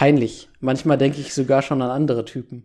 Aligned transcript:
Peinlich. 0.00 0.48
Manchmal 0.60 0.96
denke 0.96 1.20
ich 1.20 1.34
sogar 1.34 1.60
schon 1.60 1.82
an 1.82 1.90
andere 1.90 2.24
Typen. 2.24 2.64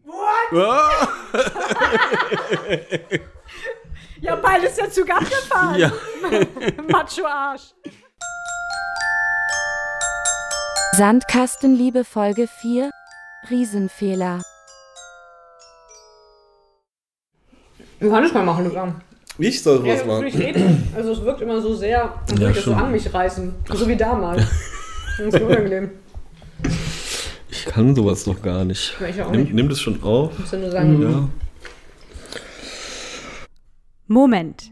Ja, 4.21 4.37
beides 4.37 4.75
der 4.75 4.89
Zug 4.89 5.09
abgefahren. 5.09 5.77
Ja. 5.77 5.91
Macho-Arsch. 6.89 7.73
Sandkastenliebe 10.93 12.05
Folge 12.05 12.47
4 12.61 12.89
Riesenfehler. 13.49 14.41
Johannes 17.99 18.33
mal 18.33 18.45
machen, 18.45 18.63
Luca. 18.63 18.95
Ich 19.39 19.61
soll 19.61 19.85
Ja, 19.85 19.93
was 19.95 19.99
ich 19.99 20.07
machen. 20.07 20.23
nicht 20.23 20.37
reden. 20.39 20.93
Also 20.95 21.11
es 21.11 21.21
wirkt 21.21 21.41
immer 21.41 21.59
so 21.59 21.75
sehr, 21.75 22.13
als 22.13 22.31
würde 22.31 22.43
Ja, 22.43 22.49
ich 22.51 22.55
das 22.55 22.63
so 22.63 22.73
an 22.73 22.91
mich 22.93 23.13
reißen. 23.13 23.53
So 23.73 23.85
wie 23.89 23.97
damals. 23.97 24.41
Das 25.17 25.33
ist 25.33 25.41
unangenehm. 25.41 25.91
Ich 27.65 27.71
kann 27.71 27.95
sowas 27.95 28.23
doch 28.25 28.41
gar 28.41 28.63
nicht. 28.63 28.95
Ich 29.09 29.21
auch 29.21 29.31
Nimm, 29.31 29.41
nicht. 29.41 29.53
nimm 29.53 29.69
das 29.69 29.81
schon 29.81 30.01
auf. 30.03 30.37
Musst 30.37 30.53
du 30.53 30.57
nur 30.59 30.71
sagen. 30.71 31.01
Ja. 31.01 31.29
Moment. 34.07 34.71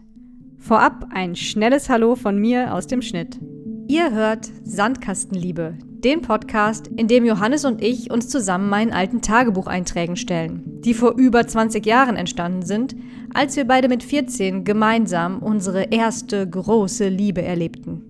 Vorab 0.59 1.07
ein 1.11 1.35
schnelles 1.35 1.89
Hallo 1.89 2.15
von 2.15 2.37
mir 2.37 2.73
aus 2.73 2.87
dem 2.87 3.01
Schnitt. 3.01 3.39
Ihr 3.87 4.11
hört 4.13 4.47
Sandkastenliebe, 4.63 5.73
den 6.03 6.21
Podcast, 6.21 6.87
in 6.95 7.07
dem 7.07 7.25
Johannes 7.25 7.65
und 7.65 7.81
ich 7.81 8.11
uns 8.11 8.29
zusammen 8.29 8.69
meinen 8.69 8.93
alten 8.93 9.21
Tagebucheinträgen 9.21 10.15
stellen, 10.15 10.61
die 10.85 10.93
vor 10.93 11.15
über 11.17 11.45
20 11.45 11.85
Jahren 11.85 12.15
entstanden 12.15 12.61
sind, 12.61 12.95
als 13.33 13.57
wir 13.57 13.65
beide 13.65 13.89
mit 13.89 14.03
14 14.03 14.63
gemeinsam 14.63 15.39
unsere 15.39 15.85
erste 15.91 16.47
große 16.47 17.09
Liebe 17.09 17.41
erlebten. 17.41 18.03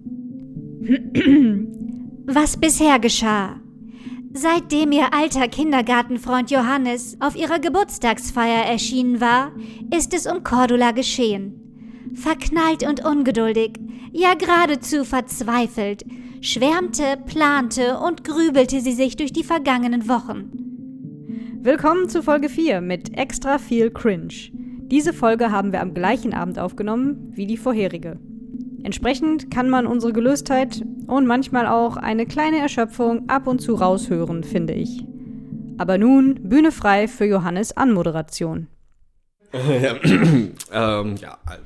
Was 2.28 2.58
bisher 2.58 3.00
geschah. 3.00 3.56
Seitdem 4.36 4.92
ihr 4.92 5.14
alter 5.14 5.48
Kindergartenfreund 5.48 6.50
Johannes 6.50 7.16
auf 7.20 7.36
ihrer 7.36 7.60
Geburtstagsfeier 7.60 8.66
erschienen 8.66 9.22
war, 9.22 9.52
ist 9.96 10.12
es 10.16 10.26
um 10.26 10.44
Cordula 10.44 10.92
geschehen. 10.92 12.10
Verknallt 12.16 12.82
und 12.82 13.06
ungeduldig, 13.06 13.74
ja 14.12 14.34
geradezu 14.34 15.06
verzweifelt, 15.06 16.04
schwärmte, 16.42 17.18
plante 17.28 18.00
und 18.00 18.24
grübelte 18.24 18.82
sie 18.82 18.94
sich 18.94 19.16
durch 19.16 19.34
die 19.34 19.44
vergangenen 19.44 20.10
Wochen. 20.10 20.50
Willkommen 21.62 22.10
zu 22.10 22.24
Folge 22.24 22.50
4 22.50 22.82
mit 22.82 23.16
extra 23.16 23.60
viel 23.60 23.92
Cringe. 23.92 24.34
Diese 24.88 25.14
Folge 25.14 25.52
haben 25.52 25.72
wir 25.72 25.80
am 25.80 25.94
gleichen 25.94 26.34
Abend 26.34 26.58
aufgenommen 26.58 27.32
wie 27.36 27.46
die 27.46 27.58
vorherige. 27.58 28.20
Entsprechend 28.84 29.50
kann 29.50 29.70
man 29.70 29.88
unsere 29.88 30.12
Gelöstheit 30.14 30.84
und 31.08 31.26
manchmal 31.26 31.68
auch 31.68 31.96
eine 31.96 32.26
kleine 32.26 32.60
Erschöpfung 32.60 33.30
ab 33.30 33.48
und 33.48 33.60
zu 33.60 33.76
raushören, 33.76 34.44
finde 34.44 34.74
ich. 34.74 35.04
Aber 35.78 35.98
nun 35.98 36.50
Bühne 36.50 36.72
frei 36.72 37.08
für 37.08 37.26
Johannes 37.26 37.76
Anmoderation. 37.78 38.68
ja. 39.54 39.96
ähm, 40.04 41.16
ja, 41.18 41.38
also. 41.46 41.64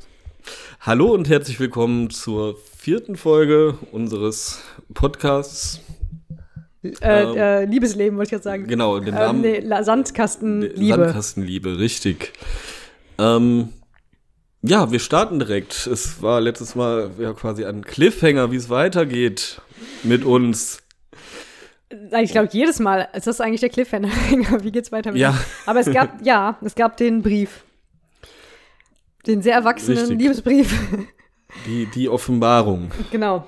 Hallo 0.81 1.11
und 1.13 1.27
herzlich 1.27 1.59
willkommen 1.59 2.09
zur 2.11 2.55
vierten 2.77 3.15
Folge 3.17 3.77
unseres 3.91 4.61
Podcasts. 4.93 5.81
Äh, 6.83 6.89
Ähm, 7.01 7.35
äh, 7.35 7.65
Liebesleben 7.65 8.17
wollte 8.17 8.27
ich 8.29 8.31
jetzt 8.33 8.43
sagen. 8.43 8.67
Genau, 8.67 8.99
den 8.99 9.09
Ähm, 9.09 9.13
Namen 9.15 9.41
nee, 9.41 9.59
La- 9.59 9.83
Sandkastenliebe. 9.83 10.85
Sandkastenliebe, 10.95 11.79
richtig. 11.79 12.31
Ähm, 13.17 13.69
ja, 14.61 14.91
wir 14.91 14.99
starten 14.99 15.39
direkt. 15.39 15.87
Es 15.87 16.21
war 16.21 16.41
letztes 16.41 16.75
Mal 16.75 17.11
ja 17.19 17.33
quasi 17.33 17.65
ein 17.65 17.83
Cliffhanger, 17.83 18.51
wie 18.51 18.55
es 18.57 18.69
weitergeht 18.69 19.61
mit 20.03 20.23
uns. 20.25 20.79
Ich 22.21 22.31
glaube, 22.31 22.49
jedes 22.51 22.79
Mal 22.79 23.07
ist 23.13 23.27
das 23.27 23.39
eigentlich 23.39 23.61
der 23.61 23.69
Cliffhanger. 23.69 24.09
Wie 24.63 24.71
geht's 24.73 24.91
weiter 24.91 25.13
mit 25.13 25.21
Ja. 25.21 25.31
dem? 25.31 25.39
Aber 25.67 25.79
es 25.79 25.89
gab, 25.91 26.21
ja, 26.25 26.57
es 26.61 26.75
gab 26.75 26.97
den 26.97 27.21
Brief. 27.21 27.63
Den 29.25 29.41
sehr 29.41 29.53
erwachsenen 29.53 29.97
Richtig. 29.99 30.19
Liebesbrief. 30.19 30.79
Die, 31.65 31.85
die 31.85 32.09
Offenbarung. 32.09 32.91
genau. 33.11 33.47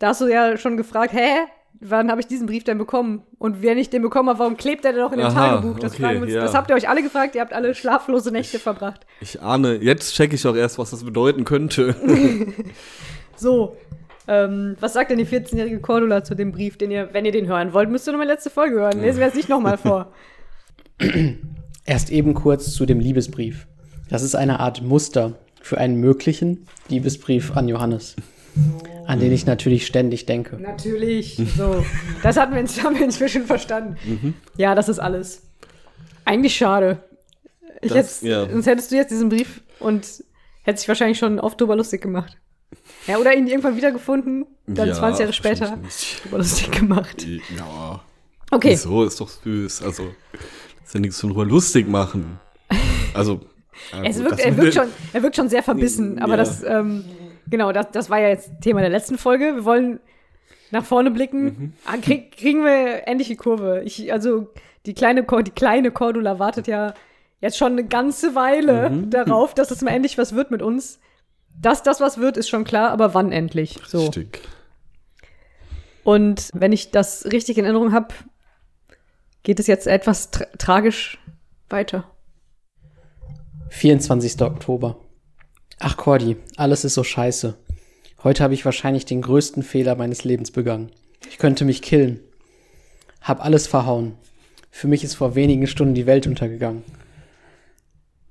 Da 0.00 0.08
hast 0.08 0.22
du 0.22 0.26
ja 0.26 0.56
schon 0.56 0.76
gefragt, 0.76 1.12
hä? 1.12 1.36
Wann 1.80 2.10
habe 2.10 2.20
ich 2.20 2.26
diesen 2.26 2.46
Brief 2.46 2.64
denn 2.64 2.76
bekommen? 2.76 3.22
Und 3.38 3.62
wenn 3.62 3.78
ich 3.78 3.88
den 3.88 4.02
bekommen 4.02 4.28
habe, 4.28 4.38
warum 4.38 4.56
klebt 4.56 4.84
der 4.84 4.92
denn 4.92 5.00
noch 5.00 5.12
in 5.12 5.18
dem 5.18 5.28
Aha, 5.28 5.56
Tagebuch? 5.56 5.78
Das, 5.78 5.92
okay, 5.92 6.02
fragen 6.02 6.18
wir 6.18 6.22
uns, 6.24 6.32
ja. 6.32 6.42
das 6.42 6.54
habt 6.54 6.68
ihr 6.68 6.76
euch 6.76 6.88
alle 6.88 7.02
gefragt. 7.02 7.34
Ihr 7.34 7.40
habt 7.40 7.54
alle 7.54 7.74
schlaflose 7.74 8.30
Nächte 8.30 8.58
verbracht. 8.58 9.06
Ich 9.20 9.40
ahne, 9.40 9.76
jetzt 9.76 10.14
checke 10.14 10.34
ich 10.34 10.46
auch 10.46 10.54
erst, 10.54 10.78
was 10.78 10.90
das 10.90 11.04
bedeuten 11.04 11.44
könnte. 11.44 11.94
So, 13.40 13.78
ähm, 14.28 14.76
was 14.80 14.92
sagt 14.92 15.10
denn 15.10 15.16
die 15.16 15.24
14-jährige 15.24 15.80
Cordula 15.80 16.22
zu 16.22 16.34
dem 16.34 16.52
Brief, 16.52 16.76
den 16.76 16.90
ihr, 16.90 17.08
wenn 17.12 17.24
ihr 17.24 17.32
den 17.32 17.46
hören 17.46 17.72
wollt, 17.72 17.88
müsst 17.88 18.06
ihr 18.06 18.12
nochmal 18.12 18.26
letzte 18.26 18.50
Folge 18.50 18.76
hören. 18.76 19.00
Lesen 19.00 19.18
wir 19.18 19.26
es 19.28 19.34
nicht 19.34 19.48
nochmal 19.48 19.78
vor. 19.78 20.12
Erst 21.86 22.10
eben 22.10 22.34
kurz 22.34 22.74
zu 22.74 22.84
dem 22.84 23.00
Liebesbrief. 23.00 23.66
Das 24.10 24.22
ist 24.22 24.34
eine 24.34 24.60
Art 24.60 24.82
Muster 24.82 25.38
für 25.62 25.78
einen 25.78 25.96
möglichen 25.96 26.66
Liebesbrief 26.88 27.56
an 27.56 27.66
Johannes, 27.66 28.14
an 29.06 29.18
den 29.20 29.32
ich 29.32 29.46
natürlich 29.46 29.86
ständig 29.86 30.26
denke. 30.26 30.56
Natürlich. 30.56 31.36
So. 31.56 31.84
Das 32.22 32.36
hatten 32.36 32.52
wir, 32.54 32.60
ins- 32.60 32.82
haben 32.82 32.96
wir 32.96 33.04
inzwischen 33.04 33.44
verstanden. 33.46 33.96
Mhm. 34.04 34.34
Ja, 34.56 34.74
das 34.74 34.88
ist 34.88 34.98
alles. 34.98 35.42
Eigentlich 36.24 36.54
schade. 36.56 37.02
Ich 37.82 37.88
Das- 37.88 37.98
hätt's, 37.98 38.20
ja. 38.22 38.48
Sonst 38.48 38.66
hättest 38.66 38.90
du 38.92 38.96
jetzt 38.96 39.10
diesen 39.10 39.28
Brief 39.30 39.62
und 39.80 40.06
hättest 40.62 40.84
dich 40.84 40.88
wahrscheinlich 40.88 41.18
schon 41.18 41.40
oft 41.40 41.60
drüber 41.60 41.76
lustig 41.76 42.02
gemacht. 42.02 42.36
Ja, 43.06 43.16
oder 43.18 43.34
ihn 43.34 43.46
irgendwann 43.48 43.76
wiedergefunden, 43.76 44.46
dann 44.66 44.88
Ja, 44.88 44.94
20 44.94 45.20
Jahre 45.20 45.32
später 45.32 45.78
drüber 46.22 46.38
lustig 46.38 46.70
gemacht. 46.70 47.26
Ja. 47.56 48.00
Okay. 48.52 48.74
So 48.76 49.04
ist 49.04 49.20
doch 49.20 49.28
süß. 49.28 49.82
Also, 49.82 50.04
das 50.32 50.86
ist 50.88 50.94
ja 50.94 51.00
nichts 51.00 51.18
drüber 51.20 51.44
lustig 51.44 51.88
machen. 51.88 52.38
Also, 53.14 53.40
ja, 53.92 54.04
Es 54.04 54.16
gut, 54.18 54.26
wirkt, 54.26 54.40
er, 54.40 54.56
wirkt 54.56 54.74
schon, 54.74 54.88
er 55.12 55.22
wirkt 55.22 55.34
schon 55.36 55.48
sehr 55.48 55.62
verbissen, 55.64 56.18
aber 56.20 56.32
Ja. 56.32 56.36
das, 56.36 56.62
ähm, 56.62 57.04
genau, 57.50 57.72
das, 57.72 57.90
das 57.92 58.10
war 58.10 58.18
ja 58.20 58.28
jetzt 58.28 58.50
Thema 58.60 58.80
der 58.80 58.90
letzten 58.90 59.18
Folge. 59.18 59.56
Wir 59.56 59.64
wollen 59.64 60.00
nach 60.70 60.84
vorne 60.84 61.10
blicken. 61.10 61.44
Mhm. 61.44 61.72
Ah, 61.84 61.96
krieg, 61.96 62.36
kriegen 62.36 62.64
wir 62.64 63.06
endlich 63.08 63.28
die 63.28 63.36
Kurve. 63.36 63.82
Ich, 63.84 64.12
also, 64.12 64.48
die 64.86 64.94
kleine, 64.94 65.24
die 65.24 65.50
kleine 65.50 65.90
Cordula 65.90 66.38
wartet 66.38 66.66
ja 66.66 66.94
jetzt 67.40 67.58
schon 67.58 67.72
eine 67.72 67.84
ganze 67.84 68.34
Weile 68.34 68.90
Mhm. 68.90 69.10
darauf, 69.10 69.54
dass 69.54 69.70
es 69.70 69.82
mal 69.82 69.90
endlich 69.90 70.16
was 70.18 70.34
wird 70.34 70.50
mit 70.50 70.62
uns. 70.62 71.00
Dass 71.60 71.82
das 71.82 72.00
was 72.00 72.18
wird, 72.18 72.36
ist 72.36 72.48
schon 72.48 72.64
klar, 72.64 72.90
aber 72.90 73.12
wann 73.14 73.32
endlich? 73.32 73.78
So. 73.86 74.06
Richtig. 74.06 74.40
Und 76.04 76.50
wenn 76.54 76.72
ich 76.72 76.90
das 76.90 77.26
richtig 77.26 77.58
in 77.58 77.64
Erinnerung 77.64 77.92
habe, 77.92 78.14
geht 79.42 79.60
es 79.60 79.66
jetzt 79.66 79.86
etwas 79.86 80.30
tra 80.30 80.46
tragisch 80.58 81.18
weiter. 81.68 82.04
24. 83.70 84.40
Oktober. 84.42 84.96
Ach 85.82 85.96
Cordy, 85.96 86.36
alles 86.56 86.84
ist 86.84 86.92
so 86.92 87.02
scheiße. 87.02 87.56
Heute 88.22 88.44
habe 88.44 88.52
ich 88.52 88.66
wahrscheinlich 88.66 89.06
den 89.06 89.22
größten 89.22 89.62
Fehler 89.62 89.96
meines 89.96 90.24
Lebens 90.24 90.50
begangen. 90.50 90.90
Ich 91.30 91.38
könnte 91.38 91.64
mich 91.64 91.80
killen. 91.80 92.20
Hab 93.22 93.42
alles 93.42 93.66
verhauen. 93.66 94.12
Für 94.70 94.88
mich 94.88 95.04
ist 95.04 95.14
vor 95.14 95.34
wenigen 95.34 95.66
Stunden 95.66 95.94
die 95.94 96.04
Welt 96.04 96.26
untergegangen. 96.26 96.84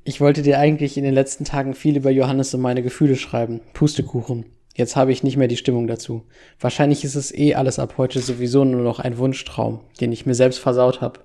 Ich 0.04 0.22
wollte 0.22 0.44
dir 0.44 0.60
eigentlich 0.60 0.96
in 0.96 1.04
den 1.04 1.16
letzten 1.16 1.44
Tagen 1.44 1.74
viel 1.74 1.98
über 1.98 2.12
Johannes 2.12 2.54
und 2.54 2.62
meine 2.62 2.84
Gefühle 2.84 3.16
schreiben. 3.16 3.62
Pustekuchen. 3.74 4.46
Jetzt 4.76 4.96
habe 4.96 5.12
ich 5.12 5.24
nicht 5.24 5.36
mehr 5.36 5.48
die 5.48 5.58
Stimmung 5.58 5.88
dazu. 5.88 6.26
Wahrscheinlich 6.60 7.04
ist 7.04 7.16
es 7.16 7.34
eh 7.34 7.56
alles 7.56 7.80
ab 7.80 7.96
heute 7.98 8.20
sowieso 8.20 8.64
nur 8.64 8.84
noch 8.84 9.00
ein 9.00 9.18
Wunschtraum, 9.18 9.80
den 10.00 10.12
ich 10.12 10.28
mir 10.28 10.36
selbst 10.36 10.60
versaut 10.60 11.02
habe. 11.02 11.22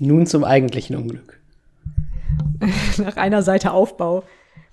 Nun 0.00 0.26
zum 0.26 0.42
eigentlichen 0.42 0.96
Unglück. 0.96 1.40
Nach 2.98 3.16
einer 3.16 3.44
Seite 3.44 3.70
Aufbau. 3.70 4.24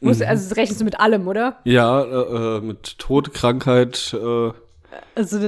Muss, 0.02 0.20
Mhm. 0.20 0.26
Also 0.28 0.56
rechnest 0.56 0.82
du 0.82 0.86
mit 0.86 1.00
allem, 1.00 1.28
oder? 1.28 1.58
Ja, 1.64 2.02
äh, 2.04 2.58
äh, 2.58 2.62
mit 2.62 2.98
Tod, 3.00 3.34
Krankheit, 3.34 4.14
äh, 4.20 4.52
Also 5.16 5.40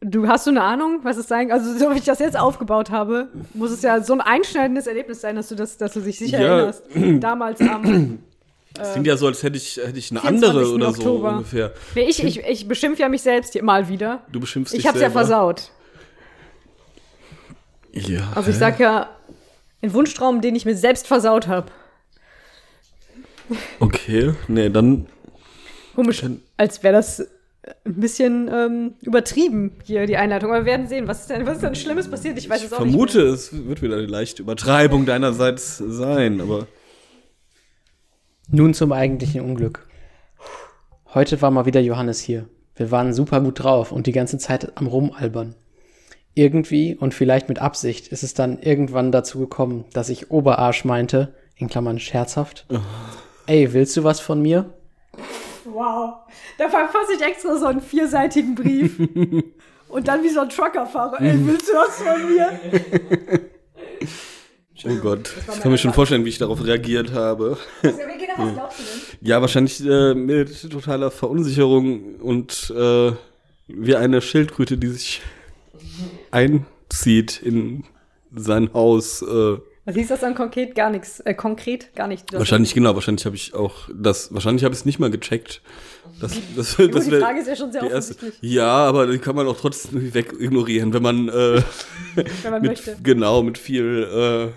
du 0.00 0.28
hast 0.28 0.46
du 0.46 0.50
eine 0.50 0.62
Ahnung, 0.62 1.00
was 1.02 1.16
es 1.16 1.26
sein 1.26 1.50
Also 1.50 1.76
so 1.76 1.92
wie 1.92 1.98
ich 1.98 2.04
das 2.04 2.20
jetzt 2.20 2.38
aufgebaut 2.38 2.90
habe, 2.90 3.28
muss 3.52 3.70
es 3.72 3.82
ja 3.82 4.00
so 4.02 4.12
ein 4.12 4.20
einschneidendes 4.20 4.86
Erlebnis 4.86 5.20
sein, 5.20 5.34
dass 5.36 5.48
du 5.48 5.54
das, 5.56 5.76
dass 5.76 5.92
du 5.94 6.00
dich 6.00 6.18
sicher 6.18 6.40
Ja. 6.40 6.46
erinnerst. 6.56 6.84
Damals 7.20 7.60
am. 7.60 8.18
es 8.78 8.92
klingt 8.92 9.06
ja 9.08 9.16
so, 9.16 9.26
als 9.26 9.42
hätte 9.42 9.56
ich, 9.56 9.76
hätte 9.78 9.98
ich 9.98 10.10
eine 10.12 10.20
24. 10.20 10.48
andere 10.48 10.72
oder 10.74 10.92
so 10.92 11.00
Oktober. 11.00 11.30
ungefähr. 11.32 11.72
Nee, 11.96 12.02
ich, 12.08 12.22
ich, 12.22 12.44
ich 12.46 12.68
beschimpfe 12.68 13.02
ja 13.02 13.08
mich 13.08 13.22
selbst 13.22 13.54
hier 13.54 13.64
mal 13.64 13.88
wieder. 13.88 14.20
Du 14.30 14.38
beschimpfst 14.38 14.72
Ich 14.74 14.82
dich 14.82 14.86
hab's 14.86 15.00
ja 15.00 15.08
selber. 15.10 15.20
versaut. 15.20 15.70
Ja. 17.92 18.20
Also 18.34 18.50
ich 18.50 18.56
sag 18.56 18.78
ja, 18.78 19.08
ein 19.82 19.92
Wunschtraum, 19.94 20.40
den 20.42 20.54
ich 20.54 20.64
mir 20.66 20.76
selbst 20.76 21.06
versaut 21.06 21.48
habe. 21.48 21.66
Okay, 23.80 24.32
nee, 24.48 24.68
dann 24.70 25.06
Komisch, 25.94 26.22
als 26.56 26.82
wäre 26.82 26.94
das 26.94 27.26
ein 27.84 28.00
bisschen 28.00 28.50
ähm, 28.52 28.94
übertrieben 29.00 29.72
hier, 29.84 30.06
die 30.06 30.16
Einleitung. 30.16 30.50
Aber 30.50 30.60
wir 30.60 30.66
werden 30.66 30.86
sehen, 30.86 31.08
was 31.08 31.22
ist 31.22 31.30
denn, 31.30 31.46
was 31.46 31.54
ist 31.54 31.62
denn 31.62 31.74
Schlimmes 31.74 32.08
passiert? 32.08 32.38
Ich 32.38 32.48
weiß 32.48 32.60
ich 32.60 32.66
es 32.66 32.72
auch 32.72 32.78
vermute, 32.78 33.18
nicht. 33.18 33.34
es 33.34 33.66
wird 33.66 33.82
wieder 33.82 33.96
eine 33.96 34.06
leichte 34.06 34.42
Übertreibung 34.42 35.06
deinerseits 35.06 35.78
sein, 35.78 36.40
aber 36.40 36.66
Nun 38.50 38.74
zum 38.74 38.92
eigentlichen 38.92 39.40
Unglück. 39.40 39.88
Heute 41.14 41.40
war 41.42 41.50
mal 41.50 41.66
wieder 41.66 41.80
Johannes 41.80 42.20
hier. 42.20 42.46
Wir 42.76 42.90
waren 42.90 43.14
super 43.14 43.40
gut 43.40 43.62
drauf 43.62 43.90
und 43.90 44.06
die 44.06 44.12
ganze 44.12 44.38
Zeit 44.38 44.76
am 44.76 44.86
Rumalbern. 44.86 45.54
Irgendwie 46.34 46.94
und 46.94 47.14
vielleicht 47.14 47.48
mit 47.48 47.58
Absicht 47.58 48.08
ist 48.08 48.22
es 48.22 48.34
dann 48.34 48.58
irgendwann 48.58 49.10
dazu 49.10 49.38
gekommen, 49.38 49.86
dass 49.94 50.10
ich 50.10 50.30
Oberarsch 50.30 50.84
meinte, 50.84 51.34
in 51.56 51.68
Klammern 51.68 51.98
scherzhaft. 51.98 52.66
Ey, 53.46 53.72
willst 53.72 53.96
du 53.96 54.04
was 54.04 54.20
von 54.20 54.42
mir? 54.42 54.72
Wow. 55.64 56.14
Da 56.58 56.68
verfasse 56.68 57.14
ich 57.14 57.22
extra 57.22 57.56
so 57.56 57.66
einen 57.66 57.80
vierseitigen 57.80 58.54
Brief. 58.54 58.98
Und 59.88 60.08
dann 60.08 60.22
wie 60.24 60.28
so 60.28 60.40
ein 60.40 60.48
Truckerfahrer. 60.48 61.20
Ey, 61.20 61.38
willst 61.46 61.68
du 61.68 61.72
was 61.74 62.02
von 62.02 62.34
mir? 62.34 62.60
Oh 64.84 64.94
Gott, 64.96 65.32
ich 65.52 65.60
kann 65.60 65.72
mir 65.72 65.78
schon 65.78 65.94
vorstellen, 65.94 66.26
wie 66.26 66.28
ich 66.28 66.38
darauf 66.38 66.62
reagiert 66.62 67.12
habe. 67.12 67.56
Glaubst 67.80 67.98
du 67.98 68.84
denn? 68.84 69.18
Ja, 69.22 69.40
wahrscheinlich 69.40 69.84
äh, 69.84 70.14
mit 70.14 70.70
totaler 70.70 71.10
Verunsicherung 71.10 72.16
und 72.16 72.72
äh, 72.76 73.12
wie 73.68 73.96
eine 73.96 74.20
Schildkröte, 74.20 74.76
die 74.76 74.88
sich 74.88 75.22
einzieht 76.30 77.40
in 77.42 77.84
sein 78.34 78.72
Haus. 78.74 79.22
Äh, 79.22 79.56
Was 79.86 79.94
hieß 79.94 80.08
das 80.08 80.20
dann 80.20 80.34
konkret? 80.34 80.74
Gar 80.74 80.90
nichts. 80.90 81.20
Äh, 81.20 81.32
konkret 81.34 81.94
gar 81.94 82.08
nicht. 82.08 82.32
Das- 82.32 82.40
wahrscheinlich, 82.40 82.74
genau, 82.74 82.94
wahrscheinlich 82.94 83.24
habe 83.24 83.36
ich 83.36 83.54
auch 83.54 83.88
das, 83.94 84.34
wahrscheinlich 84.34 84.64
habe 84.64 84.74
ich 84.74 84.80
es 84.80 84.84
nicht 84.84 84.98
mal 84.98 85.10
gecheckt. 85.10 85.62
Das, 86.20 86.32
das, 86.56 86.76
Gut, 86.76 86.94
das 86.94 87.04
die 87.04 87.12
Frage 87.12 87.40
ist 87.40 87.46
ja 87.46 87.56
schon 87.56 87.72
sehr 87.72 87.82
die 87.82 87.88
erste. 87.88 88.14
offensichtlich, 88.14 88.52
Ja, 88.52 88.68
aber 88.68 89.06
die 89.06 89.18
kann 89.18 89.34
man 89.36 89.46
auch 89.46 89.58
trotzdem 89.58 90.12
weg 90.12 90.34
ignorieren, 90.38 90.92
wenn 90.92 91.02
man 91.02 91.28
äh, 91.28 91.62
wenn 92.16 92.26
man 92.50 92.62
mit, 92.62 92.70
möchte. 92.72 92.96
genau 93.02 93.42
mit 93.42 93.58
viel 93.58 94.52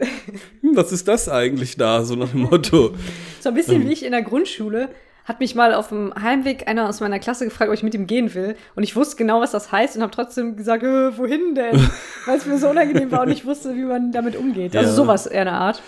äh, 0.00 0.04
hm, 0.60 0.76
was 0.76 0.92
ist 0.92 1.08
das 1.08 1.28
eigentlich 1.28 1.76
da, 1.76 2.04
so 2.04 2.14
nach 2.14 2.28
dem 2.30 2.42
Motto. 2.42 2.94
So 3.40 3.48
ein 3.48 3.54
bisschen 3.54 3.88
wie 3.88 3.92
ich 3.92 4.04
in 4.04 4.12
der 4.12 4.22
Grundschule 4.22 4.90
hat 5.28 5.40
mich 5.40 5.54
mal 5.54 5.74
auf 5.74 5.90
dem 5.90 6.12
Heimweg 6.20 6.66
einer 6.68 6.88
aus 6.88 7.00
meiner 7.00 7.18
Klasse 7.18 7.44
gefragt, 7.44 7.68
ob 7.68 7.74
ich 7.74 7.82
mit 7.82 7.94
ihm 7.94 8.06
gehen 8.06 8.32
will. 8.34 8.56
Und 8.74 8.82
ich 8.82 8.96
wusste 8.96 9.16
genau, 9.16 9.40
was 9.42 9.50
das 9.50 9.70
heißt 9.70 9.94
und 9.96 10.02
habe 10.02 10.10
trotzdem 10.12 10.56
gesagt, 10.56 10.82
äh, 10.82 11.16
wohin 11.18 11.54
denn? 11.54 11.76
Weil 12.26 12.38
es 12.38 12.46
mir 12.46 12.58
so 12.58 12.70
unangenehm 12.70 13.10
war 13.10 13.22
und 13.22 13.30
ich 13.30 13.44
wusste, 13.44 13.76
wie 13.76 13.84
man 13.84 14.10
damit 14.10 14.36
umgeht. 14.36 14.74
Also 14.74 14.88
Ja. 14.88 14.94
sowas 14.96 15.26
eher 15.26 15.42
eine 15.42 15.52
Art. 15.52 15.82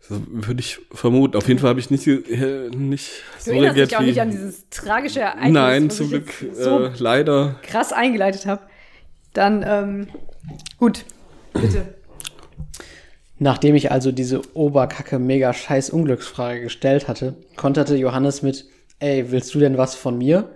So 0.00 0.20
würde 0.28 0.60
ich 0.60 0.80
vermuten. 0.92 1.36
Auf 1.36 1.46
jeden 1.48 1.60
Fall 1.60 1.70
habe 1.70 1.80
ich 1.80 1.90
nicht, 1.90 2.06
äh, 2.06 2.68
nicht 2.76 3.10
Du 3.44 3.52
erinnerst 3.52 3.76
dich 3.78 3.96
auch 3.96 4.00
wie- 4.02 4.06
nicht 4.06 4.20
an 4.20 4.30
dieses 4.30 4.68
tragische 4.68 5.20
Ereignis, 5.20 5.52
Nein, 5.52 5.88
zum 5.90 6.06
ich 6.06 6.10
Glück 6.12 6.42
jetzt 6.42 6.62
so 6.62 6.84
äh, 6.84 6.90
leider. 6.98 7.54
krass 7.62 7.92
eingeleitet 7.92 8.44
habe. 8.46 8.62
Dann, 9.32 9.64
ähm, 9.66 10.08
gut, 10.78 11.04
bitte. 11.54 11.94
Nachdem 13.42 13.74
ich 13.74 13.90
also 13.90 14.12
diese 14.12 14.42
Oberkacke 14.54 15.18
mega 15.18 15.54
scheiß 15.54 15.88
Unglücksfrage 15.90 16.60
gestellt 16.60 17.08
hatte, 17.08 17.36
konterte 17.56 17.96
Johannes 17.96 18.42
mit, 18.42 18.66
ey, 18.98 19.30
willst 19.32 19.54
du 19.54 19.58
denn 19.58 19.78
was 19.78 19.94
von 19.94 20.18
mir? 20.18 20.50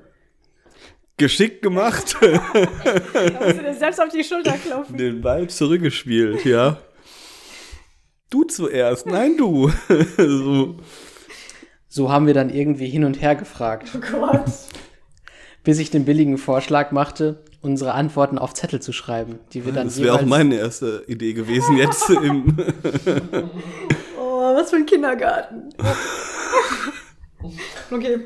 Geschickt 1.16 1.62
gemacht, 1.62 2.14
Da 2.22 2.30
musst 2.30 3.58
du 3.58 3.62
dir 3.62 3.74
selbst 3.74 4.00
auf 4.02 4.10
die 4.10 4.22
Schulter 4.22 4.52
klopfen. 4.58 4.98
den 4.98 5.22
Ball 5.22 5.48
zurückgespielt, 5.48 6.44
ja. 6.44 6.78
Du 8.28 8.44
zuerst, 8.44 9.06
nein 9.06 9.38
du. 9.38 9.70
so. 10.18 10.76
So 11.88 12.12
haben 12.12 12.26
wir 12.26 12.34
dann 12.34 12.50
irgendwie 12.50 12.88
hin 12.88 13.04
und 13.04 13.22
her 13.22 13.34
gefragt, 13.34 13.88
Oh 13.96 14.00
Gott. 14.12 14.44
bis 15.62 15.78
ich 15.78 15.90
den 15.90 16.04
billigen 16.04 16.36
Vorschlag 16.36 16.90
machte, 16.90 17.44
unsere 17.64 17.94
Antworten 17.94 18.38
auf 18.38 18.52
Zettel 18.52 18.80
zu 18.80 18.92
schreiben, 18.92 19.38
die 19.52 19.64
wir 19.64 19.72
dann 19.72 19.86
Das 19.86 20.00
wäre 20.00 20.14
auch 20.14 20.22
meine 20.22 20.56
erste 20.56 21.02
Idee 21.06 21.32
gewesen 21.32 21.78
jetzt 21.78 22.10
im 22.10 22.56
Oh, 24.18 24.54
was 24.54 24.70
für 24.70 24.76
ein 24.76 24.86
Kindergarten. 24.86 25.70
okay. 27.90 28.20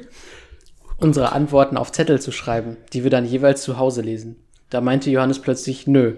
unsere 0.99 1.32
Antworten 1.32 1.76
auf 1.76 1.93
Zettel 1.93 2.20
zu 2.20 2.32
schreiben, 2.32 2.76
die 2.93 3.05
wir 3.05 3.11
dann 3.11 3.25
jeweils 3.25 3.62
zu 3.62 3.79
Hause 3.79 4.02
lesen. 4.02 4.37
Da 4.70 4.81
meinte 4.81 5.11
Johannes 5.11 5.38
plötzlich, 5.38 5.87
nö. 5.87 6.17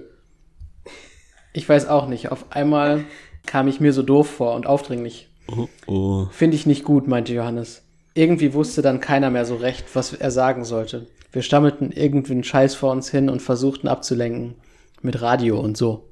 Ich 1.52 1.68
weiß 1.68 1.88
auch 1.88 2.06
nicht, 2.08 2.32
auf 2.32 2.46
einmal 2.50 3.04
kam 3.46 3.68
ich 3.68 3.80
mir 3.80 3.92
so 3.92 4.02
doof 4.02 4.30
vor 4.30 4.54
und 4.54 4.66
aufdringlich. 4.66 5.28
oh, 5.48 5.68
oh. 5.86 6.26
Finde 6.30 6.56
ich 6.56 6.64
nicht 6.64 6.84
gut, 6.84 7.06
meinte 7.06 7.34
Johannes. 7.34 7.82
Irgendwie 8.14 8.54
wusste 8.54 8.80
dann 8.80 9.00
keiner 9.00 9.30
mehr 9.30 9.44
so 9.44 9.56
recht, 9.56 9.84
was 9.94 10.14
er 10.14 10.30
sagen 10.30 10.64
sollte. 10.64 11.06
Wir 11.32 11.42
stammelten 11.42 11.92
irgendwie 11.92 12.32
einen 12.32 12.44
Scheiß 12.44 12.74
vor 12.74 12.90
uns 12.90 13.10
hin 13.10 13.28
und 13.28 13.40
versuchten 13.40 13.88
abzulenken. 13.88 14.54
Mit 15.02 15.22
Radio 15.22 15.58
und 15.58 15.76
so. 15.76 16.10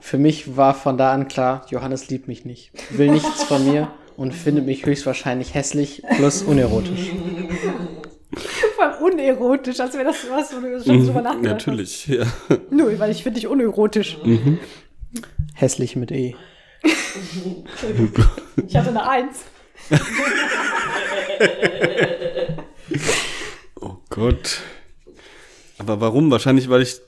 Für 0.00 0.18
mich 0.18 0.56
war 0.56 0.74
von 0.74 0.98
da 0.98 1.12
an 1.12 1.28
klar, 1.28 1.64
Johannes 1.70 2.10
liebt 2.10 2.28
mich 2.28 2.44
nicht, 2.44 2.70
will 2.90 3.10
nichts 3.10 3.44
von 3.44 3.64
mir 3.64 3.90
und 4.16 4.34
findet 4.34 4.66
mich 4.66 4.84
höchstwahrscheinlich 4.84 5.54
hässlich 5.54 6.02
plus 6.16 6.42
unerotisch. 6.42 7.10
Vor 8.74 8.84
allem 8.84 9.02
unerotisch, 9.02 9.80
als 9.80 9.94
wäre 9.94 10.04
das 10.04 10.16
was, 10.28 10.54
wo 10.54 10.60
du 10.60 10.84
schon 10.84 11.06
drüber 11.06 11.22
nachgedacht 11.22 11.66
Natürlich, 11.66 12.06
ja. 12.08 12.26
Nö, 12.70 12.98
weil 12.98 13.10
ich 13.10 13.22
finde 13.22 13.40
dich 13.40 13.48
unerotisch. 13.48 14.18
Hässlich 15.54 15.96
mit 15.96 16.12
E. 16.12 16.34
Ich 18.66 18.76
hatte 18.76 18.90
eine 18.90 19.08
Eins. 19.08 19.44
Gott. 24.16 24.60
Aber 25.78 26.00
warum? 26.00 26.30
Wahrscheinlich, 26.30 26.68
weil 26.70 26.82
ich, 26.82 27.00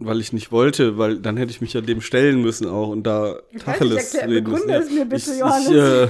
weil 0.00 0.20
ich 0.20 0.32
nicht 0.32 0.50
wollte, 0.52 0.96
weil 0.98 1.18
dann 1.18 1.36
hätte 1.36 1.50
ich 1.50 1.60
mich 1.60 1.72
ja 1.74 1.80
dem 1.80 2.00
stellen 2.00 2.40
müssen 2.40 2.66
auch 2.68 2.88
und 2.88 3.02
da 3.02 3.36
Tacheles 3.62 4.14
reden 4.14 4.30
müssen. 4.44 4.44
begründe 4.44 4.74
es 4.76 4.90
mir 4.90 5.04
bitte, 5.04 5.30
ich, 5.32 5.38
Johannes. 5.40 5.68
Ich, 5.68 5.74
äh, 5.76 6.08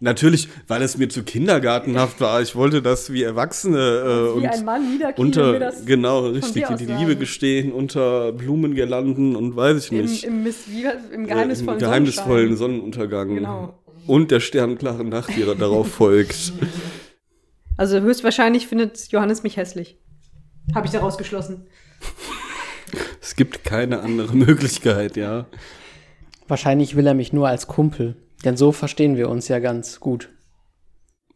natürlich, 0.00 0.48
weil 0.68 0.82
es 0.82 0.96
mir 0.96 1.08
zu 1.08 1.24
kindergartenhaft 1.24 2.20
war. 2.20 2.40
Ich 2.42 2.54
wollte 2.54 2.80
das 2.80 3.12
wie 3.12 3.22
Erwachsene 3.24 3.78
äh, 3.78 4.40
Wie 4.40 4.44
und 4.44 4.46
ein 4.46 4.64
Mann 4.64 5.00
unter, 5.16 5.52
mir 5.52 5.58
das 5.58 5.84
genau, 5.84 6.26
richtig, 6.28 6.64
die 6.78 6.84
sagen. 6.86 6.98
Liebe 7.00 7.16
gestehen, 7.16 7.72
unter 7.72 8.32
Blumengirlanden 8.32 9.34
und 9.36 9.56
weiß 9.56 9.84
ich 9.86 9.92
Im, 9.92 10.02
nicht. 10.02 10.24
im, 10.24 10.42
Miss, 10.44 10.58
wie, 10.68 10.84
im 11.12 11.24
äh, 11.24 11.28
geheimnisvollen, 11.28 11.80
im 11.80 11.84
geheimnisvollen 11.86 12.56
Sonnenschein. 12.56 12.56
Sonnenuntergang. 12.56 13.34
Genau. 13.34 13.78
Und 14.06 14.30
der 14.30 14.40
sternklaren 14.40 15.08
Nacht, 15.08 15.30
die 15.36 15.44
da- 15.44 15.54
darauf 15.54 15.88
folgt. 15.92 16.52
Also 17.76 18.00
höchstwahrscheinlich 18.00 18.66
findet 18.66 19.08
Johannes 19.08 19.42
mich 19.42 19.56
hässlich. 19.56 19.98
Habe 20.74 20.86
ich 20.86 20.92
daraus 20.92 21.18
geschlossen. 21.18 21.66
Es 23.20 23.34
gibt 23.36 23.64
keine 23.64 24.00
andere 24.00 24.34
Möglichkeit, 24.36 25.16
ja. 25.16 25.46
Wahrscheinlich 26.48 26.96
will 26.96 27.06
er 27.06 27.14
mich 27.14 27.32
nur 27.32 27.48
als 27.48 27.66
Kumpel, 27.66 28.16
denn 28.44 28.56
so 28.56 28.72
verstehen 28.72 29.16
wir 29.16 29.28
uns 29.30 29.48
ja 29.48 29.58
ganz 29.58 30.00
gut. 30.00 30.28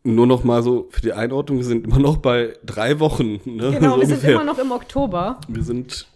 Nur 0.05 0.27
noch 0.27 0.45
mal 0.45 0.63
so 0.63 0.89
für 0.91 1.01
die 1.01 1.13
Einordnung, 1.13 1.59
wir 1.59 1.65
sind 1.65 1.85
immer 1.87 1.99
noch 1.99 2.19
bei 2.19 2.53
drei 2.65 3.01
Wochen. 3.01 3.41
Ne? 3.45 3.73
Genau, 3.73 3.95
so 3.95 4.01
wir 4.01 4.07
sind 4.07 4.17
ungefähr. 4.17 4.35
immer 4.35 4.45
noch 4.45 4.59
im 4.59 4.71
Oktober. 4.71 5.41
Wir 5.49 5.63
sind 5.65 6.07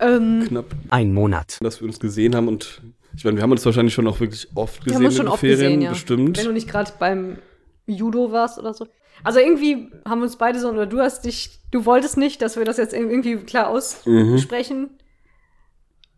Ähm, 0.00 0.44
knapp, 0.48 0.74
Ein 0.90 1.12
Monat. 1.14 1.58
dass 1.60 1.80
wir 1.80 1.86
uns 1.86 2.00
gesehen 2.00 2.34
haben 2.34 2.48
und 2.48 2.80
ich 3.16 3.24
meine, 3.24 3.36
wir 3.36 3.42
haben 3.42 3.52
uns 3.52 3.64
wahrscheinlich 3.64 3.94
schon 3.94 4.06
auch 4.08 4.20
wirklich 4.20 4.48
oft 4.54 4.84
wir 4.84 4.92
gesehen 4.92 4.96
haben 4.96 5.04
uns 5.06 5.14
in 5.14 5.16
schon 5.16 5.26
den 5.26 5.32
oft 5.32 5.40
Ferien, 5.40 5.58
gesehen, 5.58 5.80
ja. 5.82 5.90
bestimmt. 5.90 6.38
Wenn 6.38 6.44
du 6.46 6.52
nicht 6.52 6.68
gerade 6.68 6.92
beim 6.98 7.38
Judo 7.86 8.32
warst 8.32 8.58
oder 8.58 8.74
so. 8.74 8.86
Also 9.24 9.38
irgendwie 9.40 9.90
haben 10.04 10.22
uns 10.22 10.36
beide 10.36 10.58
so, 10.60 10.68
oder 10.70 10.86
du 10.86 11.00
hast 11.00 11.24
dich, 11.24 11.58
du 11.70 11.84
wolltest 11.84 12.16
nicht, 12.16 12.42
dass 12.42 12.56
wir 12.56 12.64
das 12.64 12.76
jetzt 12.76 12.92
irgendwie 12.94 13.36
klar 13.36 13.70
Mhm. 14.04 14.34
aussprechen. 14.34 14.90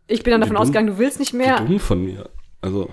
Ich 0.07 0.23
bin 0.23 0.31
dann 0.33 0.41
davon 0.41 0.55
dumm. 0.57 0.63
ausgegangen, 0.63 0.87
du 0.89 0.99
willst 0.99 1.19
nicht 1.19 1.33
mehr. 1.35 1.61
dumm 1.61 1.79
von 1.81 2.03
mir. 2.03 2.31
Also, 2.61 2.89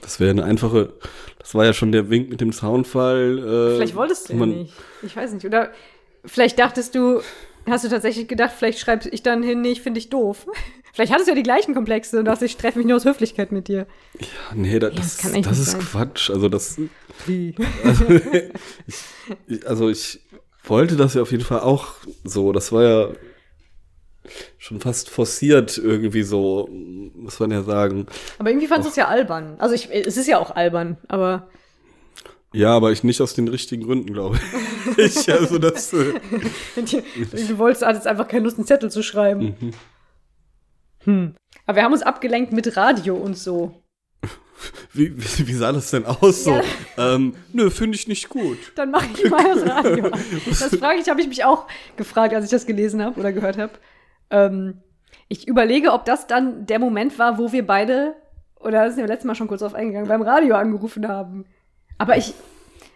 das 0.00 0.20
wäre 0.20 0.30
eine 0.30 0.44
einfache, 0.44 0.92
das 1.38 1.54
war 1.54 1.64
ja 1.64 1.72
schon 1.72 1.92
der 1.92 2.10
Wink 2.10 2.28
mit 2.30 2.40
dem 2.40 2.52
Zaunfall. 2.52 3.38
Äh, 3.38 3.76
Vielleicht 3.76 3.96
wolltest 3.96 4.28
du 4.28 4.34
ja 4.34 4.46
nicht. 4.46 4.72
Ich 5.02 5.16
weiß 5.16 5.32
nicht. 5.32 5.44
Oder 5.46 5.72
vielleicht 6.24 6.58
dachtest 6.58 6.94
du, 6.94 7.20
hast 7.66 7.84
du 7.84 7.88
tatsächlich 7.88 8.28
gedacht, 8.28 8.52
vielleicht 8.56 8.78
schreibe 8.78 9.08
ich 9.08 9.22
dann 9.22 9.42
hin, 9.42 9.60
nee, 9.62 9.70
ich 9.70 9.82
finde 9.82 9.98
dich 10.00 10.10
doof. 10.10 10.46
Vielleicht 10.98 11.12
hattest 11.12 11.28
du 11.28 11.30
ja 11.30 11.36
die 11.36 11.44
gleichen 11.44 11.74
Komplexe 11.74 12.18
und 12.18 12.24
dachte, 12.24 12.44
ich 12.44 12.56
treffe 12.56 12.76
mich 12.76 12.84
nur 12.88 12.96
aus 12.96 13.04
Höflichkeit 13.04 13.52
mit 13.52 13.68
dir. 13.68 13.86
Nee, 14.52 14.80
da, 14.80 14.90
das 14.90 15.18
das, 15.18 15.22
das 15.22 15.32
nicht 15.32 15.48
ist 15.48 15.64
sein. 15.66 15.80
Quatsch. 15.80 16.28
Also 16.28 16.48
das, 16.48 16.76
Wie? 17.24 17.54
ich, 19.46 19.64
also 19.64 19.90
ich 19.90 20.18
wollte 20.64 20.96
das 20.96 21.14
ja 21.14 21.22
auf 21.22 21.30
jeden 21.30 21.44
Fall 21.44 21.60
auch 21.60 21.94
so. 22.24 22.50
Das 22.50 22.72
war 22.72 22.82
ja 22.82 23.08
schon 24.58 24.80
fast 24.80 25.08
forciert 25.08 25.78
irgendwie 25.78 26.24
so, 26.24 26.68
muss 27.14 27.38
man 27.38 27.52
ja 27.52 27.62
sagen. 27.62 28.06
Aber 28.40 28.50
irgendwie 28.50 28.66
fandest 28.66 28.88
du 28.88 28.90
es 28.90 28.96
ja 28.96 29.06
albern. 29.06 29.54
Also 29.60 29.76
ich, 29.76 29.88
es 29.92 30.16
ist 30.16 30.26
ja 30.26 30.40
auch 30.40 30.50
albern, 30.50 30.96
aber 31.06 31.46
Ja, 32.52 32.74
aber 32.74 32.90
ich 32.90 33.04
nicht 33.04 33.20
aus 33.20 33.34
den 33.34 33.46
richtigen 33.46 33.84
Gründen, 33.84 34.12
glaube 34.12 34.36
ich. 34.96 35.28
Also 35.28 35.58
das. 35.58 35.92
Äh, 35.92 36.14
du 36.76 37.58
wolltest 37.58 37.86
hattest 37.86 38.08
einfach 38.08 38.26
keine 38.26 38.42
Lust, 38.42 38.58
einen 38.58 38.66
Zettel 38.66 38.90
zu 38.90 39.04
schreiben. 39.04 39.54
mhm. 39.60 39.70
Hm. 41.04 41.34
Aber 41.66 41.76
wir 41.76 41.84
haben 41.84 41.92
uns 41.92 42.02
abgelenkt 42.02 42.52
mit 42.52 42.76
Radio 42.76 43.16
und 43.16 43.36
so. 43.36 43.82
wie, 44.92 45.16
wie, 45.16 45.48
wie 45.48 45.52
sah 45.52 45.72
das 45.72 45.90
denn 45.90 46.06
aus 46.06 46.44
so? 46.44 46.60
Ähm, 46.96 47.34
nö, 47.52 47.70
finde 47.70 47.96
ich 47.96 48.08
nicht 48.08 48.28
gut. 48.28 48.58
Dann 48.74 48.90
mache 48.90 49.08
ich 49.14 49.30
mal 49.30 49.44
das 49.44 49.66
Radio. 49.68 50.10
Das 50.46 50.76
frage 50.76 51.00
ich, 51.00 51.08
habe 51.08 51.20
ich 51.20 51.28
mich 51.28 51.44
auch 51.44 51.66
gefragt, 51.96 52.34
als 52.34 52.44
ich 52.44 52.50
das 52.50 52.66
gelesen 52.66 53.02
habe 53.02 53.18
oder 53.20 53.32
gehört 53.32 53.58
habe. 53.58 53.72
Ähm, 54.30 54.82
ich 55.28 55.46
überlege, 55.46 55.92
ob 55.92 56.04
das 56.04 56.26
dann 56.26 56.66
der 56.66 56.78
Moment 56.78 57.18
war, 57.18 57.38
wo 57.38 57.52
wir 57.52 57.66
beide, 57.66 58.14
oder 58.58 58.84
das 58.84 58.94
sind 58.94 59.04
wir 59.04 59.08
letztes 59.08 59.26
Mal 59.26 59.34
schon 59.34 59.48
kurz 59.48 59.60
drauf 59.60 59.74
eingegangen, 59.74 60.08
beim 60.08 60.22
Radio 60.22 60.56
angerufen 60.56 61.06
haben. 61.06 61.44
Aber 61.98 62.16
ich 62.16 62.34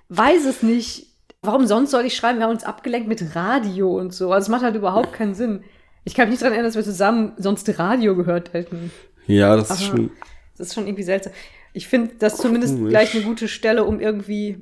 weiß 0.09 0.47
es 0.47 0.62
nicht. 0.62 1.06
Warum 1.42 1.66
sonst 1.66 1.90
soll 1.90 2.04
ich 2.04 2.14
schreiben, 2.14 2.38
wir 2.38 2.44
haben 2.44 2.52
uns 2.52 2.64
abgelenkt 2.64 3.09
mit 3.09 3.35
Radio 3.35 3.99
und 3.99 4.14
so? 4.14 4.32
Also 4.32 4.47
es 4.47 4.49
macht 4.49 4.62
halt 4.62 4.76
überhaupt 4.76 5.12
keinen 5.12 5.35
Sinn. 5.35 5.64
Ich 6.04 6.14
kann 6.14 6.26
mich 6.28 6.32
nicht 6.32 6.42
daran 6.42 6.54
erinnern, 6.54 6.68
dass 6.68 6.76
wir 6.76 6.82
zusammen 6.85 7.32
sonst 7.37 7.78
Radio 7.78 8.16
gehört 8.16 8.52
hätten. 8.52 8.90
Ja, 9.26 9.56
das 9.56 9.71
ist 9.71 9.88
Aber- 9.88 9.99
schon. 9.99 10.11
Das 10.59 10.68
ist 10.68 10.75
schon 10.75 10.87
irgendwie 10.87 11.02
seltsam. 11.04 11.32
Ich 11.73 11.88
finde 11.88 12.12
das 12.18 12.37
zumindest 12.37 12.75
Komisch. 12.76 12.90
gleich 12.90 13.14
eine 13.14 13.25
gute 13.25 13.49
Stelle, 13.49 13.85
um 13.85 14.00
irgendwie. 14.00 14.59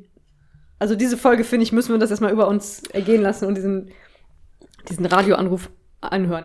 Also 0.78 0.94
diese 0.94 1.16
Folge, 1.16 1.44
finde 1.44 1.64
ich, 1.64 1.72
müssen 1.72 1.92
wir 1.92 1.98
das 1.98 2.10
erstmal 2.10 2.32
über 2.32 2.46
uns 2.48 2.84
ergehen 2.92 3.20
lassen 3.20 3.46
und 3.46 3.56
diesen, 3.56 3.90
diesen 4.88 5.04
Radioanruf 5.04 5.70
anhören. 6.00 6.44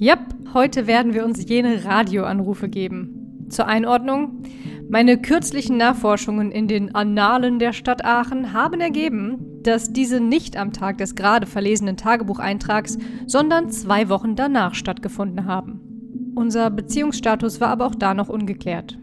Yep, 0.00 0.18
heute 0.54 0.86
werden 0.86 1.12
wir 1.14 1.24
uns 1.24 1.46
jene 1.48 1.84
Radioanrufe 1.84 2.68
geben. 2.68 3.46
Zur 3.48 3.66
Einordnung. 3.66 4.42
Meine 4.90 5.20
kürzlichen 5.20 5.76
Nachforschungen 5.76 6.50
in 6.50 6.66
den 6.66 6.94
Annalen 6.94 7.58
der 7.58 7.74
Stadt 7.74 8.04
Aachen 8.06 8.54
haben 8.54 8.80
ergeben, 8.80 9.60
dass 9.62 9.92
diese 9.92 10.18
nicht 10.18 10.56
am 10.56 10.72
Tag 10.72 10.96
des 10.96 11.14
gerade 11.14 11.46
verlesenen 11.46 11.98
Tagebucheintrags, 11.98 12.96
sondern 13.26 13.70
zwei 13.70 14.08
Wochen 14.08 14.34
danach 14.34 14.74
stattgefunden 14.74 15.44
haben. 15.44 16.32
Unser 16.34 16.70
Beziehungsstatus 16.70 17.60
war 17.60 17.68
aber 17.68 17.86
auch 17.86 17.94
da 17.94 18.14
noch 18.14 18.30
ungeklärt. 18.30 18.98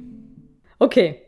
Okay. 0.79 1.21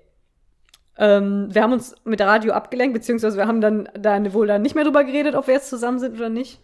Ähm, 0.97 1.49
wir 1.51 1.61
haben 1.61 1.73
uns 1.73 1.93
mit 2.03 2.19
Radio 2.21 2.53
abgelenkt, 2.53 2.95
beziehungsweise 2.95 3.37
wir 3.37 3.45
haben 3.45 3.61
dann 3.61 3.87
da 3.99 4.33
wohl 4.33 4.47
dann 4.47 4.63
nicht 4.63 4.73
mehr 4.73 4.85
drüber 4.85 5.03
geredet, 5.03 5.35
ob 5.35 5.45
wir 5.45 5.53
jetzt 5.53 5.69
zusammen 5.69 5.99
sind 5.99 6.15
oder 6.15 6.29
nicht. 6.29 6.61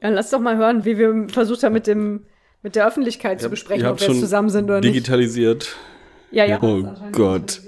Dann 0.00 0.14
lass 0.14 0.30
doch 0.30 0.40
mal 0.40 0.56
hören, 0.56 0.84
wie 0.84 0.98
wir 0.98 1.28
versucht 1.28 1.62
haben, 1.62 1.74
mit 1.74 1.86
dem 1.86 2.24
mit 2.62 2.74
der 2.74 2.86
Öffentlichkeit 2.86 3.38
zu 3.40 3.44
Ihr 3.44 3.46
habt- 3.46 3.50
besprechen, 3.52 3.86
ob 3.86 4.00
wir 4.00 4.08
jetzt 4.08 4.20
zusammen 4.20 4.50
sind 4.50 4.64
oder 4.64 4.80
nicht. 4.80 4.88
Digitalisiert. 4.94 5.76
Ja, 6.30 6.44
ja. 6.44 6.58
Oh 6.62 6.84
Gott. 7.12 7.60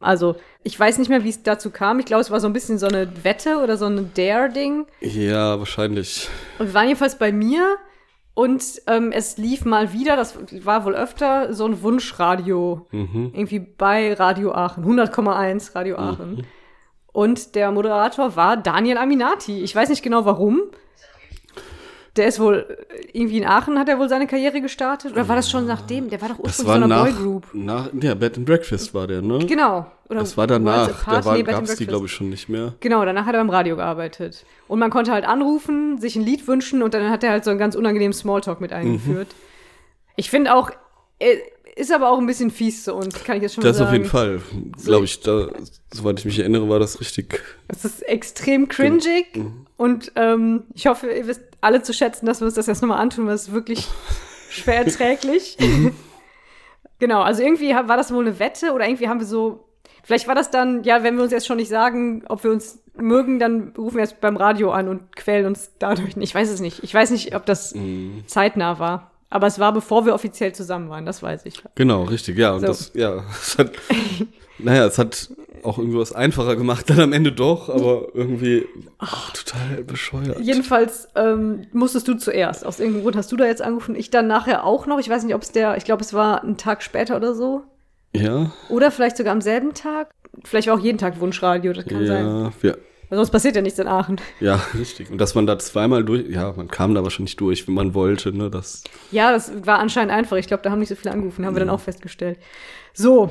Also, 0.00 0.36
ich 0.62 0.78
weiß 0.78 0.98
nicht 0.98 1.08
mehr, 1.08 1.24
wie 1.24 1.30
es 1.30 1.42
dazu 1.42 1.70
kam. 1.70 1.98
Ich 1.98 2.06
glaube, 2.06 2.20
es 2.20 2.30
war 2.30 2.40
so 2.40 2.46
ein 2.46 2.52
bisschen 2.52 2.78
so 2.78 2.86
eine 2.86 3.08
Wette 3.24 3.58
oder 3.58 3.76
so 3.76 3.86
ein 3.86 4.10
Dare-Ding. 4.14 4.86
Ja, 5.00 5.58
wahrscheinlich. 5.58 6.28
Und 6.58 6.66
wir 6.66 6.74
waren 6.74 6.86
jedenfalls 6.88 7.18
bei 7.18 7.32
mir 7.32 7.76
und 8.34 8.62
ähm, 8.86 9.12
es 9.12 9.38
lief 9.38 9.64
mal 9.64 9.92
wieder, 9.94 10.14
das 10.14 10.36
war 10.64 10.84
wohl 10.84 10.94
öfter, 10.94 11.54
so 11.54 11.64
ein 11.64 11.82
Wunschradio. 11.82 12.86
Mhm. 12.90 13.32
Irgendwie 13.32 13.60
bei 13.60 14.12
Radio 14.12 14.52
Aachen, 14.52 14.84
100,1 14.84 15.74
Radio 15.74 15.96
Aachen. 15.96 16.46
Und 17.12 17.54
der 17.54 17.72
Moderator 17.72 18.36
war 18.36 18.58
Daniel 18.58 18.98
Aminati. 18.98 19.62
Ich 19.62 19.74
weiß 19.74 19.88
nicht 19.88 20.02
genau 20.02 20.26
warum. 20.26 20.60
Der 22.16 22.26
ist 22.26 22.40
wohl 22.40 22.78
irgendwie 23.12 23.38
in 23.38 23.44
Aachen 23.46 23.78
hat 23.78 23.88
er 23.88 23.98
wohl 23.98 24.08
seine 24.08 24.26
Karriere 24.26 24.60
gestartet. 24.60 25.12
Oder 25.12 25.28
war 25.28 25.36
das 25.36 25.50
schon 25.50 25.66
nachdem? 25.66 26.08
Der 26.08 26.20
war 26.22 26.30
doch 26.30 26.38
ursprünglich 26.38 26.66
war 26.66 26.78
so 26.78 26.84
eine 26.84 26.88
nach, 26.88 27.04
Boygroup. 27.04 27.46
nach. 27.52 27.90
Ja, 28.00 28.14
Bed 28.14 28.38
and 28.38 28.46
Breakfast 28.46 28.94
war 28.94 29.06
der, 29.06 29.20
ne? 29.22 29.44
Genau. 29.46 29.86
Oder 30.08 30.20
Das 30.20 30.36
war 30.36 30.46
danach. 30.46 31.04
Da 31.04 31.24
war, 31.24 31.34
Nee, 31.34 31.40
and 31.40 31.48
gab's 31.48 31.76
die, 31.76 31.86
glaube 31.86 32.06
ich, 32.06 32.12
schon 32.12 32.30
nicht 32.30 32.48
mehr. 32.48 32.74
Genau, 32.80 33.04
danach 33.04 33.26
hat 33.26 33.34
er 33.34 33.40
beim 33.40 33.50
Radio 33.50 33.76
gearbeitet. 33.76 34.46
Und 34.68 34.78
man 34.78 34.90
konnte 34.90 35.12
halt 35.12 35.26
anrufen, 35.26 35.98
sich 35.98 36.16
ein 36.16 36.22
Lied 36.22 36.46
wünschen 36.48 36.82
und 36.82 36.94
dann 36.94 37.10
hat 37.10 37.22
er 37.24 37.30
halt 37.30 37.44
so 37.44 37.50
einen 37.50 37.58
ganz 37.58 37.74
unangenehmen 37.74 38.12
Smalltalk 38.12 38.60
mit 38.60 38.72
eingeführt. 38.72 39.28
Ich 40.16 40.30
finde 40.30 40.54
auch, 40.54 40.70
äh, 41.18 41.36
ist 41.76 41.92
aber 41.92 42.10
auch 42.10 42.18
ein 42.18 42.26
bisschen 42.26 42.50
fies 42.50 42.82
zu 42.84 42.94
uns, 42.94 43.22
kann 43.24 43.36
ich 43.36 43.42
jetzt 43.42 43.54
schon 43.54 43.62
mal 43.62 43.68
Das 43.68 43.76
sagen. 43.78 43.88
auf 43.88 43.92
jeden 43.94 44.08
Fall. 44.08 44.40
Glaube 44.84 45.04
ich, 45.04 45.20
da, 45.20 45.48
soweit 45.92 46.18
ich 46.18 46.24
mich 46.24 46.38
erinnere, 46.38 46.68
war 46.68 46.78
das 46.80 47.00
richtig. 47.00 47.40
Es 47.68 47.84
ist 47.84 48.02
extrem 48.02 48.66
cringig 48.68 49.26
Mhm. 49.36 49.66
und 49.76 50.12
ähm, 50.16 50.64
ich 50.74 50.86
hoffe, 50.86 51.08
ihr 51.10 51.26
wisst 51.26 51.42
alle 51.60 51.82
zu 51.82 51.92
schätzen, 51.92 52.26
dass 52.26 52.40
wir 52.40 52.46
uns 52.46 52.54
das 52.54 52.66
jetzt 52.66 52.80
nochmal 52.82 52.98
antun, 53.00 53.26
weil 53.26 53.34
es 53.34 53.42
ist 53.48 53.52
wirklich 53.52 53.86
schwer 54.50 54.78
erträglich. 54.86 55.56
Mhm. 55.60 55.92
genau, 56.98 57.20
also 57.22 57.42
irgendwie 57.42 57.70
war 57.74 57.96
das 57.96 58.12
wohl 58.12 58.26
eine 58.26 58.38
Wette 58.38 58.72
oder 58.72 58.86
irgendwie 58.88 59.08
haben 59.08 59.20
wir 59.20 59.26
so, 59.26 59.68
vielleicht 60.02 60.28
war 60.28 60.34
das 60.34 60.50
dann, 60.50 60.82
ja, 60.84 61.02
wenn 61.02 61.16
wir 61.16 61.22
uns 61.24 61.32
jetzt 61.32 61.46
schon 61.46 61.56
nicht 61.58 61.68
sagen, 61.68 62.24
ob 62.28 62.42
wir 62.44 62.50
uns 62.52 62.78
mögen, 62.96 63.38
dann 63.38 63.74
rufen 63.76 63.96
wir 63.96 64.04
jetzt 64.04 64.22
beim 64.22 64.38
Radio 64.38 64.70
an 64.72 64.88
und 64.88 65.14
quälen 65.16 65.44
uns 65.44 65.72
dadurch 65.78 66.16
nicht. 66.16 66.30
Ich 66.30 66.34
weiß 66.34 66.48
es 66.48 66.60
nicht. 66.60 66.82
Ich 66.82 66.94
weiß 66.94 67.10
nicht, 67.10 67.34
ob 67.36 67.44
das 67.44 67.74
Mhm. 67.74 68.22
zeitnah 68.26 68.78
war. 68.78 69.10
Aber 69.30 69.46
es 69.46 69.58
war, 69.58 69.72
bevor 69.72 70.06
wir 70.06 70.14
offiziell 70.14 70.54
zusammen 70.54 70.88
waren, 70.88 71.04
das 71.04 71.22
weiß 71.22 71.46
ich. 71.46 71.62
Genau, 71.74 72.04
richtig, 72.04 72.38
ja. 72.38 72.52
Und 72.52 72.60
So. 72.60 72.66
das, 72.68 72.92
ja, 72.94 73.24
es 73.42 73.58
hat, 73.58 73.72
naja, 74.58 74.86
es 74.86 74.98
hat 74.98 75.30
auch 75.62 75.78
irgendwie 75.78 75.98
was 75.98 76.12
einfacher 76.12 76.54
gemacht, 76.54 76.88
dann 76.88 77.00
am 77.00 77.12
Ende 77.12 77.32
doch, 77.32 77.68
aber 77.68 78.06
irgendwie 78.14 78.66
ach, 78.98 79.32
total 79.32 79.82
bescheuert. 79.82 80.38
Jedenfalls 80.40 81.08
ähm, 81.16 81.66
musstest 81.72 82.06
du 82.06 82.14
zuerst. 82.14 82.64
Aus 82.64 82.78
irgendeinem 82.78 83.02
Grund 83.02 83.16
hast 83.16 83.32
du 83.32 83.36
da 83.36 83.46
jetzt 83.46 83.62
angerufen. 83.62 83.96
Ich 83.96 84.10
dann 84.10 84.28
nachher 84.28 84.62
auch 84.64 84.86
noch. 84.86 85.00
Ich 85.00 85.08
weiß 85.08 85.24
nicht, 85.24 85.34
ob 85.34 85.42
es 85.42 85.50
der, 85.50 85.76
ich 85.76 85.84
glaube, 85.84 86.02
es 86.04 86.14
war 86.14 86.44
ein 86.44 86.56
Tag 86.56 86.82
später 86.84 87.16
oder 87.16 87.34
so. 87.34 87.64
Ja, 88.14 88.52
Oder 88.70 88.90
vielleicht 88.90 89.16
sogar 89.16 89.32
am 89.32 89.40
selben 89.42 89.74
Tag. 89.74 90.10
Vielleicht 90.44 90.68
war 90.68 90.74
auch 90.76 90.80
jeden 90.80 90.98
Tag 90.98 91.20
Wunschradio, 91.20 91.72
das 91.72 91.84
kann 91.84 92.06
sein. 92.06 92.24
ja, 92.26 92.52
wir, 92.62 92.72
Weil 92.72 92.78
sonst 93.10 93.30
passiert 93.30 93.54
ja 93.56 93.62
nichts 93.62 93.78
in 93.78 93.86
Aachen. 93.88 94.20
ja, 94.40 94.60
richtig. 94.78 95.10
Und 95.10 95.18
dass 95.18 95.34
man 95.34 95.46
da 95.46 95.58
zweimal 95.58 96.04
durch, 96.04 96.28
ja, 96.28 96.52
man 96.56 96.68
kam 96.68 96.94
da 96.94 97.02
wahrscheinlich 97.04 97.36
durch, 97.36 97.66
wenn 97.68 97.74
man 97.74 97.94
wollte, 97.94 98.32
ne, 98.36 98.50
das, 98.50 98.82
Ja, 99.12 99.30
das 99.32 99.52
war 99.66 99.78
anscheinend 99.78 100.12
einfach. 100.12 100.36
Ich 100.36 100.46
glaube, 100.48 100.62
da 100.62 100.70
haben 100.70 100.80
nicht 100.80 100.88
so 100.88 100.94
viele 100.96 101.12
angerufen, 101.12 101.44
haben 101.46 101.54
wir 101.54 101.60
dann 101.60 101.70
auch 101.70 101.80
festgestellt. 101.80 102.38
So. 102.94 103.30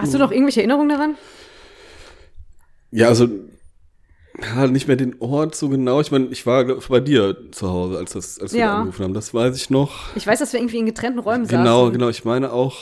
Hast 0.00 0.14
du 0.14 0.18
noch 0.18 0.30
irgendwelche 0.30 0.60
Erinnerungen 0.60 0.88
daran? 0.88 1.16
ja, 2.90 3.08
also, 3.08 3.28
ja, 4.40 4.66
nicht 4.68 4.86
mehr 4.86 4.96
den 4.96 5.16
Ort 5.20 5.54
so 5.56 5.68
genau. 5.68 6.00
Ich 6.00 6.10
meine, 6.12 6.26
ich 6.26 6.46
war 6.46 6.64
bei 6.64 7.00
dir 7.00 7.36
zu 7.50 7.68
Hause, 7.70 7.98
als, 7.98 8.12
das, 8.12 8.38
als 8.40 8.52
wir 8.52 8.60
Ja. 8.60 8.76
angerufen 8.78 9.02
haben. 9.04 9.14
Das 9.14 9.34
weiß 9.34 9.56
ich 9.56 9.68
noch. 9.70 10.14
Ich 10.14 10.26
weiß, 10.26 10.38
dass 10.38 10.52
wir 10.52 10.60
irgendwie 10.60 10.78
in 10.78 10.86
getrennten 10.86 11.18
Räumen 11.18 11.46
Genau, 11.48 11.80
saßen. 11.86 11.92
genau. 11.92 12.08
Ich 12.08 12.24
meine 12.24 12.52
auch, 12.52 12.76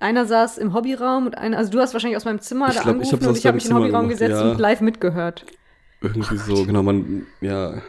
Einer 0.00 0.26
saß 0.26 0.58
im 0.58 0.74
Hobbyraum 0.74 1.26
und 1.26 1.38
einer, 1.38 1.56
also 1.56 1.70
du 1.70 1.80
hast 1.80 1.92
wahrscheinlich 1.94 2.16
aus 2.16 2.24
meinem 2.24 2.40
Zimmer 2.40 2.68
Ich 2.68 2.74
da 2.74 2.82
glaub, 2.82 2.96
ich 2.96 3.12
angerufen 3.12 3.12
hab's 3.12 3.26
und 3.26 3.38
ich 3.38 3.46
habe 3.46 3.54
mich 3.54 3.64
in 3.64 3.68
den 3.70 3.74
Zimmer 3.76 3.80
Hobbyraum 3.86 4.02
gemacht, 4.08 4.20
gesetzt 4.20 4.40
ja. 4.42 4.50
und 4.50 4.58
live 4.60 4.80
mitgehört. 4.80 5.44
irgendwie 6.02 6.36
so, 6.36 6.64
genau, 6.66 6.82
man, 6.82 7.26
ja, 7.40 7.80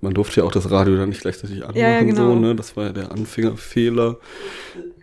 man 0.00 0.12
durfte 0.14 0.40
ja 0.40 0.46
auch 0.46 0.52
das 0.52 0.70
Radio 0.70 0.96
dann 0.96 1.08
nicht 1.08 1.22
gleichzeitig 1.22 1.62
anmachen, 1.62 1.76
Ja, 1.78 1.90
ja, 1.90 2.02
genau. 2.02 2.34
so, 2.34 2.36
ne? 2.36 2.54
Das 2.54 2.76
war 2.76 2.84
ja 2.86 2.92
der 2.92 3.12
Anfängerfehler. 3.12 4.18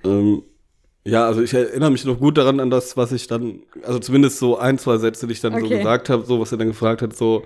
Ähm, 0.04 0.44
ja, 1.06 1.26
also 1.26 1.42
ich 1.42 1.54
erinnere 1.54 1.90
mich 1.92 2.06
noch 2.06 2.20
gut 2.20 2.38
daran 2.38 2.60
an 2.60 2.70
das, 2.70 2.98
was 2.98 3.12
ich 3.14 3.28
dann, 3.28 3.64
also 3.84 4.00
zumindest 4.00 4.38
so 4.40 4.58
ein, 4.60 4.78
zwei 4.78 4.98
Sätze, 4.98 5.26
die 5.26 5.34
ich 5.34 5.42
dann 5.42 5.54
so 5.58 5.66
Okay. 5.66 5.80
gesagt 5.80 6.10
habe, 6.10 6.26
so 6.26 6.40
was 6.40 6.52
er 6.52 6.58
dann 6.60 6.68
gefragt 6.68 7.02
hat, 7.02 7.16
so. 7.16 7.46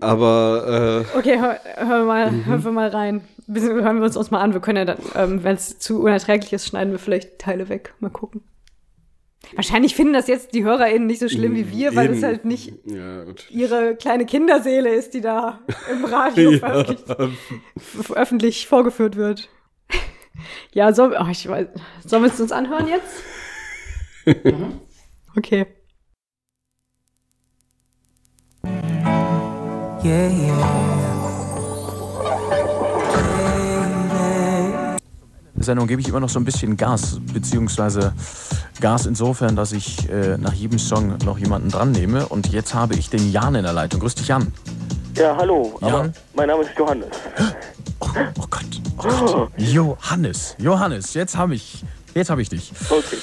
Aber 0.00 1.04
äh, 1.14 1.18
Okay, 1.18 1.38
hör, 1.38 1.58
hör 1.76 2.04
mal, 2.04 2.30
Mhm. 2.30 2.46
hören 2.46 2.64
wir 2.64 2.72
mal 2.72 2.88
rein. 2.88 3.22
Hören 3.46 3.98
wir 3.98 4.04
uns 4.04 4.16
uns 4.16 4.30
mal 4.30 4.40
an. 4.40 4.52
Wir 4.54 4.60
können 4.60 4.78
ja 4.78 4.94
dann, 4.94 4.98
ähm, 5.14 5.44
wenn 5.44 5.54
es 5.56 5.78
zu 5.78 6.00
unerträglich 6.02 6.52
ist, 6.52 6.66
schneiden 6.66 6.92
wir 6.92 6.98
vielleicht 6.98 7.38
Teile 7.38 7.68
weg. 7.68 7.94
Mal 8.00 8.10
gucken. 8.10 8.42
Wahrscheinlich 9.54 9.94
finden 9.94 10.14
das 10.14 10.26
jetzt 10.26 10.54
die 10.54 10.64
HörerInnen 10.64 11.06
nicht 11.06 11.20
so 11.20 11.28
schlimm 11.28 11.54
wie 11.54 11.70
wir, 11.70 11.94
weil 11.94 12.06
eben- 12.06 12.14
es 12.14 12.22
halt 12.22 12.46
nicht 12.46 12.72
Ja, 12.86 13.24
ihre 13.50 13.94
kleine 13.96 14.24
Kinderseele 14.24 14.94
ist, 14.94 15.12
die 15.12 15.20
da 15.20 15.60
im 15.92 16.04
Radio 16.06 16.50
Ja. 16.52 16.84
öffentlich 18.14 18.66
vorgeführt 18.66 19.16
wird. 19.16 19.50
Ja, 20.72 20.92
soll, 20.94 21.14
oh, 21.20 21.26
ich 21.30 21.46
weiß, 21.46 21.66
sollen 22.06 22.22
wir 22.22 22.30
es 22.32 22.40
uns 22.40 22.52
anhören 22.52 22.88
jetzt? 22.88 23.22
Okay. 25.36 25.66
Yeah, 30.02 30.28
yeah. 30.30 31.03
Sendung 35.64 35.86
gebe 35.86 36.00
ich 36.00 36.08
immer 36.08 36.20
noch 36.20 36.28
so 36.28 36.38
ein 36.38 36.44
bisschen 36.44 36.76
Gas, 36.76 37.20
beziehungsweise 37.32 38.12
Gas 38.80 39.06
insofern, 39.06 39.56
dass 39.56 39.72
ich 39.72 40.08
äh, 40.10 40.36
nach 40.38 40.52
jedem 40.52 40.78
Song 40.78 41.16
noch 41.24 41.38
jemanden 41.38 41.70
dran 41.70 41.92
nehme. 41.92 42.26
Und 42.26 42.52
jetzt 42.52 42.74
habe 42.74 42.94
ich 42.94 43.10
den 43.10 43.32
Jan 43.32 43.54
in 43.54 43.64
der 43.64 43.72
Leitung. 43.72 44.00
Grüß 44.00 44.14
dich, 44.14 44.28
Jan. 44.28 44.52
Ja, 45.16 45.36
hallo, 45.36 45.78
Jan? 45.80 46.12
mein 46.34 46.48
Name 46.48 46.62
ist 46.62 46.70
Johannes. 46.76 47.08
Oh, 48.00 48.06
oh 48.38 48.46
Gott, 48.50 48.64
oh 48.98 49.02
Gott. 49.02 49.50
Johannes, 49.56 50.56
Johannes, 50.58 51.14
jetzt 51.14 51.36
habe 51.36 51.54
ich, 51.54 51.84
jetzt 52.14 52.30
habe 52.30 52.42
ich 52.42 52.48
dich. 52.48 52.72
Okay. 52.90 53.16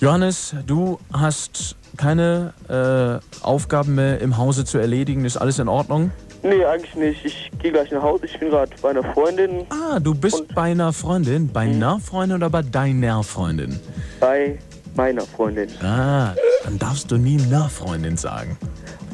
Johannes, 0.00 0.54
du 0.66 0.98
hast 1.12 1.76
keine 1.96 2.52
äh, 2.68 3.44
Aufgaben 3.44 3.94
mehr 3.94 4.20
im 4.20 4.36
Hause 4.36 4.64
zu 4.64 4.78
erledigen. 4.78 5.24
Ist 5.24 5.36
alles 5.36 5.58
in 5.58 5.68
Ordnung? 5.68 6.10
Nee, 6.48 6.64
eigentlich 6.64 6.94
nicht. 6.94 7.24
Ich 7.24 7.50
gehe 7.58 7.72
gleich 7.72 7.90
nach 7.90 8.02
Hause. 8.02 8.26
Ich 8.26 8.38
bin 8.38 8.50
gerade 8.50 8.70
bei 8.80 8.90
einer 8.90 9.02
Freundin 9.14 9.66
Ah, 9.70 9.98
du 9.98 10.14
bist 10.14 10.40
Und- 10.40 10.54
bei 10.54 10.70
einer 10.70 10.92
Freundin. 10.92 11.48
Bei 11.52 11.62
einer 11.62 11.98
Freundin 11.98 12.36
oder 12.36 12.50
bei 12.50 12.62
deiner 12.62 13.22
Freundin? 13.22 13.78
bei 14.20 14.58
meiner 14.94 15.22
Freundin. 15.22 15.68
Ah, 15.82 16.34
dann 16.64 16.78
darfst 16.78 17.10
du 17.10 17.16
nie 17.16 17.38
na 17.50 17.68
Freundin 17.68 18.16
sagen. 18.16 18.56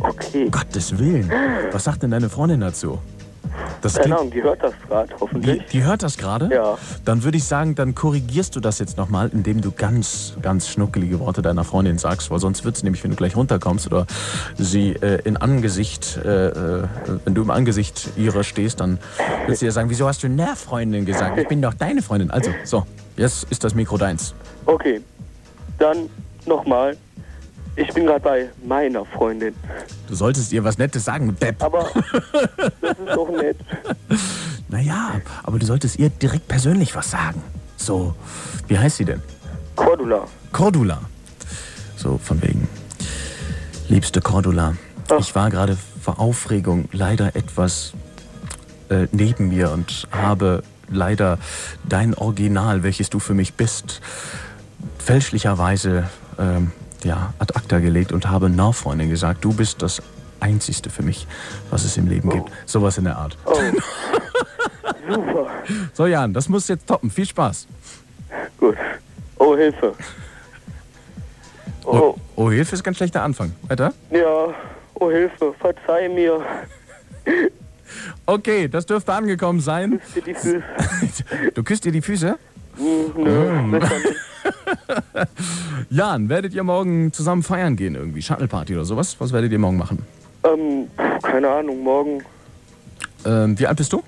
Okay. 0.01 0.45
Um 0.45 0.51
Gottes 0.51 0.97
Willen. 0.99 1.31
Was 1.73 1.85
sagt 1.85 2.03
denn 2.03 2.11
deine 2.11 2.29
Freundin 2.29 2.61
dazu? 2.61 2.99
Das 3.81 3.95
Keine 3.95 4.17
Ahnung, 4.17 4.31
die 4.31 4.43
hört 4.43 4.63
das 4.63 4.75
gerade, 4.89 5.09
die, 5.09 5.21
hoffentlich. 5.21 5.67
die 5.67 5.83
hört 5.83 6.03
das 6.03 6.17
gerade? 6.17 6.49
Ja. 6.53 6.79
Dann 7.05 7.25
würde 7.25 7.37
ich 7.37 7.45
sagen, 7.45 7.75
dann 7.75 7.95
korrigierst 7.95 8.55
du 8.55 8.61
das 8.61 8.79
jetzt 8.79 8.97
nochmal, 8.97 9.31
indem 9.33 9.61
du 9.61 9.73
ganz, 9.73 10.35
ganz 10.41 10.69
schnuckelige 10.69 11.19
Worte 11.21 11.43
deiner 11.43 11.65
Freundin 11.65 11.99
sagst, 11.99 12.31
weil 12.31 12.39
sonst 12.39 12.65
wird 12.65 12.77
es 12.77 12.83
nämlich, 12.83 13.03
wenn 13.03 13.11
du 13.11 13.17
gleich 13.17 13.37
runterkommst 13.37 13.87
oder 13.87 14.07
sie 14.57 14.93
äh, 14.93 15.21
in 15.25 15.37
Angesicht, 15.37 16.17
äh, 16.25 16.49
äh, 16.49 16.89
wenn 17.25 17.35
du 17.35 17.43
im 17.43 17.51
Angesicht 17.51 18.11
ihrer 18.17 18.45
stehst, 18.45 18.81
dann 18.81 18.99
wird 19.47 19.59
sie 19.59 19.67
dir 19.67 19.73
sagen, 19.73 19.91
wieso 19.91 20.07
hast 20.07 20.23
du 20.23 20.29
na 20.29 20.55
Freundin 20.55 21.05
gesagt? 21.05 21.39
Ich 21.39 21.49
bin 21.49 21.61
doch 21.61 21.75
deine 21.75 22.03
Freundin. 22.03 22.31
Also, 22.31 22.53
so, 22.65 22.87
jetzt 23.17 23.45
ist 23.51 23.65
das 23.65 23.75
Mikro 23.75 23.99
deins. 23.99 24.35
Okay. 24.67 25.01
Dann 25.79 26.09
nochmal. 26.47 26.97
Ich 27.75 27.93
bin 27.95 28.07
gerade 28.07 28.21
bei 28.21 28.49
meiner 28.65 29.05
Freundin. 29.05 29.55
Du 30.09 30.15
solltest 30.15 30.53
ihr 30.53 30.63
was 30.63 30.77
Nettes 30.77 31.05
sagen, 31.05 31.35
Depp. 31.41 31.63
Aber 31.63 31.91
das 32.81 32.99
ist 32.99 33.09
doch 33.09 33.31
nett. 33.31 33.57
Naja, 34.69 35.21
aber 35.43 35.59
du 35.59 35.67
solltest 35.67 35.99
ihr 35.99 36.11
direkt 36.11 36.49
persönlich 36.49 36.95
was 36.95 37.11
sagen. 37.11 37.43
So, 37.77 38.15
wie 38.69 38.79
heißt 38.79 38.99
sie 38.99 39.05
denn? 39.05 39.23
Cordula. 39.75 40.27
Cordula. 40.53 41.01
So, 41.97 42.19
von 42.19 42.43
wegen. 42.43 42.69
Liebste 43.89 44.21
Cordula, 44.21 44.75
Ach. 45.11 45.19
ich 45.19 45.35
war 45.35 45.51
gerade 45.51 45.77
vor 46.01 46.19
Aufregung 46.21 46.89
leider 46.93 47.37
etwas 47.37 47.93
äh, 48.89 49.07
neben 49.13 49.49
mir 49.49 49.71
und 49.71 50.09
habe 50.11 50.63
leider 50.89 51.39
dein 51.89 52.15
Original, 52.15 52.83
welches 52.83 53.11
du 53.11 53.19
für 53.19 53.35
mich 53.35 53.55
bist, 53.55 54.01
fälschlicherweise 54.99 56.09
ähm, 56.39 56.73
ja, 57.05 57.33
ad 57.39 57.55
acta 57.57 57.79
gelegt 57.79 58.13
und 58.13 58.29
habe 58.31 58.49
Nachfreundin 58.51 59.11
gesagt, 59.11 59.45
du 59.45 59.53
bist 59.53 59.83
das 59.83 60.03
Einzigste 60.41 60.91
für 60.91 61.03
mich, 61.03 61.27
was 61.71 61.85
es 61.85 61.97
im 61.97 62.09
Leben 62.09 62.31
gibt. 62.31 62.51
Sowas 62.67 62.99
in 62.99 63.05
der 63.05 63.17
Art. 63.17 63.37
Oh. 63.45 63.55
Super. 65.09 65.47
So, 65.93 66.07
Jan, 66.07 66.33
das 66.33 66.49
musst 66.49 66.69
du 66.69 66.75
jetzt 66.75 66.87
toppen. 66.87 67.11
Viel 67.11 67.27
Spaß. 67.27 67.67
Gut. 68.59 68.77
Oh, 69.39 69.57
Hilfe. 69.57 69.95
Oh, 71.85 71.97
Oh, 71.97 72.17
oh 72.37 72.51
Hilfe 72.51 72.75
ist 72.75 72.81
ein 72.83 72.85
ganz 72.85 72.97
schlechter 72.99 73.23
Anfang. 73.23 73.53
Weiter? 73.69 73.93
ja. 74.11 74.55
Oh, 74.95 75.11
Hilfe. 75.11 75.55
Verzeih 75.59 76.09
mir. 76.09 76.41
Okay, 78.25 78.69
das 78.69 78.87
dürfte 78.87 79.13
angekommen 79.13 79.61
sein. 79.61 80.01
Küss 80.01 80.15
dir 80.15 80.23
die 80.23 80.35
Füße. 80.35 80.63
Du 81.55 81.63
küsst 81.63 81.85
ihr 81.85 81.93
die 81.93 82.01
Füße? 82.01 82.39
Hm, 82.77 83.13
Nö, 83.23 83.63
nicht. 83.79 83.93
Jan, 85.91 86.29
werdet 86.29 86.55
ihr 86.55 86.65
morgen 86.65 87.13
zusammen 87.13 87.43
feiern 87.43 87.77
gehen 87.77 87.95
irgendwie? 87.95 88.23
Shuttle-Party 88.23 88.75
oder 88.75 88.85
sowas? 88.85 89.17
Was 89.19 89.33
werdet 89.33 89.53
ihr 89.53 89.59
morgen 89.59 89.77
machen? 89.77 90.05
Ähm, 90.45 90.89
keine 91.23 91.49
Ahnung, 91.51 91.83
morgen 91.83 92.23
Ähm, 93.25 93.59
wie 93.59 93.67
alt 93.67 93.77
bist 93.77 93.93
du? 93.93 94.03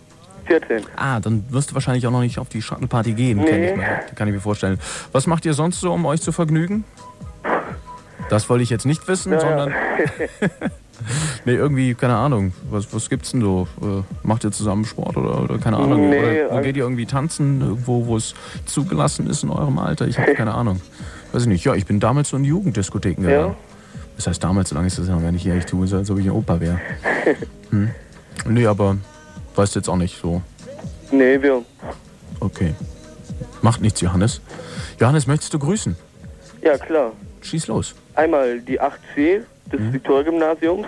14. 0.46 0.82
Ah, 0.96 1.20
dann 1.20 1.44
wirst 1.50 1.70
du 1.70 1.74
wahrscheinlich 1.74 2.06
auch 2.06 2.10
noch 2.10 2.20
nicht 2.20 2.38
auf 2.38 2.48
die 2.48 2.60
Shuttle-Party 2.60 3.12
gehen, 3.12 3.44
kenn 3.44 3.60
Nee. 3.60 3.70
ich 3.70 3.76
mir, 3.76 4.00
kann 4.14 4.28
ich 4.28 4.34
mir 4.34 4.40
vorstellen. 4.40 4.78
Was 5.12 5.26
macht 5.26 5.44
ihr 5.46 5.54
sonst 5.54 5.80
so, 5.80 5.92
um 5.92 6.04
euch 6.06 6.20
zu 6.20 6.32
vergnügen? 6.32 6.84
Das 8.30 8.48
wollte 8.50 8.62
ich 8.64 8.70
jetzt 8.70 8.86
nicht 8.86 9.06
wissen, 9.08 9.32
Ja, 9.32 9.38
ja. 9.38 9.46
sondern. 9.46 9.74
nee, 11.44 11.54
irgendwie, 11.54 11.94
keine 11.94 12.16
Ahnung. 12.16 12.52
Was, 12.70 12.92
was 12.92 13.08
gibt's 13.08 13.30
denn 13.32 13.40
so? 13.40 13.66
Äh, 13.82 14.02
macht 14.26 14.44
ihr 14.44 14.52
zusammen 14.52 14.84
Sport 14.84 15.16
oder, 15.16 15.42
oder 15.42 15.58
keine 15.58 15.76
Ahnung? 15.78 16.10
Nee, 16.10 16.18
oder, 16.44 16.50
also- 16.52 16.62
geht 16.62 16.76
ihr 16.76 16.82
irgendwie 16.84 17.06
tanzen, 17.06 17.86
wo 17.86 18.16
es 18.16 18.34
zugelassen 18.66 19.28
ist 19.28 19.42
in 19.42 19.50
eurem 19.50 19.78
Alter? 19.78 20.06
Ich 20.06 20.18
habe 20.18 20.34
keine 20.36 20.54
Ahnung. 20.54 20.80
Weiß 21.32 21.42
ich 21.42 21.48
nicht. 21.48 21.64
Ja, 21.64 21.74
ich 21.74 21.86
bin 21.86 22.00
damals 22.00 22.28
so 22.30 22.36
in 22.36 22.44
Jugenddiskotheken 22.44 23.22
Ja. 23.24 23.28
gegangen. 23.30 23.56
Das 24.16 24.28
heißt, 24.28 24.44
damals, 24.44 24.68
so 24.68 24.76
lange 24.76 24.86
ist 24.86 24.98
das 24.98 25.08
ja 25.08 25.14
noch 25.14 25.22
gar 25.22 25.32
nicht 25.32 25.44
her. 25.44 25.56
Ich 25.56 25.66
tue 25.66 25.86
so, 25.88 25.96
als 25.96 26.08
ob 26.10 26.18
ich 26.20 26.26
ein 26.26 26.30
Opa 26.32 26.60
wäre. 26.60 26.80
Hm. 27.70 27.90
Nee, 28.46 28.66
aber 28.66 28.96
weißt 29.56 29.74
du 29.74 29.78
jetzt 29.80 29.88
auch 29.88 29.96
nicht 29.96 30.20
so. 30.20 30.42
Nee, 31.10 31.40
wir. 31.42 31.62
Okay. 32.40 32.74
Macht 33.62 33.80
nichts, 33.80 34.00
Johannes. 34.00 34.40
Johannes, 35.00 35.26
möchtest 35.26 35.52
du 35.54 35.58
grüßen? 35.58 35.96
Ja, 36.62 36.76
klar. 36.78 37.12
Schieß 37.40 37.66
los. 37.66 37.94
Einmal 38.14 38.60
die 38.60 38.80
8C 38.80 39.40
des 39.72 39.92
Viktor-Gymnasiums. 39.92 40.86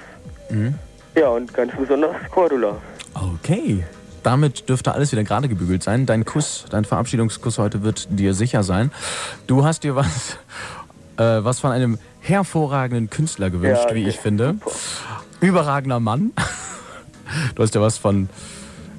Ja, 1.14 1.28
und 1.28 1.52
ganz 1.54 1.72
besonders 1.76 2.14
Cordula. 2.30 2.76
Okay. 3.14 3.84
Damit 4.22 4.68
dürfte 4.68 4.92
alles 4.92 5.12
wieder 5.12 5.22
gerade 5.22 5.48
gebügelt 5.48 5.82
sein. 5.84 6.04
Dein 6.04 6.24
Kuss, 6.24 6.64
dein 6.68 6.84
Verabschiedungskuss 6.84 7.58
heute 7.58 7.82
wird 7.84 8.08
dir 8.10 8.34
sicher 8.34 8.64
sein. 8.64 8.90
Du 9.46 9.64
hast 9.64 9.84
dir 9.84 9.94
was, 9.94 10.36
äh, 11.16 11.44
was 11.44 11.60
von 11.60 11.70
einem 11.70 11.98
hervorragenden 12.20 13.08
Künstler 13.08 13.50
gewünscht, 13.50 13.86
Ja, 13.88 13.94
wie 13.94 14.08
ich 14.08 14.18
finde. 14.18 14.56
Überragender 15.40 16.00
Mann. 16.00 16.32
Du 17.54 17.62
hast 17.62 17.74
dir 17.74 17.80
was 17.80 17.98
von. 17.98 18.28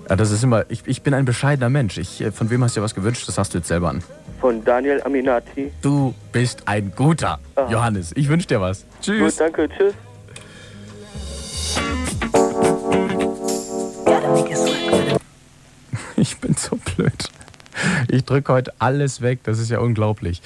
Ja, 0.10 0.16
das 0.16 0.32
ist 0.32 0.44
immer. 0.44 0.64
Ich, 0.70 0.84
ich 0.86 1.02
bin 1.02 1.14
ein 1.14 1.26
bescheidener 1.26 1.70
Mensch. 1.70 1.98
Ich, 1.98 2.22
äh, 2.22 2.32
von 2.32 2.50
wem 2.50 2.64
hast 2.64 2.76
du 2.76 2.80
dir 2.80 2.86
was 2.86 2.96
gewünscht? 2.96 3.28
Das 3.28 3.38
hast 3.38 3.54
du 3.54 3.58
jetzt 3.58 3.68
selber 3.68 3.90
an. 3.90 4.04
Von 4.40 4.64
Daniel 4.64 5.02
Aminati. 5.04 5.72
Du 5.82 6.14
bist 6.32 6.64
ein 6.68 6.94
guter 6.96 7.40
Johannes. 7.70 8.12
Ich 8.16 8.30
wünsche 8.30 8.48
dir 8.48 8.62
was. 8.62 8.82
Gut, 8.82 9.02
Tschüss. 9.02 9.36
danke, 9.38 9.68
tschüss. 9.70 9.94
Ich 16.22 16.38
bin 16.40 16.56
so 16.56 16.76
blöd. 16.78 17.30
Ich 18.10 18.26
drücke 18.26 18.52
heute 18.52 18.74
alles 18.80 19.22
weg. 19.22 19.40
Das 19.44 19.60
ist 19.60 19.70
ja 19.70 19.80
unglaublich. 19.80 20.42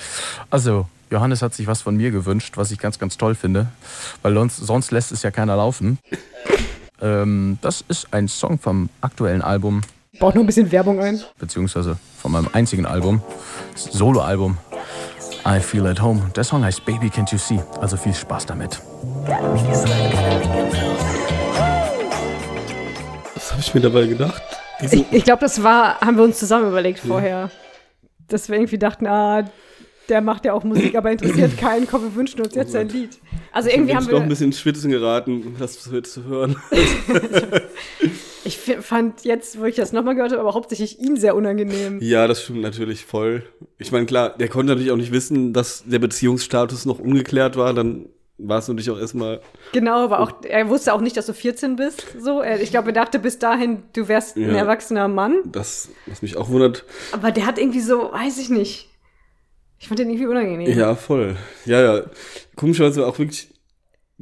Also, 0.49 0.86
Johannes 1.10 1.41
hat 1.41 1.53
sich 1.53 1.65
was 1.65 1.81
von 1.81 1.95
mir 1.95 2.12
gewünscht, 2.12 2.57
was 2.57 2.71
ich 2.71 2.79
ganz, 2.79 2.99
ganz 2.99 3.17
toll 3.17 3.36
finde. 3.36 3.67
Weil 4.21 4.34
sonst, 4.34 4.57
sonst 4.57 4.91
lässt 4.91 5.13
es 5.13 5.23
ja 5.23 5.31
keiner 5.31 5.55
laufen. 5.55 5.97
Ähm, 7.01 7.57
das 7.62 7.86
ist 7.88 8.13
ein 8.13 8.27
Song 8.27 8.60
vom 8.60 8.89
aktuellen 8.99 9.41
Album, 9.41 9.81
Baut 10.19 10.36
nur 10.36 10.43
ein 10.43 10.47
bisschen 10.47 10.71
Werbung 10.71 10.99
ein. 10.99 11.21
beziehungsweise 11.39 11.97
von 12.21 12.31
meinem 12.34 12.49
einzigen 12.53 12.86
Album, 12.86 13.21
Soloalbum. 13.75 14.57
I 15.47 15.60
Feel 15.60 15.88
at 15.88 16.01
Home. 16.01 16.29
Der 16.36 16.43
Song 16.43 16.63
heißt 16.63 16.86
Baby 16.86 17.07
Can't 17.07 17.31
You 17.31 17.39
See. 17.39 17.60
Also 17.79 17.97
viel 17.97 18.13
Spaß 18.13 18.45
damit. 18.45 18.79
Was 23.34 23.51
habe 23.51 23.62
ich 23.62 23.73
mir 23.73 23.81
dabei 23.81 24.05
gedacht? 24.05 24.43
Ich, 24.82 25.06
ich 25.12 25.24
glaube, 25.24 25.41
das 25.41 25.63
war, 25.63 26.00
haben 26.02 26.17
wir 26.17 26.24
uns 26.24 26.39
zusammen 26.39 26.70
überlegt 26.70 27.00
vorher. 27.00 27.52
Dass 28.28 28.50
wir 28.50 28.56
irgendwie 28.58 28.78
dachten, 28.78 29.08
ah, 29.08 29.46
der 30.10 30.22
macht 30.22 30.46
ja 30.46 30.54
auch 30.54 30.63
Musik, 30.63 30.96
aber 30.96 31.12
interessiert 31.12 31.58
keinen. 31.60 31.88
Komm, 31.88 32.04
wir 32.04 32.15
wünschen 32.15 32.41
uns 32.41 32.56
jetzt 32.56 32.76
ein 32.76 32.89
Lied. 32.89 33.20
Also 33.52 33.70
irgendwie 33.70 33.96
haben 33.96 34.04
ich 34.04 34.10
doch 34.10 34.17
ein 34.17 34.24
wir. 34.24 34.30
bisschen 34.30 34.48
ins 34.48 34.60
Schwitzen 34.60 34.91
geraten, 34.91 35.56
das 35.60 35.80
zu 35.80 36.24
hören. 36.26 36.56
Ich 38.44 38.58
fand 38.58 39.24
jetzt, 39.24 39.60
wo 39.60 39.65
ich 39.65 39.76
das 39.76 39.94
nochmal 39.94 40.15
gehört 40.15 40.32
habe, 40.32 40.41
aber 40.41 40.56
hauptsächlich 40.56 41.00
ihm 41.00 41.15
sehr 41.15 41.36
unangenehm. 41.36 42.00
Ja, 42.02 42.28
das 42.28 42.41
stimmt 42.41 42.62
natürlich 42.62 43.06
voll. 43.06 43.44
Ich 43.78 43.91
meine, 43.91 44.08
klar, 44.08 44.36
der 44.36 44.48
konnte 44.48 44.72
natürlich 44.72 44.91
auch 44.91 44.98
nicht 44.98 45.12
wissen, 45.12 45.54
dass 45.54 45.84
der 45.86 46.00
Beziehungsstatus 46.00 46.86
noch 46.86 46.98
ungeklärt 46.98 47.56
war. 47.56 47.74
Dann 47.74 48.08
war 48.43 48.60
es 48.60 48.67
natürlich 48.67 48.89
auch 48.91 48.99
erstmal. 48.99 49.41
Genau, 49.73 50.04
aber 50.06 50.19
auch, 50.19 50.32
er 50.43 50.67
wusste 50.69 50.93
auch 50.93 51.01
nicht, 51.01 51.15
dass 51.17 51.25
du 51.27 51.34
14 51.34 51.75
bist. 51.75 52.06
So, 52.19 52.43
ich 52.43 52.71
glaube, 52.71 52.89
er 52.89 52.93
dachte 52.93 53.19
bis 53.19 53.39
dahin, 53.39 53.84
du 53.93 54.08
wärst 54.08 54.36
ein 54.38 54.49
Ja. 54.49 54.58
erwachsener 54.58 55.08
Mann. 55.08 55.36
Das, 55.45 55.89
was 56.08 56.21
mich 56.21 56.38
auch 56.38 56.49
wundert. 56.49 56.86
Aber 57.12 57.32
der 57.32 57.45
hat 57.45 57.58
irgendwie 57.60 57.82
so, 57.82 58.12
weiß 58.12 58.38
ich 58.39 58.49
nicht. 58.49 58.89
Ich 59.80 59.88
fand 59.88 59.99
den 59.99 60.10
irgendwie 60.10 60.27
unangenehm. 60.27 60.77
Ja, 60.77 60.95
voll. 60.95 61.36
Ja, 61.65 61.82
ja. 61.82 62.04
Komischerweise 62.56 63.06
auch 63.08 63.17
wirklich 63.17 63.51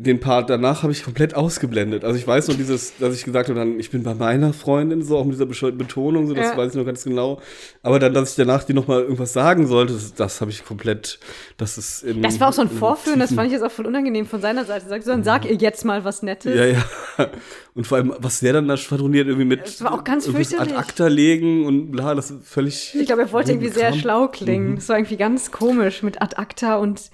den 0.02 0.22
Part 0.22 0.50
danach 0.50 0.84
habe 0.84 0.94
ich 0.94 1.04
komplett 1.04 1.36
ausgeblendet. 1.36 2.06
Also 2.06 2.18
ich 2.18 2.26
weiß 2.26 2.48
nur 2.48 2.56
dieses, 2.56 2.96
dass 3.00 3.14
ich 3.14 3.26
gesagt 3.26 3.50
habe, 3.50 3.60
dann, 3.60 3.78
ich 3.82 3.92
bin 3.92 4.02
bei 4.04 4.14
meiner 4.14 4.54
Freundin, 4.54 5.02
so 5.04 5.18
auch 5.18 5.26
mit 5.26 5.34
dieser 5.34 5.46
Betonung, 5.46 6.26
so 6.28 6.34
das 6.34 6.52
Ja. 6.52 6.58
weiß 6.58 6.72
ich 6.72 6.78
noch 6.78 6.86
ganz 6.86 7.04
genau. 7.04 7.42
Aber 7.84 8.00
dann, 8.00 8.14
dass 8.14 8.30
ich 8.30 8.36
danach 8.38 8.64
die 8.64 8.74
nochmal 8.74 9.02
irgendwas 9.02 9.34
sagen 9.34 9.68
sollte, 9.68 9.92
das, 9.94 10.14
das 10.14 10.40
habe 10.40 10.52
ich 10.52 10.64
komplett, 10.64 11.20
das 11.58 11.78
ist 11.78 12.04
in, 12.04 12.22
Das 12.22 12.40
war 12.40 12.48
auch 12.48 12.54
so 12.54 12.62
ein 12.62 12.70
in 12.70 12.78
Vorführen, 12.78 13.20
das 13.20 13.34
fand 13.34 13.48
ich 13.48 13.54
jetzt 13.54 13.62
auch 13.64 13.72
voll 13.72 13.88
unangenehm 13.88 14.26
von 14.26 14.40
seiner 14.40 14.64
Seite. 14.64 14.86
Sag 14.88 15.04
so, 15.04 15.12
dann 15.12 15.26
sag 15.26 15.44
ihr 15.44 15.56
jetzt 15.56 15.84
mal 15.84 16.06
was 16.06 16.24
Nettes. 16.24 16.56
Ja, 16.56 16.66
ja. 16.66 17.30
Und 17.76 17.86
vor 17.86 17.98
allem, 17.98 18.14
was 18.20 18.40
der 18.40 18.54
dann 18.54 18.70
da 18.70 18.78
schwadroniert, 18.78 19.28
irgendwie 19.28 19.46
mit 19.46 19.64
Das 19.66 19.84
war 19.84 19.94
auch 19.94 20.06
ganz 20.06 20.28
fürchterlich. 20.28 20.74
ad 20.74 20.80
acta 20.80 21.08
legen 21.08 21.66
und 21.66 21.92
bla, 21.92 22.16
das 22.16 22.32
ist 22.32 22.48
völlig. 22.48 22.96
Ich 22.96 23.06
glaube, 23.06 23.24
er 23.24 23.32
wollte 23.34 23.52
irgendwie 23.52 23.70
sehr 23.70 23.92
schlau 23.94 24.30
klingen. 24.30 24.76
Das 24.78 24.88
war 24.88 24.98
irgendwie 24.98 25.18
ganz 25.18 25.52
komisch 25.52 26.04
mit 26.04 26.22
Ad 26.22 26.38
acta 26.38 26.78
und 26.78 27.10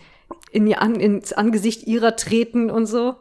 in 0.51 0.67
ihr 0.67 0.81
an, 0.81 0.95
ins 0.99 1.33
Angesicht 1.33 1.85
ihrer 1.87 2.15
treten 2.15 2.69
und 2.69 2.85
so. 2.85 3.15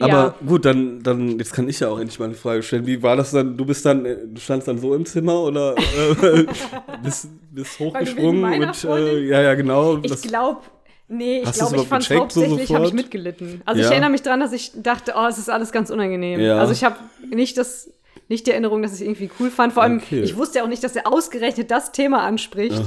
Aber 0.00 0.08
Ja. 0.12 0.34
gut, 0.46 0.64
dann, 0.64 1.02
dann, 1.02 1.38
jetzt 1.38 1.52
kann 1.52 1.68
ich 1.68 1.80
ja 1.80 1.88
auch 1.88 1.98
endlich 1.98 2.18
mal 2.20 2.26
eine 2.26 2.34
Frage 2.34 2.62
stellen. 2.62 2.86
Wie 2.86 3.02
war 3.02 3.16
das 3.16 3.32
dann? 3.32 3.56
Du 3.56 3.64
bist 3.64 3.84
dann, 3.84 4.04
äh, 4.04 4.16
du 4.26 4.40
standst 4.40 4.68
dann 4.68 4.78
so 4.78 4.94
im 4.94 5.04
Zimmer 5.06 5.40
oder 5.42 5.74
äh, 5.76 6.44
bist, 7.02 7.28
bist 7.52 7.78
hochgesprungen 7.80 8.58
mit, 8.60 8.84
äh, 8.84 9.18
ja, 9.26 9.42
ja, 9.42 9.54
genau. 9.54 9.98
Ich 10.02 10.10
das- 10.10 10.22
glaube, 10.22 10.60
nee, 11.08 11.42
ich 11.42 11.52
glaube, 11.52 11.76
ich 11.76 11.82
fand 11.88 12.08
überhaupt 12.08 12.28
gecheckt 12.32 12.32
so 12.32 12.40
hauptsächlich, 12.42 12.74
habe 12.74 12.86
ich 12.86 12.92
mitgelitten. 12.92 13.62
Also 13.64 13.80
ich 13.80 13.86
Ja. 13.86 13.92
erinnere 13.92 14.10
mich 14.10 14.22
dran, 14.22 14.38
dass 14.40 14.52
ich 14.52 14.70
dachte, 14.76 15.14
oh, 15.16 15.26
es 15.26 15.38
ist 15.38 15.50
alles 15.50 15.72
ganz 15.72 15.90
unangenehm. 15.90 16.38
Ja. 16.40 16.58
Also 16.58 16.72
ich 16.72 16.84
habe 16.84 16.96
nicht 17.34 17.58
das, 17.58 17.90
nicht 18.28 18.46
die 18.46 18.52
Erinnerung, 18.52 18.82
dass 18.82 18.94
ich 18.94 19.00
irgendwie 19.06 19.30
cool 19.40 19.50
fand. 19.50 19.72
Vor 19.72 19.82
allem, 19.82 19.96
Okay. 19.98 20.20
ich 20.20 20.36
wusste 20.36 20.58
ja 20.58 20.64
auch 20.64 20.68
nicht, 20.68 20.84
dass 20.84 20.94
er 20.94 21.08
ausgerechnet 21.12 21.72
das 21.72 21.90
Thema 21.90 22.22
anspricht. 22.22 22.82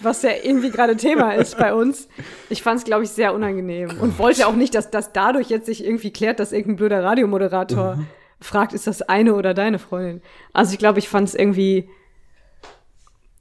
Was 0.00 0.22
ja 0.22 0.30
irgendwie 0.42 0.70
gerade 0.70 0.96
Thema 0.96 1.32
ist 1.32 1.56
bei 1.56 1.72
uns. 1.72 2.08
Ich 2.50 2.62
fand 2.62 2.78
es, 2.78 2.84
glaube 2.84 3.04
ich, 3.04 3.10
sehr 3.10 3.34
unangenehm. 3.34 3.98
Und 4.00 4.18
wollte 4.18 4.46
auch 4.46 4.54
nicht, 4.54 4.74
dass 4.74 4.90
das 4.90 5.12
dadurch 5.12 5.48
jetzt 5.48 5.66
sich 5.66 5.84
irgendwie 5.84 6.12
klärt, 6.12 6.38
dass 6.38 6.52
irgendein 6.52 6.76
blöder 6.76 7.02
Radiomoderator 7.02 7.98
fragt, 8.40 8.72
ist 8.72 8.86
das 8.86 9.02
eine 9.02 9.34
oder 9.34 9.54
deine 9.54 9.78
Freundin? 9.78 10.20
Also 10.52 10.72
ich 10.72 10.78
glaube, 10.78 10.98
ich 10.98 11.08
fand 11.08 11.28
es 11.28 11.34
irgendwie, 11.34 11.88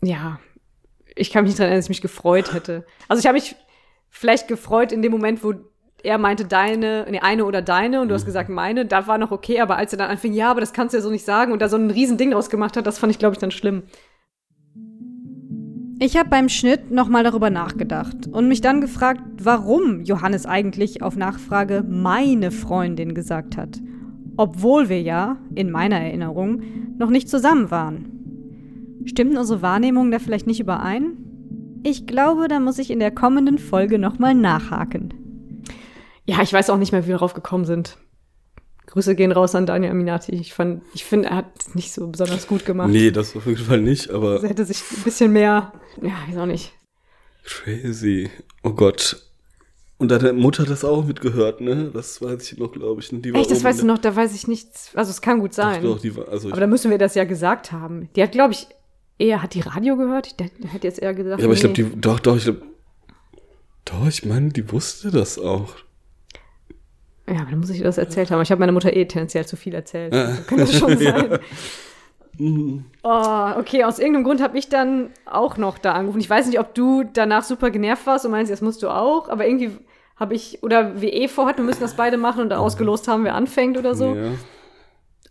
ja, 0.02 0.40
ich 1.16 1.32
kann 1.32 1.44
mich 1.44 1.52
nicht 1.52 1.60
daran 1.60 1.70
erinnern, 1.70 1.80
dass 1.80 1.86
ich 1.86 1.90
mich 1.90 2.02
gefreut 2.02 2.54
hätte. 2.54 2.86
Also 3.08 3.20
ich 3.20 3.26
habe 3.26 3.36
mich 3.36 3.56
vielleicht 4.10 4.48
gefreut 4.48 4.92
in 4.92 5.02
dem 5.02 5.12
Moment, 5.12 5.44
wo 5.44 5.54
er 6.04 6.18
meinte 6.18 6.46
deine, 6.46 7.06
nee, 7.10 7.20
eine 7.20 7.46
oder 7.46 7.62
deine 7.62 8.02
und 8.02 8.10
du 8.10 8.16
hast 8.16 8.26
gesagt 8.26 8.50
meine, 8.50 8.86
da 8.86 9.08
war 9.08 9.18
noch 9.18 9.32
okay, 9.32 9.60
aber 9.60 9.76
als 9.78 9.92
er 9.92 9.98
dann 9.98 10.12
anfing, 10.12 10.34
ja, 10.34 10.52
aber 10.52 10.62
das 10.62 10.72
kannst 10.72 10.94
du 10.94 10.98
ja 10.98 11.02
so 11.02 11.10
nicht 11.10 11.26
sagen 11.26 11.52
und 11.52 11.62
da 11.62 11.68
so 11.68 11.78
ein 11.78 11.90
riesen 11.90 12.18
Ding 12.18 12.32
draus 12.32 12.50
gemacht 12.50 12.78
hat, 12.78 12.86
das 12.86 13.00
fand 13.00 13.12
ich, 13.12 13.20
glaube 13.20 13.34
ich, 13.34 13.40
dann 13.40 13.52
schlimm. 13.52 13.84
Ich 15.98 16.18
habe 16.18 16.30
beim 16.30 16.50
Schnitt 16.50 16.92
nochmal 16.92 17.24
darüber 17.24 17.50
nachgedacht 17.50 18.28
und 18.28 18.48
mich 18.50 18.60
dann 18.62 18.82
gefragt, 18.82 19.22
warum 19.42 20.04
Johannes 20.04 20.46
eigentlich 20.46 21.02
auf 21.02 21.16
Nachfrage 21.16 21.86
meine 21.88 22.52
Freundin 22.52 23.14
gesagt 23.16 23.56
hat. 23.58 23.80
obwohl 24.38 24.90
wir 24.90 25.02
ja, 25.02 25.38
in 25.54 25.72
meiner 25.72 25.98
Erinnerung, 25.98 26.62
noch 26.98 27.10
nicht 27.10 27.30
zusammen 27.30 27.72
waren. 27.72 29.02
Stimmen 29.06 29.38
unsere 29.38 29.62
Wahrnehmungen 29.62 30.12
da 30.12 30.20
vielleicht 30.20 30.48
nicht 30.48 30.60
überein? 30.60 31.18
Ich 31.84 32.08
glaube, 32.08 32.48
da 32.48 32.60
muss 32.60 32.80
ich 32.80 32.90
in 32.90 33.00
der 33.00 33.12
kommenden 33.12 33.60
Folge 33.60 34.00
nochmal 34.00 34.34
nachhaken. 34.34 35.14
Ja, 36.26 36.42
ich 36.42 36.52
weiß 36.52 36.70
auch 36.70 36.78
nicht 36.78 36.92
mehr, 36.92 37.04
wie 37.04 37.10
wir 37.10 37.16
darauf 37.16 37.36
gekommen 37.36 37.66
sind. 37.66 37.98
Grüße 38.96 39.14
gehen 39.14 39.34
raus 39.34 39.54
an 39.56 39.66
Daniel 39.66 39.92
Aminati. 39.92 40.32
Ich, 40.32 40.54
fand, 40.54 40.82
ich 40.94 41.04
finde, 41.04 41.28
er 41.28 41.36
hat 41.36 41.48
es 41.60 41.76
nicht 41.76 41.92
so 41.92 42.08
besonders 42.08 42.48
gut 42.48 42.66
gemacht. 42.66 42.90
Nee, 42.90 43.12
das 43.12 43.36
auf 43.36 43.46
jeden 43.46 43.58
Fall 43.58 43.82
nicht, 43.82 44.10
aber 44.10 44.42
er 44.42 44.48
hätte 44.48 44.64
sich 44.64 44.82
ein 44.96 45.04
bisschen 45.04 45.34
mehr, 45.34 45.74
ja, 46.02 46.14
weiß 46.30 46.38
auch 46.38 46.46
nicht. 46.46 46.72
crazy. 47.44 48.30
Oh 48.64 48.72
Gott. 48.72 49.22
Und 49.98 50.12
deine 50.12 50.32
Mutter 50.32 50.64
hat 50.64 50.70
das 50.70 50.86
auch 50.86 51.04
mitgehört, 51.04 51.60
ne? 51.60 51.92
Das 51.94 52.22
weiß 52.22 52.54
ich 52.54 52.58
noch, 52.58 52.72
glaube 52.72 53.02
ich. 53.02 53.10
Die 53.10 53.34
war 53.34 53.42
Echt, 53.42 53.52
das 53.52 53.66
weißt 53.66 53.82
du 53.82 53.86
noch, 53.86 53.98
da 53.98 54.16
weiß 54.16 54.34
ich 54.34 54.48
nichts. 54.48 54.92
Also 54.96 55.12
es 55.12 55.22
kann 55.22 55.42
gut 55.42 55.54
sein. 55.54 55.84
Doch, 55.84 56.00
die 56.00 56.16
war, 56.16 56.30
also 56.30 56.50
Aber 56.50 56.62
da 56.62 56.68
müssen 56.68 56.90
wir 56.90 56.98
das 56.98 57.16
ja 57.16 57.26
gesagt 57.26 57.74
haben. 57.74 58.08
Die 58.16 58.24
hat, 58.24 58.32
glaube 58.32 58.54
ich, 58.54 58.66
eher, 59.18 59.44
hat 59.44 59.56
die 59.56 59.62
Radio 59.62 59.98
gehört? 59.98 60.40
Der, 60.40 60.48
der 60.58 60.72
hat 60.72 60.86
jetzt 60.86 61.00
eher 61.00 61.14
gesagt. 61.14 61.42
ja, 61.42 61.46
aber 61.46 61.54
ich 61.54 61.64
nee. 61.64 61.74
glaube, 61.74 61.92
die, 61.92 62.00
doch, 62.00 62.22
doch, 62.22 62.38
ich 62.38 62.46
glaube, 62.46 62.62
doch, 63.84 64.08
ich 64.08 64.24
meine, 64.24 64.52
die 64.52 64.72
wusste 64.72 65.12
das 65.12 65.38
auch. 65.38 65.76
Ja, 67.28 67.42
aber 67.42 67.50
dann 67.52 67.60
muss 67.60 67.70
ich 67.72 67.82
das 67.82 67.98
erzählt 67.98 68.30
haben. 68.32 68.42
Ich 68.42 68.52
habe 68.52 68.60
meiner 68.60 68.72
Mutter 68.72 68.94
eh 68.96 69.06
tendenziell 69.06 69.46
zu 69.46 69.56
viel 69.56 69.74
erzählt. 69.74 70.14
Also 70.14 70.44
kann 70.44 70.58
das 70.60 70.76
schon 70.76 70.98
sein. 70.98 71.40
Oh, 73.04 73.52
okay, 73.58 73.84
aus 73.86 73.98
irgendeinem 74.00 74.26
Grund 74.26 74.42
habe 74.42 74.58
ich 74.58 74.68
dann 74.68 75.10
auch 75.26 75.58
noch 75.58 75.78
da 75.78 75.94
angerufen. 75.94 76.20
Ich 76.20 76.30
weiß 76.30 76.48
nicht, 76.48 76.60
ob 76.60 76.74
du 76.76 77.04
danach 77.04 77.44
super 77.44 77.72
genervt 77.72 78.06
warst 78.06 78.26
und 78.26 78.32
meinst, 78.32 78.52
das 78.52 78.62
musst 78.62 78.84
du 78.84 78.90
auch, 78.90 79.30
aber 79.30 79.48
irgendwie 79.48 79.72
habe 80.18 80.34
ich, 80.34 80.62
oder 80.62 81.02
wir 81.02 81.14
eh 81.14 81.28
vorhatten, 81.30 81.60
wir 81.60 81.66
müssen 81.66 81.82
das 81.82 81.96
beide 81.96 82.18
machen 82.18 82.42
und 82.42 82.50
da 82.50 82.58
ausgelost 82.58 83.08
haben, 83.08 83.24
wer 83.24 83.36
anfängt 83.36 83.78
oder 83.78 83.96
so. 83.96 84.14
Ja. 84.16 84.32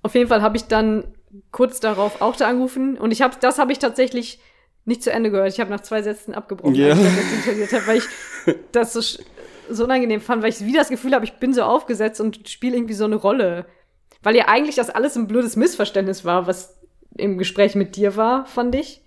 Auf 0.02 0.14
jeden 0.14 0.28
Fall 0.28 0.40
habe 0.42 0.56
ich 0.56 0.64
dann 0.64 1.04
kurz 1.50 1.78
darauf 1.80 2.22
auch 2.22 2.36
da 2.36 2.48
angerufen 2.48 2.96
und 2.96 3.10
ich 3.10 3.20
habe, 3.22 3.34
das 3.40 3.58
habe 3.58 3.72
ich 3.72 3.78
tatsächlich 3.78 4.40
nicht 4.86 5.02
zu 5.02 5.10
Ende 5.10 5.30
gehört. 5.30 5.52
Ich 5.52 5.60
habe 5.60 5.70
nach 5.70 5.80
zwei 5.80 6.02
Sätzen 6.02 6.34
abgebrochen, 6.34 6.74
Ja. 6.74 6.90
als 6.90 6.98
ich 7.00 7.04
das 7.06 7.46
interessiert 7.46 7.72
habe, 7.72 7.86
weil 7.86 7.96
ich 7.98 8.04
das 8.72 8.92
so, 8.92 9.00
so 9.70 9.84
unangenehm 9.84 10.20
fand, 10.20 10.42
weil 10.42 10.50
ich 10.50 10.64
wieder 10.64 10.78
das 10.80 10.88
Gefühl 10.88 11.14
habe, 11.14 11.24
ich 11.24 11.34
bin 11.34 11.52
so 11.54 11.62
aufgesetzt 11.62 12.20
und 12.20 12.48
spiele 12.48 12.76
irgendwie 12.76 12.94
so 12.94 13.04
eine 13.04 13.16
Rolle. 13.16 13.66
Weil 14.22 14.36
ja 14.36 14.48
eigentlich 14.48 14.76
das 14.76 14.90
alles 14.90 15.16
ein 15.16 15.26
blödes 15.26 15.56
Missverständnis 15.56 16.24
war, 16.24 16.46
was 16.46 16.78
im 17.16 17.38
Gespräch 17.38 17.74
mit 17.74 17.96
dir 17.96 18.16
war, 18.16 18.46
fand 18.46 18.74
ich. 18.74 19.02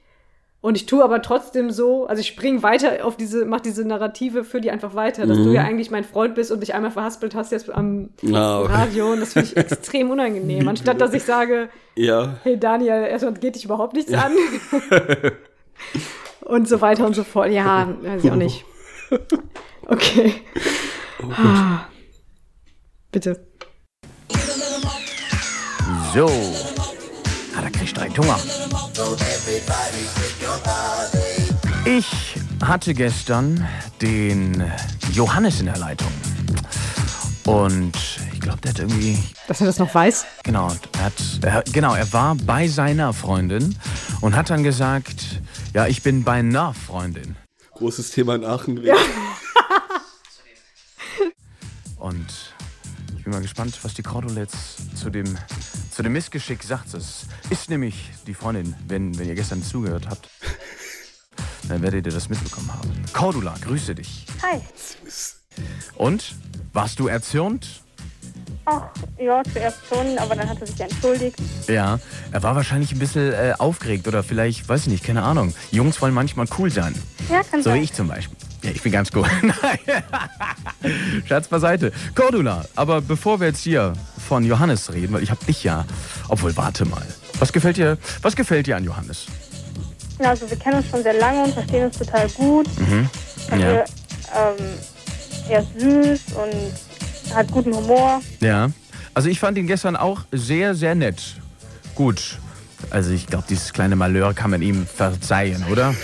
Und 0.60 0.76
ich 0.76 0.86
tue 0.88 1.04
aber 1.04 1.22
trotzdem 1.22 1.70
so, 1.70 2.08
also 2.08 2.20
ich 2.20 2.28
spring 2.28 2.64
weiter 2.64 3.06
auf 3.06 3.16
diese, 3.16 3.46
mach 3.46 3.62
diese 3.62 3.86
Narrative 3.86 4.44
für 4.44 4.60
die 4.60 4.72
einfach 4.72 4.96
weiter, 4.96 5.26
dass 5.28 5.38
du 5.38 5.52
ja 5.52 5.62
eigentlich 5.64 5.92
mein 5.92 6.04
Freund 6.04 6.34
bist 6.36 6.52
und 6.52 6.62
dich 6.62 6.74
einmal 6.74 6.90
verhaspelt 6.92 7.36
hast 7.36 7.52
jetzt 7.52 7.70
am 7.70 8.10
Ah, 8.34 8.62
okay. 8.62 8.74
Radio 8.74 9.12
und 9.14 9.20
das 9.22 9.34
finde 9.34 9.50
ich 9.50 9.58
extrem 9.58 10.10
unangenehm. 10.10 10.68
Anstatt 10.70 11.00
dass 11.00 11.14
ich 11.14 11.24
sage, 11.24 11.70
Ja. 11.96 12.38
hey 12.44 12.60
Daniel, 12.60 13.06
erstmal 13.08 13.34
geht 13.36 13.56
dich 13.56 13.66
überhaupt 13.66 13.94
nichts 13.94 14.12
an. 14.14 14.32
und 16.42 16.68
so 16.68 16.82
weiter 16.82 17.06
und 17.06 17.16
so 17.16 17.24
fort. 17.24 17.52
Ja, 17.52 17.88
weiß 18.02 18.24
ich 18.24 18.32
auch 18.32 18.36
nicht. 18.36 18.66
Okay. 19.90 20.34
Ah. 21.38 21.86
Bitte. 23.12 23.48
So. 26.14 26.28
Ah, 27.56 27.62
da 27.62 27.70
kriegst 27.70 27.96
du 27.96 28.02
direkt 28.02 28.20
Hunger. 28.20 28.38
Ich 31.86 32.36
hatte 32.62 32.94
gestern 32.94 33.66
den 34.02 34.62
Johannes 35.14 35.62
in 35.62 35.68
der 35.68 35.78
Leitung. 35.78 36.12
Und 37.46 37.94
ich 38.34 38.42
glaube, 38.42 38.60
der 38.60 38.72
hat 38.72 38.80
irgendwie 38.80 39.18
Dass 39.48 39.62
er 39.62 39.68
das 39.68 39.80
noch 39.80 39.96
weiß? 39.96 40.26
Genau, 40.44 40.70
er 40.98 41.06
hat, 41.06 41.14
er, 41.42 41.64
genau, 41.72 41.96
er 41.96 42.12
war 42.12 42.36
bei 42.36 42.68
seiner 42.68 43.14
Freundin 43.14 43.78
und 44.20 44.36
hat 44.36 44.50
dann 44.50 44.64
gesagt, 44.64 45.42
ja, 45.74 45.88
ich 45.88 46.04
bin 46.04 46.26
bei 46.26 46.34
einer 46.34 46.74
Freundin. 46.74 47.38
Großes 47.76 48.12
Thema 48.12 48.36
in 48.36 48.44
Aachen 48.44 48.76
gewesen. 48.76 48.98
Und 48.98 49.47
bin 53.28 53.34
mal 53.34 53.42
gespannt, 53.42 53.78
was 53.82 53.94
die 53.94 54.04
Cordula 54.04 54.40
jetzt 54.40 54.98
zu 54.98 55.10
dem, 55.10 55.38
zu 55.92 56.02
dem 56.02 56.14
Missgeschick 56.14 56.64
sagt. 56.64 56.94
Das 56.94 57.26
ist 57.50 57.70
nämlich 57.70 58.10
die 58.26 58.34
Freundin, 58.34 58.74
wenn, 58.88 59.20
wenn 59.20 59.28
ihr 59.28 59.36
gestern 59.36 59.62
zugehört 59.62 60.08
habt. 60.08 60.30
Dann 61.68 61.82
werdet 61.82 62.06
ihr 62.06 62.14
das 62.14 62.30
mitbekommen 62.30 62.74
haben. 62.74 62.90
Cordula, 63.12 63.54
grüße 63.60 63.96
dich. 63.96 64.26
Hi. 64.42 64.62
Und, 65.96 66.36
warst 66.72 67.02
du 67.02 67.08
erzürnt? 67.08 67.84
Ach, 68.70 68.82
ja, 69.18 69.42
zuerst 69.54 69.78
schon, 69.88 70.18
aber 70.18 70.36
dann 70.36 70.50
hat 70.50 70.60
er 70.60 70.68
sich 70.68 70.78
entschuldigt. 70.82 71.38
Ja, 71.68 72.00
er 72.34 72.44
war 72.44 72.54
wahrscheinlich 72.54 72.92
ein 72.92 73.00
bisschen 73.00 73.32
äh, 73.32 73.54
aufgeregt 73.58 74.10
oder 74.10 74.24
vielleicht, 74.24 74.68
weiß 74.68 74.82
ich 74.82 74.88
nicht, 74.88 75.06
keine 75.06 75.24
Ahnung. 75.24 75.54
Jungs 75.72 76.02
wollen 76.02 76.14
manchmal 76.14 76.48
cool 76.60 76.70
sein. 76.70 76.94
Ja, 77.32 77.44
kann 77.50 77.64
So 77.64 77.70
wie 77.70 77.76
sein. 77.76 77.84
ich 77.84 77.94
zum 77.94 78.10
Beispiel. 78.10 78.36
Ja, 78.64 78.72
ich 78.72 78.82
bin 78.82 78.92
ganz 78.92 79.10
cool. 79.16 79.26
Scherz 81.28 81.48
beiseite. 81.48 81.94
Cordula, 82.14 82.66
aber 82.76 83.00
bevor 83.02 83.40
wir 83.40 83.48
jetzt 83.48 83.62
hier 83.62 83.94
von 84.28 84.44
Johannes 84.44 84.92
reden, 84.92 85.14
weil 85.14 85.24
ich 85.24 85.32
hab 85.32 85.46
dich 85.46 85.64
ja. 85.64 85.86
Obwohl, 86.28 86.56
warte 86.58 86.84
mal. 86.86 87.04
Was 87.40 87.54
gefällt 87.54 87.78
dir, 87.78 87.98
was 88.22 88.36
gefällt 88.36 88.68
dir 88.68 88.76
an 88.76 88.84
Johannes? 88.84 89.28
Ja, 90.22 90.32
also 90.32 90.50
wir 90.50 90.58
kennen 90.58 90.78
uns 90.80 90.88
schon 90.90 91.04
sehr 91.04 91.14
lange 91.14 91.44
und 91.46 91.54
verstehen 91.54 91.86
uns 91.86 91.98
total 91.98 92.28
gut. 92.30 92.68
Mhm. 92.80 93.10
Also, 93.52 93.64
Ja. 93.66 93.84
ähm, 94.36 94.58
er 95.48 95.60
ist 95.62 95.80
süß 95.80 96.22
und 96.36 96.74
hat 97.34 97.52
guten 97.52 97.76
Humor. 97.76 98.22
Ja. 98.40 98.70
Also 99.14 99.30
ich 99.30 99.40
fand 99.40 99.58
ihn 99.58 99.68
gestern 99.68 99.96
auch 99.96 100.22
sehr, 100.32 100.76
sehr 100.76 100.96
nett. 100.96 101.36
Gut. 101.96 102.40
Also 102.90 103.12
ich 103.12 103.28
glaube, 103.28 103.46
dieses 103.50 103.74
kleine 103.74 103.96
Malheur 103.96 104.34
kann 104.34 104.52
man 104.52 104.62
ihm 104.62 104.86
verzeihen, 104.86 105.66
oder? 105.72 105.96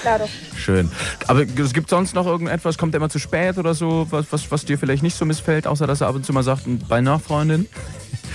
Klar 0.00 0.18
doch. 0.20 0.28
Schön. 0.56 0.90
Aber 1.26 1.42
es 1.42 1.72
gibt 1.72 1.90
sonst 1.90 2.14
noch 2.14 2.26
irgendetwas? 2.26 2.78
Kommt 2.78 2.94
er 2.94 2.98
immer 2.98 3.08
zu 3.08 3.18
spät 3.18 3.58
oder 3.58 3.74
so, 3.74 4.06
was, 4.10 4.26
was, 4.30 4.50
was 4.50 4.64
dir 4.64 4.78
vielleicht 4.78 5.02
nicht 5.02 5.16
so 5.16 5.24
missfällt, 5.24 5.66
außer 5.66 5.86
dass 5.86 6.00
er 6.00 6.08
ab 6.08 6.14
und 6.14 6.24
zu 6.24 6.32
mal 6.32 6.42
sagt, 6.42 6.64
bei 6.88 6.96
einer 6.96 7.18
Freundin? 7.18 7.68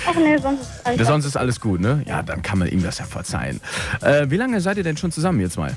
Ach 0.06 0.16
nee, 0.16 0.38
sonst 0.38 0.62
ist 0.62 0.86
alles 0.86 1.08
sonst 1.08 1.26
ist 1.26 1.38
alles 1.38 1.60
gut, 1.60 1.82
ne? 1.82 2.04
Ja, 2.06 2.22
dann 2.24 2.42
kann 2.42 2.60
man 2.60 2.70
ihm 2.70 2.84
das 2.84 3.00
ja 3.00 3.06
verzeihen. 3.06 3.60
Äh, 4.02 4.30
wie 4.30 4.38
lange 4.38 4.62
seid 4.62 4.78
ihr 4.78 4.84
denn 4.84 4.98
schon 4.98 5.12
zusammen, 5.12 5.40
ihr 5.40 5.50
zwei? 5.50 5.72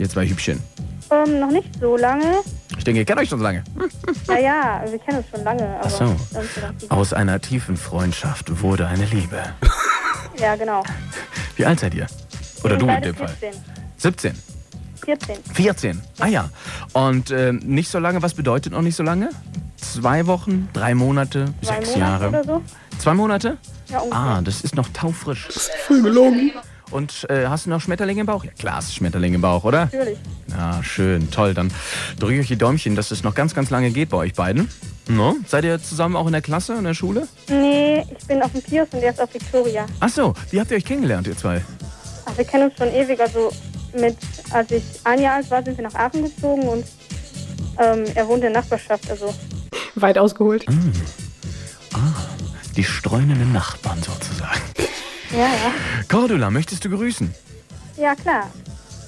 Ihr 0.00 0.08
zwei 0.08 0.26
Hübchen. 0.26 0.58
ähm, 1.10 1.40
noch 1.40 1.50
nicht 1.50 1.68
so 1.78 1.94
lange. 1.98 2.36
Ich 2.78 2.84
denke, 2.84 3.00
ihr 3.00 3.04
kennt 3.04 3.20
euch 3.20 3.28
schon 3.28 3.38
so 3.38 3.44
lange. 3.44 3.62
Naja, 4.26 4.82
wir 4.88 4.98
kennen 4.98 5.18
uns 5.18 5.26
schon 5.28 5.44
lange, 5.44 5.62
aber 5.78 5.84
Ach 5.84 5.90
so. 5.90 6.16
Aus 6.88 7.12
einer 7.12 7.38
tiefen 7.38 7.76
Freundschaft 7.76 8.62
wurde 8.62 8.86
eine 8.86 9.04
Liebe. 9.04 9.42
Ja, 10.38 10.56
genau. 10.56 10.82
Wie 11.56 11.66
alt 11.66 11.80
seid 11.80 11.92
ihr? 11.94 12.06
Oder 12.64 12.78
du 12.78 12.88
in 12.88 13.02
dem 13.02 13.14
Fall? 13.14 13.28
14. 13.28 13.60
17, 13.98 14.34
14. 15.04 15.36
14. 15.52 16.00
Ah 16.18 16.28
ja. 16.28 16.48
Und 16.94 17.30
ähm, 17.30 17.58
nicht 17.62 17.90
so 17.90 17.98
lange, 17.98 18.22
was 18.22 18.32
bedeutet 18.32 18.72
noch 18.72 18.80
nicht 18.80 18.96
so 18.96 19.02
lange? 19.02 19.28
Zwei 19.76 20.26
Wochen, 20.26 20.70
drei 20.72 20.94
Monate, 20.94 21.52
Zwei 21.62 21.74
sechs 21.74 21.88
Monate 21.90 22.00
Jahre. 22.00 22.28
oder 22.30 22.44
so. 22.44 22.62
Zwei 22.98 23.12
Monate? 23.12 23.58
Ja, 23.88 23.98
ungefähr. 23.98 24.18
Ah, 24.22 24.40
das 24.42 24.62
ist 24.62 24.74
noch 24.74 24.88
taufrisch. 24.94 25.48
Voll 25.86 26.00
gelogen. 26.02 26.52
Und 26.90 27.26
äh, 27.30 27.46
hast 27.46 27.66
du 27.66 27.70
noch 27.70 27.80
Schmetterlinge 27.80 28.20
im 28.20 28.26
Bauch? 28.26 28.44
Ja, 28.44 28.50
klar, 28.58 28.76
hast 28.76 28.90
du 28.90 28.94
Schmetterlinge 28.94 29.36
im 29.36 29.40
Bauch, 29.40 29.64
oder? 29.64 29.86
Natürlich. 29.86 30.18
Ja, 30.50 30.82
schön, 30.82 31.30
toll. 31.30 31.54
Dann 31.54 31.70
drücke 32.18 32.34
ich 32.34 32.40
euch 32.40 32.48
die 32.48 32.56
Däumchen, 32.56 32.96
dass 32.96 33.10
es 33.10 33.22
noch 33.22 33.34
ganz, 33.34 33.54
ganz 33.54 33.70
lange 33.70 33.90
geht 33.90 34.10
bei 34.10 34.16
euch 34.16 34.34
beiden. 34.34 34.68
No? 35.08 35.36
Seid 35.46 35.64
ihr 35.64 35.82
zusammen 35.82 36.16
auch 36.16 36.26
in 36.26 36.32
der 36.32 36.42
Klasse, 36.42 36.74
in 36.74 36.84
der 36.84 36.94
Schule? 36.94 37.26
Nee, 37.48 38.04
ich 38.16 38.26
bin 38.26 38.42
auf 38.42 38.52
dem 38.52 38.62
Pius 38.62 38.88
und 38.92 39.02
er 39.02 39.10
ist 39.10 39.20
auf 39.20 39.32
Victoria. 39.32 39.86
Ach 40.00 40.08
so, 40.08 40.34
wie 40.50 40.60
habt 40.60 40.70
ihr 40.70 40.76
euch 40.76 40.84
kennengelernt, 40.84 41.26
ihr 41.26 41.36
zwei? 41.36 41.62
Ach, 42.26 42.36
wir 42.36 42.44
kennen 42.44 42.70
uns 42.70 42.78
schon 42.78 42.92
ewig. 42.92 43.20
Also 43.20 43.52
mit, 43.98 44.16
als 44.50 44.70
ich 44.70 44.82
ein 45.04 45.20
Jahr 45.20 45.36
alt 45.36 45.50
war, 45.50 45.64
sind 45.64 45.76
wir 45.76 45.84
nach 45.84 45.94
Aachen 45.94 46.22
gezogen 46.24 46.62
und 46.62 46.84
ähm, 47.78 48.04
er 48.14 48.26
wohnt 48.28 48.44
in 48.44 48.52
der 48.52 48.62
Nachbarschaft. 48.62 49.10
Also 49.10 49.34
Weit 49.96 50.18
ausgeholt. 50.18 50.64
Die 52.76 52.84
streunenden 52.84 53.52
Nachbarn 53.52 54.00
sozusagen. 54.02 54.60
Ja, 55.32 55.38
ja. 55.38 55.72
Cordula, 56.08 56.50
möchtest 56.50 56.84
du 56.84 56.90
grüßen? 56.90 57.32
Ja, 57.96 58.14
klar. 58.14 58.50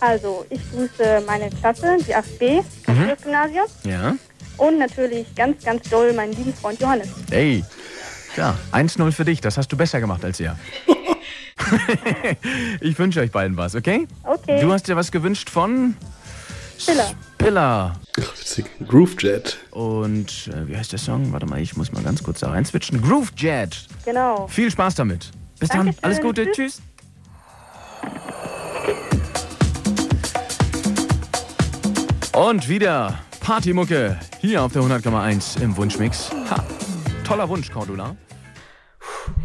Also, 0.00 0.44
ich 0.50 0.60
grüße 0.72 1.22
meine 1.26 1.48
Klasse, 1.50 1.96
die 2.06 2.14
8b, 2.14 2.62
Mhm. 2.88 3.08
das 3.08 3.22
Gymnasium. 3.22 3.66
Ja. 3.84 4.14
Und 4.56 4.78
natürlich 4.78 5.34
ganz, 5.34 5.64
ganz 5.64 5.88
doll 5.88 6.12
meinen 6.12 6.32
lieben 6.32 6.52
Freund 6.54 6.80
Johannes. 6.80 7.08
Ey, 7.30 7.64
ja, 8.36 8.56
1-0 8.72 9.12
für 9.12 9.24
dich, 9.24 9.40
das 9.40 9.56
hast 9.56 9.68
du 9.72 9.76
besser 9.76 10.00
gemacht 10.00 10.24
als 10.24 10.40
er. 10.40 10.58
ich 12.80 12.98
wünsche 12.98 13.20
euch 13.20 13.30
beiden 13.30 13.56
was, 13.56 13.74
okay? 13.74 14.06
Okay. 14.24 14.60
Du 14.60 14.72
hast 14.72 14.88
dir 14.88 14.96
was 14.96 15.10
gewünscht 15.12 15.50
von 15.50 15.96
Spiller. 16.78 17.12
Spiller. 17.34 17.92
Groove 18.88 19.14
Jet. 19.20 19.58
Und 19.70 20.48
äh, 20.52 20.66
wie 20.68 20.76
heißt 20.76 20.90
der 20.92 20.98
Song? 20.98 21.32
Warte 21.32 21.46
mal, 21.46 21.60
ich 21.60 21.76
muss 21.76 21.92
mal 21.92 22.02
ganz 22.02 22.22
kurz 22.22 22.40
da 22.40 22.50
rein 22.50 22.64
switchen. 22.64 23.00
Groove 23.00 23.32
Jet. 23.36 23.86
Genau. 24.04 24.48
Viel 24.48 24.70
Spaß 24.70 24.96
damit. 24.96 25.30
Bis 25.62 25.68
dann. 25.68 25.86
Dankeschön. 25.86 26.04
Alles 26.04 26.20
Gute. 26.20 26.50
Tschüss. 26.50 26.56
Tschüss. 26.56 26.82
Und 32.34 32.68
wieder 32.68 33.20
Partymucke 33.38 34.18
hier 34.40 34.62
auf 34.64 34.72
der 34.72 34.82
100,1 34.82 35.62
im 35.62 35.76
Wunschmix. 35.76 36.32
Ha, 36.50 36.64
toller 37.24 37.48
Wunsch, 37.48 37.70
Cordula. 37.70 38.16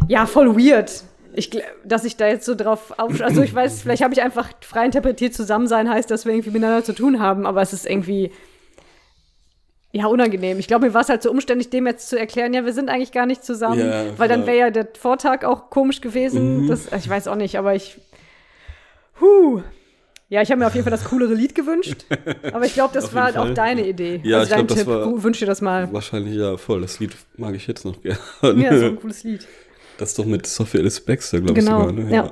Ja, 0.07 0.25
voll 0.25 0.55
weird. 0.57 1.03
Ich, 1.35 1.51
dass 1.85 2.03
ich 2.03 2.17
da 2.17 2.25
jetzt 2.25 2.47
so 2.47 2.55
drauf 2.55 2.97
auf. 2.97 3.21
Also 3.21 3.43
ich 3.43 3.53
weiß, 3.53 3.83
vielleicht 3.83 4.01
habe 4.01 4.15
ich 4.15 4.23
einfach 4.23 4.49
frei 4.61 4.85
interpretiert, 4.85 5.35
zusammen 5.35 5.67
sein 5.67 5.87
heißt, 5.87 6.09
dass 6.09 6.25
wir 6.25 6.33
irgendwie 6.33 6.49
miteinander 6.49 6.83
zu 6.83 6.93
tun 6.93 7.19
haben, 7.19 7.45
aber 7.45 7.61
es 7.61 7.73
ist 7.73 7.85
irgendwie. 7.85 8.31
Ja, 9.97 10.07
unangenehm. 10.07 10.59
Ich 10.59 10.67
glaube, 10.67 10.85
mir 10.87 10.93
war 10.93 11.01
es 11.01 11.09
halt 11.09 11.23
so 11.23 11.31
umständlich, 11.31 11.69
dem 11.69 11.87
jetzt 11.87 12.09
zu 12.09 12.19
erklären, 12.19 12.53
ja, 12.53 12.63
wir 12.65 12.73
sind 12.73 12.89
eigentlich 12.89 13.11
gar 13.11 13.25
nicht 13.25 13.43
zusammen, 13.43 13.79
Ja, 13.79 14.03
weil 14.17 14.27
dann 14.29 14.41
ja. 14.41 14.47
wäre 14.47 14.57
ja 14.57 14.69
der 14.69 14.87
Vortag 14.99 15.43
auch 15.43 15.69
komisch 15.69 16.01
gewesen. 16.01 16.63
Mhm. 16.63 16.67
Das, 16.67 16.87
ich 16.91 17.09
weiß 17.09 17.27
auch 17.27 17.35
nicht, 17.35 17.57
aber 17.57 17.73
ich. 17.75 17.97
Huh. 19.19 19.61
Ja, 20.29 20.41
ich 20.41 20.51
habe 20.51 20.59
mir 20.59 20.67
auf 20.67 20.73
jeden 20.75 20.83
Fall 20.83 20.91
das 20.91 21.05
coolere 21.05 21.33
Lied 21.33 21.55
gewünscht. 21.55 22.05
Aber 22.51 22.65
ich 22.65 22.73
glaube, 22.73 22.93
das 22.93 23.15
war 23.15 23.23
halt 23.23 23.37
auch 23.37 23.49
deine 23.53 23.87
Idee. 23.87 24.19
Ja, 24.25 24.39
also 24.39 24.49
ich 24.49 24.49
dein 24.57 24.67
glaub, 24.67 24.77
das 24.77 24.77
Tipp. 24.79 24.87
war- 24.87 25.23
Wünsch 25.23 25.39
dir 25.39 25.45
das 25.45 25.61
mal. 25.61 25.91
Wahrscheinlich 25.93 26.35
ja, 26.35 26.57
voll. 26.57 26.81
Das 26.81 26.99
Lied 26.99 27.15
mag 27.37 27.55
ich 27.55 27.65
jetzt 27.65 27.85
noch 27.85 27.95
gerne. 28.01 28.19
Ja, 28.61 28.77
so 28.77 28.85
ein 28.87 28.97
cooles 28.97 29.23
Lied. 29.23 29.47
Das 29.97 30.09
ist 30.09 30.19
doch 30.19 30.25
mit 30.25 30.45
Sophie 30.45 30.79
Alice 30.79 30.99
Baxter, 30.99 31.39
glaube 31.39 31.53
Genau, 31.53 31.89
ich 31.89 31.95
sogar. 31.95 32.03
Ne? 32.03 32.13
ja. 32.13 32.31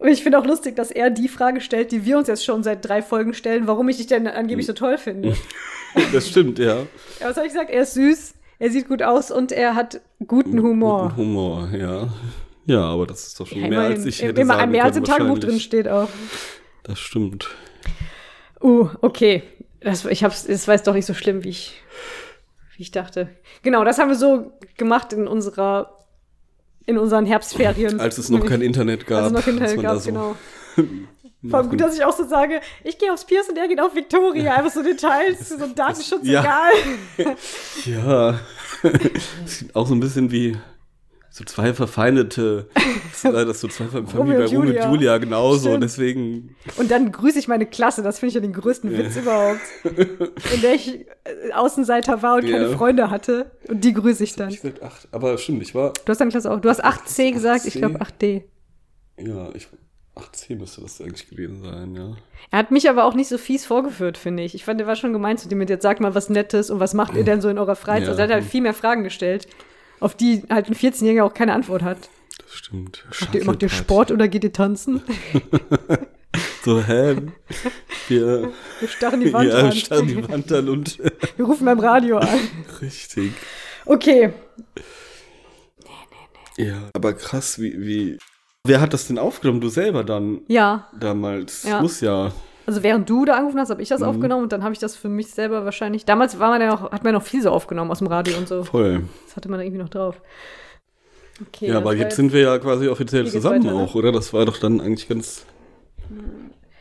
Und 0.00 0.08
ich 0.08 0.22
finde 0.22 0.38
auch 0.38 0.46
lustig, 0.46 0.76
dass 0.76 0.90
er 0.90 1.10
die 1.10 1.28
Frage 1.28 1.60
stellt, 1.60 1.92
die 1.92 2.06
wir 2.06 2.16
uns 2.16 2.26
jetzt 2.26 2.44
schon 2.44 2.62
seit 2.62 2.88
drei 2.88 3.02
Folgen 3.02 3.34
stellen, 3.34 3.66
warum 3.66 3.88
ich 3.90 3.98
dich 3.98 4.06
denn 4.06 4.26
angeblich 4.26 4.66
so 4.66 4.72
toll 4.72 4.98
finde. 4.98 5.36
Das 6.12 6.28
stimmt, 6.28 6.60
ja. 6.60 6.86
Ja, 7.18 7.30
was 7.30 7.36
habe 7.36 7.48
ich 7.48 7.52
gesagt? 7.52 7.68
Er 7.68 7.82
ist 7.82 7.94
süß, 7.94 8.34
er 8.60 8.70
sieht 8.70 8.86
gut 8.86 9.02
aus 9.02 9.32
und 9.32 9.50
er 9.50 9.74
hat 9.74 10.00
guten 10.24 10.62
Humor. 10.62 11.08
Guten 11.08 11.16
Humor, 11.16 11.68
ja. 11.76 12.08
Ja, 12.66 12.82
aber 12.82 13.08
das 13.08 13.26
ist 13.26 13.40
doch 13.40 13.48
schon 13.48 13.58
Ja, 13.58 13.66
mehr 13.66 13.80
als 13.80 14.06
ich 14.06 14.22
hätte 14.22 14.40
Immer 14.40 14.54
sagen 14.54 14.70
mehr 14.70 14.84
als 14.84 14.96
im 14.96 15.02
Tagebuch 15.02 15.40
drin 15.40 15.58
steht 15.58 15.88
auch. 15.88 16.08
Das 16.84 17.00
stimmt. 17.00 17.48
Uh, 18.62 18.88
okay. 19.00 19.42
Das, 19.80 20.04
ich 20.04 20.22
hab's, 20.22 20.46
das 20.46 20.68
war 20.68 20.76
jetzt 20.76 20.86
doch 20.86 20.94
nicht 20.94 21.06
so 21.06 21.14
schlimm, 21.14 21.42
wie 21.42 21.48
ich, 21.48 21.82
wie 22.76 22.82
ich 22.82 22.92
dachte. 22.92 23.30
Genau, 23.62 23.82
das 23.82 23.98
haben 23.98 24.10
wir 24.10 24.16
so 24.16 24.52
gemacht 24.76 25.12
in 25.12 25.26
unserer, 25.26 25.99
in 26.90 26.98
unseren 26.98 27.24
Herbstferien. 27.26 28.00
Als 28.00 28.18
es 28.18 28.28
noch 28.28 28.44
kein 28.44 28.60
Internet 28.60 29.06
gab. 29.06 29.18
Als 29.22 29.26
es 29.28 29.32
noch 29.32 29.44
kein 29.44 29.54
Internet 29.54 29.82
gab, 29.82 29.96
so 29.98 30.10
genau. 30.10 30.36
Vor 31.48 31.58
allem 31.58 31.70
gut, 31.70 31.80
dass 31.80 31.94
ich 31.96 32.04
auch 32.04 32.14
so 32.14 32.26
sage, 32.28 32.60
ich 32.84 32.98
gehe 32.98 33.10
aufs 33.10 33.24
Pierce 33.24 33.48
und 33.48 33.56
er 33.56 33.66
geht 33.66 33.80
auf 33.80 33.94
Victoria. 33.94 34.56
Einfach 34.56 34.70
so 34.72 34.82
Details, 34.82 35.48
so 35.58 35.66
Datenschutz 35.74 36.20
Ja. 36.24 36.42
egal. 37.16 37.36
Ja. 37.86 38.40
Auch 39.72 39.86
so 39.86 39.94
ein 39.94 40.00
bisschen 40.00 40.30
wie 40.30 40.56
so 41.32 41.44
zwei 41.44 41.72
verfeindete, 41.74 42.68
das 43.22 43.60
so 43.60 43.68
zwei 43.68 43.84
Familien 43.86 44.16
Romeo 44.16 44.38
bei 44.38 44.44
Romeo 44.46 44.60
und 44.60 44.66
Julia. 44.68 44.90
Julia 44.90 45.18
genauso. 45.18 45.68
Stimmt. 45.68 45.84
Deswegen, 45.84 46.56
Und 46.76 46.90
dann 46.90 47.12
grüße 47.12 47.38
ich 47.38 47.46
meine 47.46 47.66
Klasse. 47.66 48.02
Das 48.02 48.18
finde 48.18 48.30
ich 48.30 48.34
ja 48.34 48.40
den 48.40 48.52
größten 48.52 48.90
Witz 48.98 49.16
überhaupt. 49.16 49.60
In 49.84 50.60
der 50.62 50.74
ich 50.74 51.06
äh, 51.24 51.52
Außenseiter 51.54 52.22
war 52.22 52.34
und 52.36 52.42
keine 52.50 52.68
Ja. 52.70 52.76
Freunde 52.76 53.10
hatte. 53.10 53.52
Und 53.68 53.84
die 53.84 53.92
grüße 53.92 54.24
ich 54.24 54.34
dann. 54.34 54.50
ich 54.50 54.60
gesagt, 54.60 54.80
ach, 54.82 55.06
aber 55.12 55.38
stimmt, 55.38 55.62
ich 55.62 55.74
war, 55.74 55.92
Du 56.04 56.10
hast 56.10 56.18
deine 56.20 56.30
Klasse 56.32 56.50
auch. 56.50 56.60
Du 56.60 56.68
hast 56.68 56.84
8C 56.84 57.32
gesagt, 57.32 57.64
ich 57.64 57.74
8C. 57.76 57.78
glaube 57.78 57.98
8D. 58.00 58.42
ja, 59.18 59.50
ich, 59.54 59.68
8C 60.16 60.56
müsste 60.58 60.80
das 60.80 61.00
eigentlich 61.00 61.30
gewesen 61.30 61.62
sein, 61.62 61.94
ja. 61.94 62.16
Er 62.50 62.58
hat 62.58 62.72
mich 62.72 62.90
aber 62.90 63.04
auch 63.04 63.14
nicht 63.14 63.28
so 63.28 63.38
fies 63.38 63.64
vorgeführt, 63.64 64.18
finde 64.18 64.42
ich. 64.42 64.54
Ich 64.56 64.64
fand, 64.64 64.80
der 64.80 64.86
war 64.88 64.96
schon 64.96 65.12
gemeint 65.12 65.38
zu 65.38 65.48
dir 65.48 65.54
mit, 65.56 65.70
jetzt 65.70 65.82
sag 65.82 66.00
mal 66.00 66.14
was 66.16 66.28
Nettes 66.28 66.70
und 66.70 66.80
was 66.80 66.92
macht 66.94 67.14
ihr 67.14 67.22
denn 67.24 67.40
so 67.40 67.48
in 67.48 67.58
eurer 67.58 67.76
Freizeit? 67.76 68.02
Ja. 68.04 68.08
Also 68.10 68.20
er 68.22 68.24
hat 68.28 68.34
halt 68.34 68.44
viel 68.44 68.60
mehr 68.62 68.74
Fragen 68.74 69.04
gestellt, 69.04 69.46
auf 70.00 70.14
die 70.16 70.42
halt 70.50 70.68
ein 70.68 70.74
14-Jähriger 70.74 71.24
auch 71.24 71.34
keine 71.34 71.52
Antwort 71.54 71.82
hat. 71.82 72.08
Das 72.38 72.54
stimmt. 72.54 73.04
Macht 73.20 73.34
ihr, 73.34 73.44
macht 73.44 73.62
ihr. 73.62 73.68
Sport 73.68 74.10
oder 74.10 74.28
geht 74.28 74.44
ihr 74.44 74.52
tanzen? 74.52 75.02
So, 76.62 76.80
hä? 76.82 77.16
Wir, 78.08 78.52
Wir 78.80 78.88
starren 78.88 79.20
die 79.20 79.32
Wand 79.32 79.48
ja, 79.48 79.56
an. 79.60 79.72
starren 79.72 80.06
die 80.06 80.28
Wand 80.28 80.52
an 80.52 80.68
und 80.68 80.98
Wir 81.36 81.44
rufen 81.46 81.64
beim 81.64 81.80
Radio 81.80 82.18
an. 82.18 82.28
richtig. 82.82 83.32
Okay. 83.86 84.30
Ja, 86.56 86.90
aber 86.92 87.14
krass, 87.14 87.58
wie, 87.60 87.80
wie. 87.80 88.18
Wer 88.64 88.80
hat 88.82 88.92
das 88.92 89.06
denn 89.06 89.18
aufgenommen? 89.18 89.60
Du 89.62 89.70
selber 89.70 90.04
dann 90.04 90.42
Ja, 90.48 90.88
damals? 90.98 91.62
Ja. 91.64 91.80
Muss 91.80 92.00
ja. 92.02 92.32
Also 92.70 92.82
während 92.84 93.10
du 93.10 93.24
da 93.24 93.34
angerufen 93.34 93.58
hast, 93.58 93.70
habe 93.70 93.82
ich 93.82 93.88
das 93.88 94.00
Mhm. 94.00 94.06
aufgenommen 94.06 94.42
und 94.44 94.52
dann 94.52 94.62
habe 94.62 94.72
ich 94.72 94.78
das 94.78 94.94
für 94.96 95.08
mich 95.08 95.28
selber 95.32 95.64
wahrscheinlich. 95.64 96.04
Damals 96.04 96.38
war 96.38 96.50
man 96.50 96.60
ja 96.60 96.68
noch, 96.68 96.92
hat 96.92 97.02
man 97.02 97.12
noch 97.12 97.22
viel 97.22 97.42
so 97.42 97.50
aufgenommen 97.50 97.90
aus 97.90 97.98
dem 97.98 98.06
Radio 98.06 98.36
und 98.38 98.46
so. 98.46 98.62
Voll. 98.62 99.02
Das 99.26 99.36
hatte 99.36 99.50
man 99.50 99.58
irgendwie 99.60 99.78
noch 99.80 99.88
drauf. 99.88 100.20
Okay, 101.48 101.68
ja, 101.68 101.78
aber 101.78 101.94
jetzt 101.94 102.16
sind 102.16 102.32
wir 102.32 102.40
ja 102.42 102.58
quasi 102.58 102.86
offiziell 102.88 103.26
zusammen 103.26 103.64
weiter, 103.64 103.74
ne? 103.74 103.82
auch, 103.82 103.94
oder? 103.94 104.12
Das 104.12 104.32
war 104.32 104.44
doch 104.44 104.58
dann 104.58 104.80
eigentlich 104.80 105.08
ganz 105.08 105.44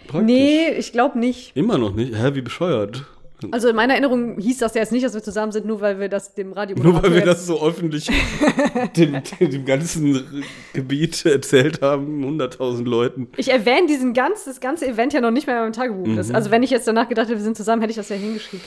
praktisch. 0.07 0.25
Nee, 0.25 0.69
ich 0.77 0.91
glaube 0.91 1.17
nicht. 1.17 1.55
Immer 1.55 1.77
noch 1.77 1.93
nicht. 1.95 2.13
Hä, 2.13 2.31
wie 2.35 2.41
bescheuert. 2.41 3.05
Also 3.51 3.69
in 3.69 3.75
meiner 3.75 3.93
Erinnerung 3.93 4.37
hieß 4.37 4.57
das 4.57 4.73
ja 4.73 4.81
jetzt 4.81 4.91
nicht, 4.91 5.05
dass 5.05 5.13
wir 5.13 5.23
zusammen 5.23 5.51
sind, 5.51 5.65
nur 5.65 5.81
weil 5.81 5.99
wir 5.99 6.09
das 6.09 6.33
dem 6.33 6.53
Radio 6.53 6.77
Nur 6.77 7.01
weil 7.01 7.13
wir 7.13 7.25
das 7.25 7.45
so 7.45 7.61
öffentlich 7.61 8.09
dem, 8.97 9.21
dem 9.39 9.65
ganzen 9.65 10.43
Gebiet 10.73 11.25
erzählt 11.25 11.81
haben, 11.81 12.23
100.000 12.23 12.83
Leuten. 12.85 13.29
Ich 13.37 13.49
erwähne 13.49 13.87
diesen 13.87 14.13
ganz, 14.13 14.45
das 14.45 14.59
ganze 14.59 14.87
Event 14.87 15.13
ja 15.13 15.21
noch 15.21 15.31
nicht 15.31 15.47
mehr 15.47 15.57
in 15.57 15.63
meinem 15.63 15.73
Tagebuch. 15.73 16.07
Mhm. 16.07 16.17
Das, 16.17 16.31
also 16.31 16.51
wenn 16.51 16.63
ich 16.63 16.69
jetzt 16.69 16.87
danach 16.87 17.07
gedacht 17.07 17.27
hätte, 17.27 17.37
wir 17.37 17.43
sind 17.43 17.55
zusammen, 17.55 17.81
hätte 17.81 17.91
ich 17.91 17.97
das 17.97 18.09
ja 18.09 18.15
hingeschrieben. 18.15 18.65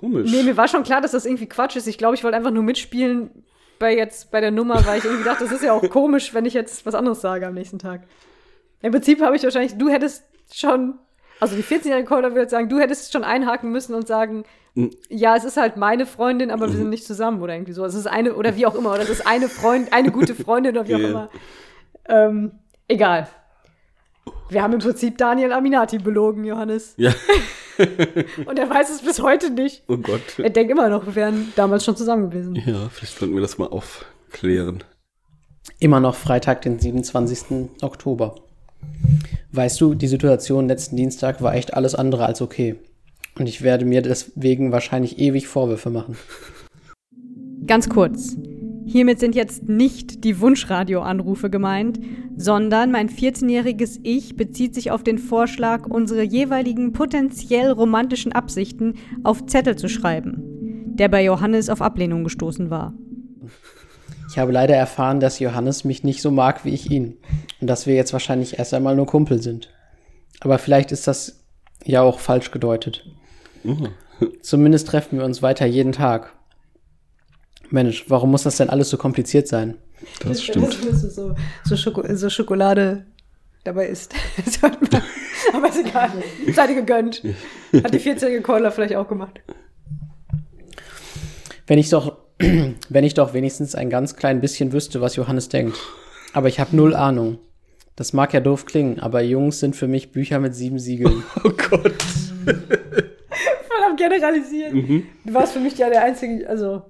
Komisch. 0.00 0.30
Nee, 0.32 0.42
mir 0.42 0.56
war 0.56 0.66
schon 0.66 0.82
klar, 0.82 1.00
dass 1.00 1.12
das 1.12 1.26
irgendwie 1.26 1.46
Quatsch 1.46 1.76
ist. 1.76 1.86
Ich 1.86 1.98
glaube, 1.98 2.14
ich 2.14 2.24
wollte 2.24 2.36
einfach 2.36 2.50
nur 2.50 2.62
mitspielen 2.62 3.30
bei 3.78 3.96
jetzt 3.96 4.30
bei 4.30 4.40
der 4.40 4.50
Nummer, 4.50 4.84
weil 4.86 4.98
ich 4.98 5.04
irgendwie 5.04 5.24
dachte, 5.24 5.44
das 5.44 5.52
ist 5.52 5.62
ja 5.62 5.72
auch 5.72 5.88
komisch, 5.88 6.34
wenn 6.34 6.44
ich 6.44 6.54
jetzt 6.54 6.84
was 6.86 6.94
anderes 6.94 7.20
sage 7.20 7.46
am 7.46 7.54
nächsten 7.54 7.78
Tag. 7.78 8.02
Im 8.82 8.92
Prinzip 8.92 9.20
habe 9.20 9.36
ich 9.36 9.42
wahrscheinlich, 9.42 9.76
du 9.76 9.88
hättest 9.88 10.24
schon, 10.52 10.98
also 11.40 11.56
die 11.56 11.62
14-jährige 11.62 12.06
Caller 12.06 12.34
würde 12.34 12.48
sagen, 12.50 12.68
du 12.68 12.78
hättest 12.78 13.12
schon 13.12 13.24
einhaken 13.24 13.70
müssen 13.72 13.94
und 13.94 14.06
sagen, 14.06 14.44
Mhm. 14.74 14.90
ja, 15.08 15.34
es 15.34 15.42
ist 15.42 15.56
halt 15.56 15.76
meine 15.76 16.06
Freundin, 16.06 16.52
aber 16.52 16.68
wir 16.68 16.76
sind 16.76 16.90
nicht 16.90 17.04
zusammen 17.04 17.42
oder 17.42 17.54
irgendwie 17.54 17.72
so. 17.72 17.84
Es 17.84 17.94
ist 17.94 18.06
eine, 18.06 18.34
oder 18.36 18.54
wie 18.54 18.66
auch 18.66 18.76
immer, 18.76 18.90
oder 18.92 19.00
es 19.02 19.10
ist 19.10 19.26
eine 19.26 19.48
Freund, 19.48 19.92
eine 19.92 20.12
gute 20.12 20.32
Freundin 20.32 20.76
oder 20.78 20.86
wie 20.86 20.94
auch 20.94 21.00
immer. 21.00 21.28
Ähm, 22.08 22.52
egal. 22.86 23.26
Wir 24.48 24.62
haben 24.62 24.72
im 24.74 24.78
Prinzip 24.78 25.18
Daniel 25.18 25.50
Aminati 25.52 25.98
belogen, 25.98 26.44
Johannes. 26.44 26.94
Ja, 26.98 27.12
Und 28.46 28.58
er 28.60 28.70
weiß 28.70 28.90
es 28.90 29.02
bis 29.02 29.20
heute 29.20 29.50
nicht. 29.50 29.82
oh 29.88 29.96
Gott. 29.96 30.38
Er 30.38 30.50
denkt 30.50 30.70
immer 30.70 30.88
noch, 30.88 31.04
wir 31.04 31.14
wären 31.16 31.52
damals 31.56 31.84
schon 31.84 31.96
zusammen 31.96 32.30
gewesen. 32.30 32.54
Ja, 32.54 32.88
vielleicht 32.92 33.18
sollten 33.18 33.34
wir 33.34 33.42
das 33.42 33.58
mal 33.58 33.66
aufklären. 33.68 34.84
Immer 35.80 35.98
noch 35.98 36.14
Freitag, 36.14 36.62
den 36.62 36.78
27. 36.78 37.70
Oktober. 37.82 38.36
Weißt 39.52 39.80
du, 39.80 39.94
die 39.94 40.06
Situation 40.06 40.68
letzten 40.68 40.96
Dienstag 40.96 41.42
war 41.42 41.54
echt 41.54 41.74
alles 41.74 41.94
andere 41.94 42.26
als 42.26 42.40
okay. 42.40 42.76
Und 43.38 43.48
ich 43.48 43.62
werde 43.62 43.84
mir 43.84 44.02
deswegen 44.02 44.72
wahrscheinlich 44.72 45.18
ewig 45.18 45.48
Vorwürfe 45.48 45.90
machen. 45.90 46.16
Ganz 47.66 47.88
kurz. 47.88 48.36
Hiermit 48.86 49.20
sind 49.20 49.34
jetzt 49.36 49.68
nicht 49.68 50.24
die 50.24 50.40
Wunschradio-Anrufe 50.40 51.48
gemeint, 51.48 52.00
sondern 52.36 52.90
mein 52.90 53.08
14-jähriges 53.08 54.00
Ich 54.02 54.36
bezieht 54.36 54.74
sich 54.74 54.90
auf 54.90 55.04
den 55.04 55.18
Vorschlag, 55.18 55.86
unsere 55.86 56.22
jeweiligen 56.22 56.92
potenziell 56.92 57.70
romantischen 57.70 58.32
Absichten 58.32 58.94
auf 59.22 59.46
Zettel 59.46 59.76
zu 59.76 59.88
schreiben, 59.88 60.42
der 60.96 61.08
bei 61.08 61.22
Johannes 61.22 61.68
auf 61.68 61.82
Ablehnung 61.82 62.24
gestoßen 62.24 62.70
war. 62.70 62.94
Ich 64.30 64.38
habe 64.38 64.52
leider 64.52 64.76
erfahren, 64.76 65.18
dass 65.18 65.40
Johannes 65.40 65.82
mich 65.82 66.04
nicht 66.04 66.22
so 66.22 66.30
mag 66.30 66.64
wie 66.64 66.70
ich 66.70 66.88
ihn. 66.88 67.18
Und 67.60 67.66
dass 67.66 67.86
wir 67.86 67.96
jetzt 67.96 68.12
wahrscheinlich 68.12 68.60
erst 68.60 68.72
einmal 68.72 68.94
nur 68.94 69.06
Kumpel 69.06 69.42
sind. 69.42 69.72
Aber 70.38 70.58
vielleicht 70.58 70.92
ist 70.92 71.08
das 71.08 71.40
ja 71.84 72.02
auch 72.02 72.20
falsch 72.20 72.52
gedeutet. 72.52 73.04
Zumindest 74.42 74.86
treffen 74.86 75.18
wir 75.18 75.24
uns 75.24 75.42
weiter 75.42 75.66
jeden 75.66 75.90
Tag. 75.90 76.32
Mensch, 77.70 78.04
warum 78.08 78.30
muss 78.30 78.44
das 78.44 78.56
denn 78.56 78.70
alles 78.70 78.88
so 78.88 78.98
kompliziert 78.98 79.48
sein? 79.48 79.76
Das 80.22 80.42
stimmt. 80.42 80.68
Dass 80.68 81.02
du 81.02 81.10
so, 81.10 81.34
so, 81.64 81.76
Schoko 81.76 82.02
so 82.14 82.30
Schokolade 82.30 83.06
dabei. 83.64 83.92
Das 84.44 84.62
man. 84.62 84.76
Aber 85.54 85.68
ist 85.68 85.80
egal. 85.80 86.12
Seid 86.52 86.70
ihr 86.70 86.76
gegönnt. 86.76 87.22
Hat 87.82 87.92
die 87.92 87.98
14-jährige 87.98 88.42
Caller 88.42 88.70
vielleicht 88.70 88.94
auch 88.94 89.08
gemacht. 89.08 89.40
Wenn 91.66 91.78
ich 91.78 91.88
doch, 91.88 92.16
wenn 92.88 93.04
ich 93.04 93.14
doch 93.14 93.34
wenigstens 93.34 93.74
ein 93.74 93.90
ganz 93.90 94.16
klein 94.16 94.40
bisschen 94.40 94.72
wüsste, 94.72 95.00
was 95.00 95.16
Johannes 95.16 95.48
denkt. 95.48 95.78
Aber 96.32 96.48
ich 96.48 96.58
habe 96.60 96.74
null 96.74 96.94
Ahnung. 96.94 97.38
Das 97.96 98.12
mag 98.12 98.32
ja 98.32 98.40
doof 98.40 98.64
klingen, 98.64 98.98
aber 98.98 99.20
Jungs 99.20 99.60
sind 99.60 99.76
für 99.76 99.86
mich 99.86 100.10
Bücher 100.12 100.38
mit 100.38 100.54
sieben 100.54 100.78
Siegeln. 100.78 101.22
Oh 101.44 101.50
Gott. 101.50 101.92
Voll 102.44 103.84
am 103.86 103.96
Generalisieren. 103.96 104.74
Mhm. 104.74 105.06
Du 105.24 105.34
warst 105.34 105.52
für 105.52 105.60
mich 105.60 105.76
ja 105.76 105.90
der 105.90 106.02
einzige, 106.02 106.48
also 106.48 106.82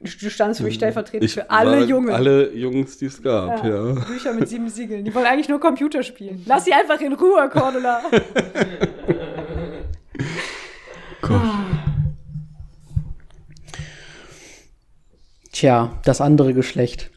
du 0.00 0.30
standst 0.30 0.60
für 0.60 0.66
mich 0.66 0.74
stellvertretend 0.74 1.30
für 1.30 1.50
alle 1.50 1.80
war 1.80 1.86
Jungen. 1.86 2.10
Alle 2.10 2.52
Jungs, 2.52 2.98
die 2.98 3.06
es 3.06 3.20
gab, 3.22 3.64
ja. 3.64 3.92
Bücher 3.92 4.32
mit 4.32 4.48
sieben 4.48 4.68
Siegeln. 4.68 5.04
Die 5.04 5.12
wollen 5.14 5.26
eigentlich 5.26 5.48
nur 5.48 5.58
Computer 5.58 6.04
spielen. 6.04 6.42
Lass 6.46 6.64
sie 6.66 6.72
einfach 6.72 7.00
in 7.00 7.14
Ruhe, 7.14 7.48
Cordula. 7.48 8.02
Gott. 11.20 11.40
Tja, 15.54 15.92
das 16.04 16.20
andere 16.20 16.52
Geschlecht. 16.52 17.12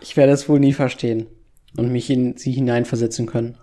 Ich 0.00 0.16
werde 0.16 0.32
es 0.32 0.48
wohl 0.48 0.58
nie 0.58 0.72
verstehen 0.72 1.26
und 1.76 1.92
mich 1.92 2.08
in 2.08 2.38
sie 2.38 2.50
hineinversetzen 2.50 3.26
können. 3.26 3.58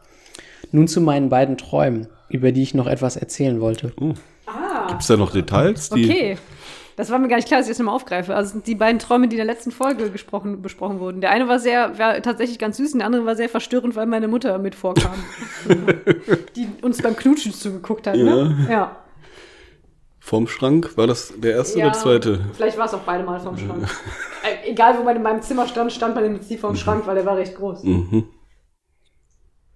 Nun 0.72 0.88
zu 0.88 1.02
meinen 1.02 1.30
beiden 1.30 1.58
Träumen, 1.58 2.08
über 2.30 2.52
die 2.52 2.62
ich 2.62 2.76
noch 2.76 2.86
etwas 2.86 3.18
erzählen 3.18 3.60
wollte. 3.60 3.92
Gibt 3.98 5.02
es 5.02 5.08
da 5.08 5.18
noch 5.18 5.32
Details? 5.32 5.90
Die, 5.90 6.06
Okay. 6.06 6.38
Das 6.98 7.10
war 7.10 7.18
mir 7.18 7.30
gar 7.30 7.38
nicht 7.38 7.48
klar, 7.48 7.62
dass 7.62 7.68
ich 7.68 7.72
das 7.72 7.80
nochmal 7.80 7.96
aufgreife. 7.96 8.36
Also 8.36 8.48
es 8.48 8.52
sind 8.52 8.68
die 8.68 8.76
beiden 8.76 9.00
Träume, 9.00 9.30
die 9.30 9.36
in 9.36 9.38
der 9.38 9.46
letzten 9.46 9.72
Folge 9.72 10.12
gesprochen, 10.12 10.62
besprochen 10.62 11.00
wurden. 11.00 11.22
Der 11.22 11.32
eine 11.32 11.48
war 11.48 11.58
sehr, 11.58 11.98
war 11.98 12.22
tatsächlich 12.22 12.60
ganz 12.60 12.76
süß 12.76 12.92
und 12.92 13.00
der 13.00 13.06
andere 13.06 13.26
war 13.26 13.38
sehr 13.38 13.48
verstörend, 13.48 13.96
weil 13.96 14.06
meine 14.06 14.28
Mutter 14.28 14.58
mit 14.60 14.76
vorkam. 14.76 15.14
die 16.58 16.68
uns 16.82 17.02
beim 17.02 17.16
Knutschen 17.16 17.54
zugeguckt 17.54 18.06
hat, 18.06 18.18
ne? 18.18 18.68
Ja. 18.70 18.98
Vorm 20.30 20.48
Schrank? 20.48 20.96
War 20.96 21.08
das 21.08 21.34
der 21.38 21.54
erste 21.54 21.80
ja. 21.80 21.88
oder 21.88 21.96
zweite? 21.96 22.46
Vielleicht 22.54 22.78
war 22.78 22.86
es 22.86 22.94
auch 22.94 23.00
beide 23.00 23.24
Mal 23.24 23.40
vorm 23.40 23.58
Schrank. 23.58 23.90
Äh, 24.42 24.70
egal, 24.70 24.98
wo 24.98 25.04
man 25.04 25.18
in 25.18 25.22
meinem 25.22 25.42
Zimmer 25.42 25.68
stand, 25.68 25.92
stand 25.92 26.16
man 26.16 26.24
im 26.24 26.36
Prinzip 26.38 26.62
vorm 26.62 26.78
Schrank, 26.78 27.06
weil 27.08 27.16
der 27.16 27.26
war 27.26 27.36
recht 27.36 27.56
groß. 27.56 27.84
Mhm. 27.84 28.24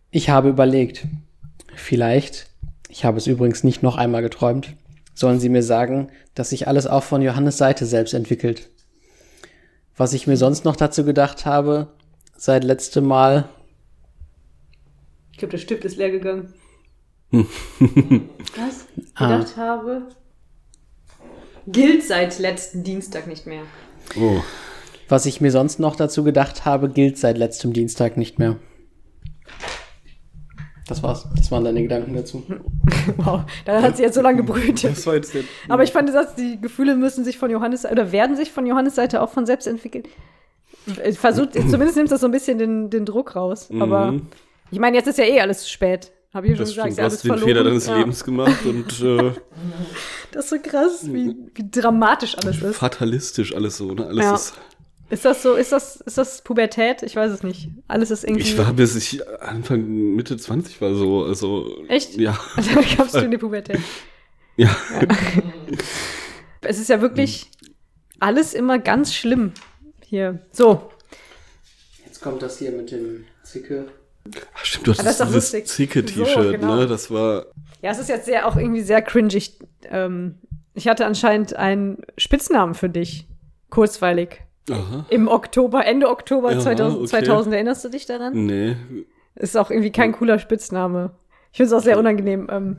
Ich 0.10 0.30
habe 0.30 0.48
überlegt, 0.48 1.06
vielleicht, 1.76 2.48
ich 2.88 3.04
habe 3.04 3.18
es 3.18 3.28
übrigens 3.28 3.66
nicht 3.66 3.84
noch 3.84 3.98
einmal 3.98 4.22
geträumt, 4.22 4.76
sollen 5.14 5.42
Sie 5.42 5.50
mir 5.50 5.64
sagen, 5.64 6.12
dass 6.34 6.52
sich 6.52 6.66
alles 6.68 6.88
auch 6.88 7.04
von 7.04 7.22
Johannes 7.22 7.58
Seite 7.58 7.86
selbst 7.86 8.14
entwickelt. 8.14 8.70
Was 9.98 10.14
ich 10.14 10.28
mir 10.28 10.38
sonst 10.38 10.64
noch 10.64 10.78
dazu 10.78 11.04
gedacht 11.04 11.46
habe, 11.46 11.88
seit 12.38 12.64
letztem 12.64 13.06
Mal, 13.06 13.50
Ich 15.34 15.40
glaube, 15.40 15.52
der 15.52 15.58
Stift 15.58 15.84
ist 15.84 15.98
leer 15.98 16.12
gegangen. 16.12 16.54
Was? 17.32 18.86
Ah. 19.16 19.40
Gedacht 19.40 19.58
habe. 19.58 20.08
Gilt 21.68 22.04
seit 22.04 22.40
letzten 22.40 22.84
Dienstag 22.84 23.28
nicht 23.28 23.46
mehr. 23.48 23.62
Oh. 24.20 24.42
was 25.10 25.26
ich 25.26 25.40
mir 25.42 25.52
sonst 25.52 25.80
noch 25.80 25.96
dazu 25.96 26.24
gedacht 26.24 26.66
habe, 26.66 26.90
gilt 26.90 27.18
seit 27.18 27.38
letztem 27.38 27.72
Dienstag 27.74 28.18
nicht 28.18 28.38
mehr. 28.40 28.58
Das 30.88 31.02
war's. 31.02 31.28
Das 31.38 31.50
waren 31.52 31.64
deine 31.64 31.82
Gedanken 31.82 32.14
dazu. 32.14 32.44
Wow, 33.18 33.42
da 33.66 33.82
hat 33.82 33.98
sie 33.98 34.04
jetzt 34.04 34.16
so 34.16 34.22
lange 34.22 34.38
gebrütet. 34.38 34.84
Das 34.92 35.06
war 35.06 35.16
jetzt 35.16 35.34
der. 35.34 35.44
Aber 35.68 35.84
ich 35.84 35.92
fand 35.92 36.08
den 36.08 36.14
Satz, 36.14 36.36
die 36.36 36.60
Gefühle 36.62 36.96
müssen 36.96 37.26
sich 37.26 37.38
von 37.38 37.50
Johannes 37.52 37.84
oder 37.86 38.14
werden 38.14 38.38
sich 38.38 38.50
von 38.52 38.66
Johannes 38.66 38.96
Seite 38.96 39.22
auch 39.22 39.30
von 39.30 39.46
selbst 39.46 39.68
entwickeln. 39.68 40.04
Versucht, 41.14 41.54
zumindest 41.54 41.98
nimmt 41.98 42.12
das 42.12 42.22
so 42.22 42.28
ein 42.28 42.32
bisschen 42.32 42.58
den, 42.58 42.90
den 42.90 43.06
Druck 43.06 43.36
raus. 43.36 43.70
Aber 43.78 44.14
Mhm. 44.14 44.28
ich 44.72 44.80
meine, 44.80 44.96
jetzt 44.96 45.08
ist 45.08 45.18
ja 45.20 45.26
eh 45.26 45.42
alles 45.42 45.64
zu 45.64 45.70
spät. 45.70 46.13
Habe 46.34 46.48
ich 46.48 46.52
ja 46.52 46.66
schon 46.66 46.66
Das 46.66 46.76
gesagt. 46.76 46.94
stimmt, 46.94 46.98
du 46.98 47.02
ja 47.02 47.06
hast 47.06 47.12
alles 47.12 47.22
den 47.22 47.28
verloren. 47.30 47.48
Fehler 47.48 47.64
deines 47.64 47.88
Ja. 47.88 47.98
Lebens 47.98 48.24
gemacht 48.24 48.66
und 48.66 49.02
äh, 49.02 49.32
Das 50.32 50.46
ist 50.46 50.50
so 50.50 50.56
krass, 50.60 51.14
wie, 51.14 51.36
wie 51.54 51.70
dramatisch 51.70 52.36
alles 52.38 52.62
ist. 52.62 52.76
fatalistisch 52.78 53.56
alles 53.56 53.78
so. 53.78 53.94
Ne? 53.94 54.08
Alles 54.08 54.24
Ja. 54.26 54.36
ist, 54.36 54.54
Ist 55.12 55.26
das 55.26 55.44
so, 55.44 55.54
ist 55.54 55.72
das, 55.72 55.98
ist 55.98 56.18
das 56.18 56.42
Pubertät? 56.44 57.04
Ich 57.04 57.16
weiß 57.16 57.32
es 57.32 57.44
nicht. 57.44 57.70
Alles 57.88 58.10
ist 58.10 58.24
irgendwie. 58.24 58.42
ich 58.42 58.58
war 58.58 58.74
bis 58.74 58.96
ich 58.96 59.22
Anfang 59.42 59.86
Mitte 60.16 60.36
20 60.38 60.82
war 60.82 60.96
so. 60.96 61.24
Also, 61.24 61.84
Echt? 61.88 62.16
Ja. 62.18 62.40
Also 62.56 62.72
gabst 62.98 63.14
du 63.16 63.20
in 63.20 63.32
die 63.32 63.38
Pubertät. 63.38 63.80
Ja. 64.56 64.76
Es 66.62 66.78
ist 66.80 66.90
ja 66.90 67.02
wirklich 67.02 67.50
alles 68.20 68.54
immer 68.54 68.78
ganz 68.80 69.14
schlimm 69.14 69.52
hier. 70.06 70.40
So, 70.52 70.90
Jetzt 72.06 72.22
kommt 72.22 72.42
das 72.44 72.60
hier 72.60 72.72
mit 72.72 72.92
dem 72.92 73.26
Zicke. 73.44 73.88
Ach, 74.56 74.66
stimmt, 74.66 74.88
du 74.88 74.92
Ah, 74.92 74.96
das 74.96 75.00
ist 75.04 75.08
hattest 75.22 75.54
doch 75.54 75.60
dieses. 75.60 75.66
Zicke-T-Shirt, 75.76 76.28
So, 76.44 76.52
genau. 76.52 76.76
ne? 76.78 76.88
Das 76.88 77.12
war. 77.12 77.46
Ja, 77.82 77.92
es 77.92 78.00
ist 78.00 78.10
jetzt 78.10 78.26
sehr 78.26 78.48
auch 78.48 78.56
irgendwie 78.56 78.82
sehr 78.82 79.02
cringig. 79.02 79.60
Ähm, 79.90 80.36
ich 80.74 80.88
hatte 80.88 81.06
anscheinend 81.06 81.56
einen 81.56 81.98
Spitznamen 82.18 82.74
für 82.74 82.90
dich. 82.90 83.28
Kurzweilig. 83.70 84.42
Aha. 84.72 85.06
Im 85.10 85.28
Oktober, 85.28 85.86
Ende 85.86 86.10
Oktober 86.10 86.54
Ja, 86.54 86.60
2000, 86.60 87.00
okay. 87.00 87.08
2000. 87.10 87.56
Erinnerst 87.56 87.84
du 87.84 87.90
dich 87.90 88.06
daran? 88.06 88.46
Nee. 88.46 88.78
Ist 89.36 89.58
auch 89.58 89.70
irgendwie 89.72 89.92
kein 89.92 90.14
cooler 90.14 90.40
Spitzname. 90.40 91.12
Ich 91.52 91.58
finde 91.58 91.68
es 91.68 91.82
auch 91.82 91.84
sehr 91.84 92.00
unangenehm. 92.00 92.48
Ähm, 92.52 92.78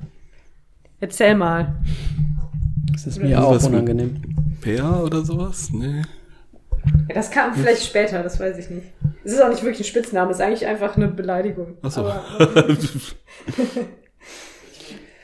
erzähl 1.01 1.35
mal. 1.35 1.75
Das 2.93 3.07
ist 3.07 3.19
Oder 3.19 3.27
mir 3.29 3.37
was 3.39 3.65
auch 3.65 3.69
unangenehm. 3.69 4.23
Peer 4.61 5.03
oder 5.05 5.25
sowas? 5.25 5.71
Nee. 5.73 6.03
Ja, 7.09 7.15
das 7.15 7.31
kam 7.31 7.53
vielleicht 7.55 7.85
später, 7.85 8.23
das 8.23 8.41
weiß 8.41 8.57
ich 8.59 8.71
nicht. 8.71 8.87
Es 9.25 9.33
ist 9.33 9.43
auch 9.43 9.49
nicht 9.49 9.63
wirklich 9.63 9.81
ein 9.81 9.85
Spitzname, 9.91 10.31
es 10.31 10.37
ist 10.37 10.43
eigentlich 10.43 10.67
einfach 10.67 10.97
eine 10.97 11.09
Beleidigung. 11.09 11.79
Achso. 11.81 12.01
Aber, 12.03 12.23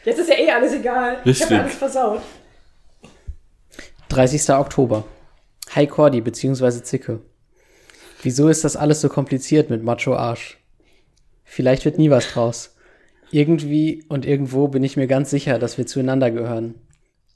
jetzt 0.04 0.18
ist 0.18 0.28
ja 0.28 0.38
eh 0.38 0.50
alles 0.50 0.72
egal. 0.72 1.18
Ich 1.20 1.26
Richtig. 1.26 1.44
habe 1.44 1.54
ja 1.54 1.60
alles 1.62 1.74
versaut. 1.74 2.22
30. 4.08 4.50
Oktober. 4.50 5.04
Hi 5.74 5.86
Cordy 5.86 6.22
bzw. 6.22 6.82
Zicke. 6.82 7.20
Wieso 8.22 8.48
ist 8.48 8.64
das 8.64 8.76
alles 8.76 9.02
so 9.02 9.10
kompliziert 9.10 9.68
mit 9.68 9.84
Macho 9.84 10.14
Arsch? 10.14 10.58
Vielleicht 11.44 11.84
wird 11.84 11.98
nie 11.98 12.10
was 12.10 12.32
draus. 12.32 12.74
Irgendwie 13.30 14.04
und 14.08 14.24
irgendwo 14.26 14.68
bin 14.68 14.82
ich 14.82 14.96
mir 14.96 15.06
ganz 15.08 15.30
sicher, 15.30 15.58
dass 15.58 15.76
wir 15.76 15.86
zueinander 15.86 16.30
gehören. 16.30 16.74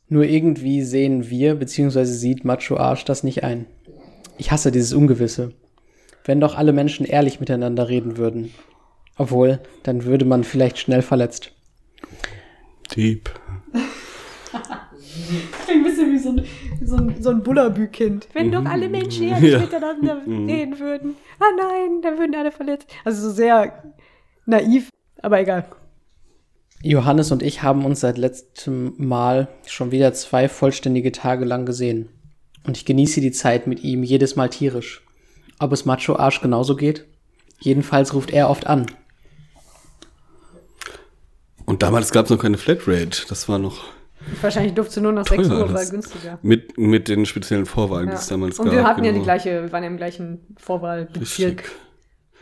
Nur 0.09 0.24
irgendwie 0.24 0.83
sehen 0.83 1.29
wir 1.29 1.57
bzw. 1.57 2.05
sieht 2.05 2.44
Macho 2.44 2.79
Arsch 2.79 3.05
das 3.05 3.22
nicht 3.22 3.44
ein. 3.44 3.66
Ich 4.38 4.50
hasse 4.50 4.72
dieses 4.72 4.94
Ungewisse. 4.94 5.53
Wenn 6.25 6.41
doch 6.41 6.57
alle 6.57 6.73
Menschen 6.73 7.05
ehrlich 7.07 7.41
miteinander 7.41 7.89
reden 7.89 8.17
würden. 8.17 8.53
Obwohl, 9.17 9.61
dann 9.83 10.05
würde 10.05 10.25
man 10.25 10.43
vielleicht 10.43 10.79
schnell 10.79 11.03
verletzt. 11.03 11.53
Deep. 12.97 13.31
Ein 15.69 15.83
bisschen 15.85 16.13
wie 16.13 16.19
so 16.19 16.31
ein, 16.31 16.45
so 16.85 16.97
ein, 16.97 17.23
so 17.23 17.31
ein 17.31 17.43
Bullabü-Kind. 17.43 18.29
Wenn 18.33 18.51
doch 18.51 18.65
alle 18.65 18.89
Menschen 18.89 19.29
ehrlich 19.29 19.53
Ja. 19.53 19.59
miteinander 19.61 20.23
reden 20.27 20.79
würden. 20.79 21.15
Ah 21.39 21.45
nein, 21.57 22.03
dann 22.03 22.19
würden 22.19 22.35
alle 22.35 22.51
verletzt. 22.53 22.89
Also 23.05 23.29
so 23.29 23.35
sehr 23.35 23.85
naiv, 24.47 24.89
aber 25.23 25.41
egal. 25.41 25.67
Johannes 26.83 27.31
und 27.33 27.43
ich 27.43 27.63
haben 27.63 27.85
uns 27.85 28.01
seit 28.01 28.19
letztem 28.19 28.95
Mal 28.99 29.49
schon 29.67 29.91
wieder 29.91 30.13
zwei 30.13 30.49
vollständige 30.49 31.13
Tage 31.13 31.45
lang 31.45 31.65
gesehen. 31.65 32.09
Und 32.67 32.77
ich 32.77 32.85
genieße 32.85 33.21
die 33.21 33.33
Zeit 33.33 33.67
mit 33.67 33.85
ihm 33.85 34.03
jedes 34.03 34.37
Mal 34.37 34.49
tierisch. 34.49 35.04
Ob 35.59 35.73
es 35.73 35.85
Macho 35.85 36.17
Arsch 36.17 36.40
genauso 36.40 36.77
geht? 36.77 37.05
Jedenfalls 37.61 38.12
ruft 38.14 38.31
er 38.31 38.51
oft 38.51 38.67
an. 38.67 38.87
Und 41.67 41.83
damals 41.83 42.11
gab 42.12 42.27
es 42.27 42.31
noch 42.31 42.38
keine 42.38 42.59
Flatrate. 42.59 43.23
Das 43.29 43.49
war 43.49 43.59
noch 43.59 43.79
Wahrscheinlich 44.40 44.73
durfte 44.75 45.03
nur 45.03 45.12
nach 45.12 45.27
6 45.27 45.49
Teuer, 45.49 45.57
Uhr, 45.61 45.69
war 45.69 45.75
das- 45.81 45.90
günstiger. 45.90 46.38
mit, 46.43 46.79
mit 46.79 47.09
den 47.09 47.27
speziellen 47.27 47.67
Vorwahlen, 47.67 48.09
die 48.09 48.14
es 48.14 48.27
damals 48.29 48.59
Und 48.59 48.67
gab. 48.67 48.75
wir 48.75 48.85
hatten 48.85 49.05
ja 49.05 49.11
genau. 49.11 49.23
die 49.23 49.25
gleiche, 49.25 49.62
wir 49.64 49.73
waren 49.73 49.83
ja 49.83 49.90
im 49.90 49.99
gleichen 49.99 50.57
Vorwahlbezirk. 50.59 51.59
Richtig. 51.61 51.71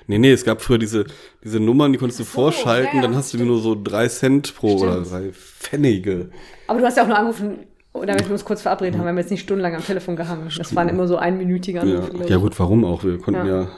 Nee, 0.06 0.18
nee, 0.18 0.32
es 0.32 0.44
gab 0.44 0.62
früher 0.62 0.78
diese, 0.78 1.06
diese 1.42 1.58
Nummern, 1.60 1.92
die 1.92 1.98
konntest 1.98 2.20
du 2.20 2.24
so, 2.24 2.30
vorschalten, 2.30 2.96
ja, 2.96 3.02
ja, 3.02 3.02
dann 3.02 3.16
hast 3.16 3.34
du 3.34 3.38
nur 3.44 3.60
so 3.60 3.76
drei 3.80 4.06
Cent 4.08 4.54
pro 4.54 4.78
Stimmt. 4.78 4.92
oder 4.92 5.00
drei 5.02 5.32
Pfennige. 5.32 6.30
Aber 6.68 6.80
du 6.80 6.86
hast 6.86 6.96
ja 6.96 7.02
auch 7.04 7.08
nur 7.08 7.16
angerufen, 7.18 7.58
damit 7.94 8.26
wir 8.26 8.32
uns 8.32 8.44
kurz 8.44 8.62
verabredet 8.62 8.94
haben, 8.94 9.04
wir 9.04 9.10
haben 9.10 9.18
jetzt 9.18 9.30
nicht 9.30 9.42
stundenlang 9.42 9.74
am 9.76 9.84
Telefon 9.84 10.16
gehangen. 10.16 10.50
Das 10.56 10.74
waren 10.74 10.88
immer 10.88 11.06
so 11.06 11.16
einminütige 11.16 11.78
Ja, 11.78 11.82
Anrufe. 12.00 12.28
ja 12.28 12.36
ich. 12.36 12.42
gut, 12.42 12.58
warum 12.58 12.84
auch? 12.84 13.04
Wir 13.04 13.18
konnten 13.18 13.46
Ja. 13.46 13.62
ja, 13.62 13.68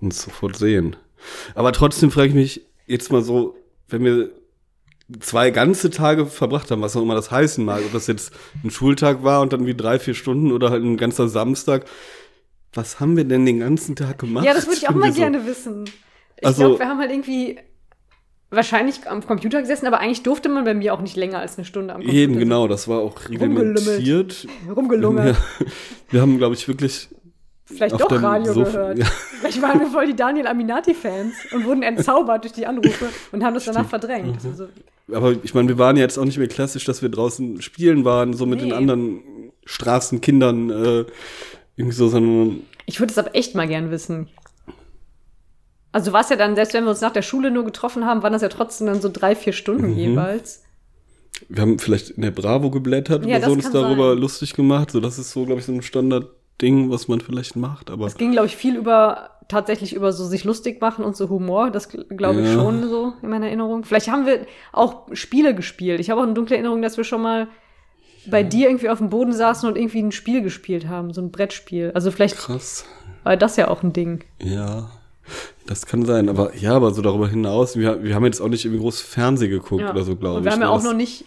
uns 0.00 0.22
sofort 0.22 0.56
sehen. 0.56 0.96
Aber 1.54 1.72
trotzdem 1.72 2.10
frage 2.10 2.28
ich 2.28 2.34
mich 2.34 2.62
jetzt 2.86 3.12
mal 3.12 3.22
so, 3.22 3.56
wenn 3.88 4.04
wir 4.04 4.30
zwei 5.20 5.50
ganze 5.50 5.90
Tage 5.90 6.24
verbracht 6.26 6.70
haben, 6.70 6.80
was 6.82 6.96
auch 6.96 7.02
immer 7.02 7.14
das 7.16 7.30
heißen 7.30 7.64
mag, 7.64 7.80
ob 7.84 7.92
das 7.92 8.06
jetzt 8.06 8.32
ein 8.64 8.70
Schultag 8.70 9.22
war 9.24 9.40
und 9.42 9.52
dann 9.52 9.66
wie 9.66 9.74
drei, 9.74 9.98
vier 9.98 10.14
Stunden 10.14 10.52
oder 10.52 10.70
halt 10.70 10.82
ein 10.84 10.96
ganzer 10.96 11.28
Samstag, 11.28 11.84
was 12.72 13.00
haben 13.00 13.16
wir 13.16 13.24
denn 13.24 13.44
den 13.44 13.58
ganzen 13.58 13.96
Tag 13.96 14.18
gemacht? 14.20 14.44
Ja, 14.46 14.54
das 14.54 14.66
würde 14.66 14.76
ich 14.78 14.88
auch 14.88 14.94
mal 14.94 15.12
so. 15.12 15.18
gerne 15.20 15.44
wissen. 15.46 15.84
Ich 16.36 16.46
Also- 16.46 16.62
glaube, 16.62 16.78
wir 16.78 16.88
haben 16.88 16.98
halt 17.00 17.10
irgendwie 17.10 17.58
wahrscheinlich 18.50 19.08
am 19.08 19.24
Computer 19.26 19.60
gesessen, 19.60 19.86
aber 19.86 20.00
eigentlich 20.00 20.22
durfte 20.22 20.48
man 20.48 20.64
bei 20.64 20.74
mir 20.74 20.92
auch 20.94 21.00
nicht 21.00 21.16
länger 21.16 21.38
als 21.38 21.56
eine 21.56 21.64
Stunde 21.64 21.94
am 21.94 22.00
Computer 22.00 22.18
Eben, 22.22 22.38
genau, 22.38 22.66
das 22.68 22.88
war 22.88 22.98
auch 23.00 23.28
reglementiert. 23.28 24.46
Rumgelungert. 24.74 25.36
Ja, 25.60 25.66
wir 26.10 26.20
haben, 26.20 26.38
glaube 26.38 26.54
ich, 26.54 26.66
wirklich 26.68 27.08
Vielleicht 27.64 28.00
doch 28.00 28.10
Radio 28.10 28.52
Sofa- 28.52 28.70
gehört. 28.72 28.98
Ja. 28.98 29.04
Vielleicht 29.04 29.62
waren 29.62 29.78
wir 29.78 29.86
voll 29.86 30.06
die 30.08 30.16
Daniel 30.16 30.48
Aminati-Fans 30.48 31.34
und 31.52 31.64
wurden 31.64 31.82
entzaubert 31.84 32.42
durch 32.42 32.52
die 32.52 32.66
Anrufe 32.66 33.08
und 33.30 33.44
haben 33.44 33.54
das 33.54 33.64
danach 33.66 33.88
verdrängt. 33.88 34.42
Mhm. 34.42 34.50
Also, 34.50 34.66
Aber 35.12 35.36
ich 35.42 35.54
meine, 35.54 35.68
wir 35.68 35.78
waren 35.78 35.96
ja 35.96 36.02
jetzt 36.02 36.18
auch 36.18 36.24
nicht 36.24 36.38
mehr 36.38 36.48
klassisch, 36.48 36.84
dass 36.84 37.00
wir 37.02 37.08
draußen 37.10 37.62
spielen 37.62 38.04
waren, 38.04 38.32
so 38.34 38.44
mit 38.46 38.58
Nee. 38.60 38.66
den 38.70 38.72
anderen 38.74 39.20
Straßenkindern, 39.66 40.70
äh, 40.70 41.04
irgendwie 41.76 41.96
so, 41.96 42.08
sondern 42.08 42.62
ich 42.86 42.98
würde 42.98 43.12
es 43.12 43.18
aber 43.18 43.36
echt 43.36 43.54
mal 43.54 43.68
gern 43.68 43.90
wissen. 43.92 44.28
Also 45.92 46.12
war 46.12 46.20
es 46.20 46.28
ja 46.30 46.36
dann, 46.36 46.54
selbst 46.54 46.72
wenn 46.74 46.84
wir 46.84 46.90
uns 46.90 47.00
nach 47.00 47.12
der 47.12 47.22
Schule 47.22 47.50
nur 47.50 47.64
getroffen 47.64 48.06
haben, 48.06 48.22
waren 48.22 48.32
das 48.32 48.42
ja 48.42 48.48
trotzdem 48.48 48.86
dann 48.86 49.00
so 49.00 49.08
drei, 49.12 49.34
vier 49.34 49.52
Stunden 49.52 49.88
Mhm. 49.90 49.96
jeweils. 49.98 50.62
wir 51.48 51.62
haben 51.62 51.78
vielleicht 51.78 52.10
in 52.10 52.22
der 52.22 52.30
Bravo 52.32 52.70
geblättert 52.70 53.24
Ja, 53.26 53.38
oder 53.38 53.46
so 53.46 53.52
uns 53.52 53.70
darüber 53.70 54.10
sein. 54.10 54.18
lustig 54.18 54.52
gemacht. 54.54 54.90
So, 54.90 55.00
das 55.00 55.18
ist 55.18 55.30
so, 55.32 55.46
glaube 55.46 55.60
ich, 55.60 55.66
so 55.66 55.72
ein 55.72 55.80
Standardding, 55.82 56.90
was 56.90 57.08
man 57.08 57.20
vielleicht 57.20 57.56
macht. 57.56 57.90
Aber 57.90 58.06
Es 58.06 58.16
ging, 58.16 58.32
glaube 58.32 58.46
ich, 58.46 58.56
viel 58.56 58.76
über, 58.76 59.30
tatsächlich 59.48 59.94
über 59.94 60.12
so 60.12 60.24
sich 60.26 60.44
lustig 60.44 60.80
machen 60.82 61.04
und 61.04 61.16
so 61.16 61.28
Humor. 61.30 61.70
Das 61.70 61.88
glaube 61.88 62.42
ich 62.42 62.46
Ja. 62.48 62.52
schon 62.54 62.88
so 62.88 63.14
in 63.22 63.30
meiner 63.30 63.46
Erinnerung. 63.46 63.84
Vielleicht 63.84 64.08
haben 64.08 64.26
wir 64.26 64.46
auch 64.72 65.08
Spiele 65.12 65.54
gespielt. 65.54 65.98
Ich 65.98 66.10
habe 66.10 66.20
auch 66.20 66.24
eine 66.24 66.34
dunkle 66.34 66.56
Erinnerung, 66.56 66.82
dass 66.82 66.96
wir 66.98 67.04
schon 67.04 67.22
mal 67.22 67.48
bei 68.26 68.42
dir 68.42 68.68
irgendwie 68.68 68.90
auf 68.90 68.98
dem 68.98 69.08
Boden 69.08 69.32
saßen 69.32 69.66
und 69.68 69.76
irgendwie 69.78 70.02
ein 70.02 70.12
Spiel 70.12 70.42
gespielt 70.42 70.86
haben, 70.88 71.12
so 71.14 71.22
ein 71.22 71.30
Brettspiel. 71.32 71.90
Also 71.94 72.10
vielleicht 72.10 72.36
krass. 72.36 72.84
war 73.24 73.36
das 73.38 73.56
ja 73.56 73.68
auch 73.68 73.82
ein 73.82 73.94
Ding. 73.94 74.24
Ja, 74.42 74.90
das 75.66 75.86
kann 75.86 76.04
sein. 76.04 76.28
Aber 76.28 76.54
ja, 76.56 76.74
aber 76.74 76.92
so 76.92 77.02
darüber 77.02 77.28
hinaus, 77.28 77.76
wir, 77.76 78.02
wir 78.02 78.14
haben 78.14 78.24
jetzt 78.24 78.40
auch 78.40 78.48
nicht 78.48 78.64
irgendwie 78.64 78.82
groß 78.82 79.00
Fernsehen 79.00 79.50
geguckt 79.50 79.82
Ja. 79.82 79.90
oder 79.90 80.02
so, 80.02 80.16
glaube 80.16 80.34
ich. 80.34 80.38
Und 80.38 80.44
wir 80.44 80.52
haben 80.52 80.60
ja 80.60 80.66
ne? 80.66 80.72
auch 80.72 80.76
Das- 80.76 80.84
noch 80.84 80.94
nicht 80.94 81.24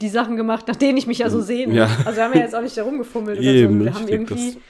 die 0.00 0.08
Sachen 0.10 0.36
gemacht, 0.36 0.68
nach 0.68 0.76
denen 0.76 0.98
ich 0.98 1.06
mich 1.06 1.18
ja 1.18 1.30
so 1.30 1.40
sehne. 1.40 1.74
Ja. 1.74 1.88
Also 2.04 2.16
wir 2.18 2.24
haben 2.24 2.34
ja 2.34 2.40
jetzt 2.40 2.54
auch 2.54 2.60
nicht 2.62 2.76
da 2.76 2.82
rumgefummelt 2.82 3.38
oder 3.38 3.46
Eben, 3.48 3.78
so. 3.78 3.84
Wir 3.86 3.94
haben 3.94 4.08
irgendwie, 4.08 4.52
das- 4.54 4.62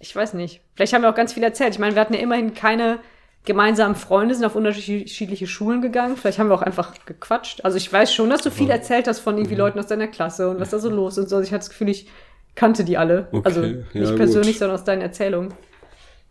ich 0.00 0.14
weiß 0.14 0.34
nicht, 0.34 0.60
vielleicht 0.74 0.92
haben 0.92 1.02
wir 1.02 1.10
auch 1.10 1.14
ganz 1.14 1.32
viel 1.32 1.42
erzählt. 1.42 1.70
Ich 1.72 1.78
meine, 1.78 1.94
wir 1.94 2.00
hatten 2.02 2.14
ja 2.14 2.20
immerhin 2.20 2.54
keine 2.54 2.98
gemeinsamen 3.44 3.94
Freunde, 3.94 4.34
sind 4.34 4.44
auf 4.44 4.56
unterschiedliche 4.56 5.46
Schulen 5.46 5.80
gegangen. 5.80 6.16
Vielleicht 6.18 6.38
haben 6.38 6.48
wir 6.50 6.54
auch 6.54 6.60
einfach 6.62 6.92
gequatscht. 7.06 7.64
Also 7.64 7.78
ich 7.78 7.90
weiß 7.90 8.12
schon, 8.12 8.28
dass 8.28 8.42
du 8.42 8.50
viel 8.50 8.68
erzählt 8.68 9.08
hast 9.08 9.20
von 9.20 9.34
Mhm. 9.34 9.40
irgendwie 9.40 9.54
Leuten 9.56 9.78
aus 9.78 9.86
deiner 9.86 10.06
Klasse 10.08 10.50
und 10.50 10.60
was 10.60 10.68
da 10.70 10.78
so 10.78 10.90
los 10.90 11.14
ist 11.16 11.24
und 11.24 11.28
so. 11.30 11.36
Also 11.36 11.46
ich 11.46 11.52
hatte 11.52 11.60
das 11.60 11.70
Gefühl, 11.70 11.88
ich 11.88 12.08
kannte 12.54 12.84
die 12.84 12.98
alle. 12.98 13.28
Okay, 13.32 13.42
Also 13.44 13.62
ja, 13.62 13.68
nicht 13.94 14.08
gut. 14.10 14.16
persönlich, 14.16 14.58
sondern 14.58 14.76
aus 14.76 14.84
deinen 14.84 15.00
Erzählungen. 15.00 15.54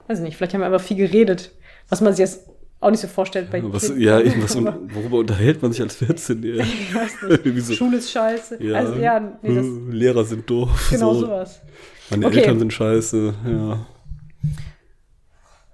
Weiß 0.08 0.20
ich 0.20 0.24
nicht, 0.26 0.38
vielleicht 0.38 0.54
haben 0.54 0.62
wir 0.62 0.68
einfach 0.68 0.82
viel 0.82 0.98
geredet, 0.98 1.52
was 1.90 2.02
man 2.02 2.14
sich 2.14 2.20
jetzt 2.20 2.42
auch 2.80 2.92
nicht 2.92 3.00
so 3.00 3.08
vorstellt 3.08 3.50
bei 3.50 3.64
Was, 3.74 3.88
Kids. 3.88 4.00
ja, 4.00 4.18
Aber 4.18 4.80
worüber 4.94 5.18
unterhält 5.18 5.62
man 5.62 5.72
sich 5.72 5.82
als 5.82 6.00
14-Jähriger? 6.02 6.62
ich 6.64 6.94
weiß 6.96 7.12
nicht. 7.24 7.46
Irgendwie 7.46 7.60
so, 7.62 7.74
Schule 7.74 7.98
ist 7.98 8.12
scheiße. 8.12 8.64
ja, 8.64 8.76
Also 8.78 8.96
ja, 8.96 9.20
nee, 9.42 9.56
das, 9.56 9.66
hm, 9.66 9.92
Lehrer 9.92 10.24
sind 10.26 10.48
doof. 10.50 10.88
genau 10.92 11.14
so. 11.14 11.22
sowas. 11.22 11.62
Meine 12.10 12.28
Okay. 12.28 12.40
Eltern 12.40 12.60
sind 12.60 12.72
scheiße, 12.74 13.34
ja. 13.48 13.86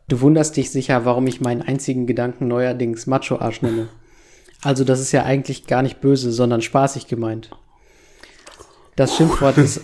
Du 0.08 0.22
wunderst 0.22 0.56
dich 0.58 0.70
sicher, 0.72 1.06
warum 1.06 1.28
ich 1.28 1.42
meinen 1.42 1.62
einzigen 1.62 2.08
Gedanken 2.08 2.48
neuerdings 2.48 3.08
Macho-Arsch 3.08 3.62
nenne. 3.62 3.88
Also 4.62 4.84
das 4.84 5.00
ist 5.02 5.12
ja 5.12 5.24
eigentlich 5.24 5.68
gar 5.68 5.82
nicht 5.82 6.00
böse, 6.02 6.32
sondern 6.32 6.62
spaßig 6.62 7.08
gemeint. 7.08 7.50
Das 8.96 9.16
Schimpfwort 9.18 9.58
ist, 9.58 9.82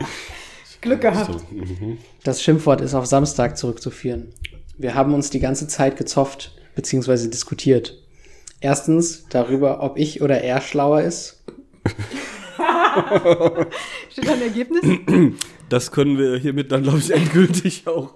Glück 0.80 1.00
gehabt. 1.00 1.32
So, 1.32 1.40
das 2.24 2.42
Schimpfwort 2.42 2.80
ist 2.82 2.94
auf 2.94 3.06
Samstag 3.06 3.56
zurückzuführen. 3.56 4.28
Wir 4.76 4.94
haben 4.94 5.14
uns 5.14 5.30
die 5.30 5.40
ganze 5.40 5.68
Zeit 5.68 5.96
gezopft 5.96 6.52
bzw. 6.74 7.28
diskutiert. 7.28 7.96
Erstens 8.60 9.26
darüber, 9.28 9.82
ob 9.82 9.98
ich 9.98 10.20
oder 10.22 10.40
er 10.40 10.60
schlauer 10.60 11.02
ist. 11.02 11.44
Steht 14.10 14.26
da 14.26 14.32
ein 14.32 14.42
Ergebnis? 14.42 14.82
Das 15.68 15.90
können 15.90 16.18
wir 16.18 16.36
hiermit 16.38 16.72
dann, 16.72 16.82
glaube 16.82 16.98
ich, 16.98 17.10
endgültig 17.10 17.86
auch 17.86 18.14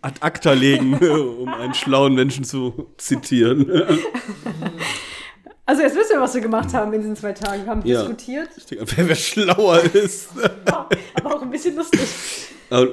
ad 0.00 0.20
acta 0.20 0.52
legen, 0.52 0.94
um 0.94 1.48
einen 1.48 1.74
schlauen 1.74 2.14
Menschen 2.14 2.44
zu 2.44 2.88
zitieren. 2.96 3.66
Also 5.64 5.82
jetzt 5.82 5.94
wissen 5.96 6.10
wir, 6.14 6.20
was 6.20 6.34
wir 6.34 6.40
gemacht 6.40 6.74
haben 6.74 6.92
in 6.92 7.00
diesen 7.00 7.16
zwei 7.16 7.32
Tagen. 7.32 7.64
Wir 7.64 7.70
haben 7.70 7.82
Ja. 7.86 8.00
diskutiert, 8.00 8.48
Ich 8.56 8.66
denke, 8.66 8.84
wer, 8.96 9.08
wer 9.08 9.14
schlauer 9.14 9.82
ist. 9.94 10.28
aber 11.14 11.36
auch 11.36 11.42
ein 11.42 11.50
bisschen 11.50 11.76
lustig. 11.76 12.00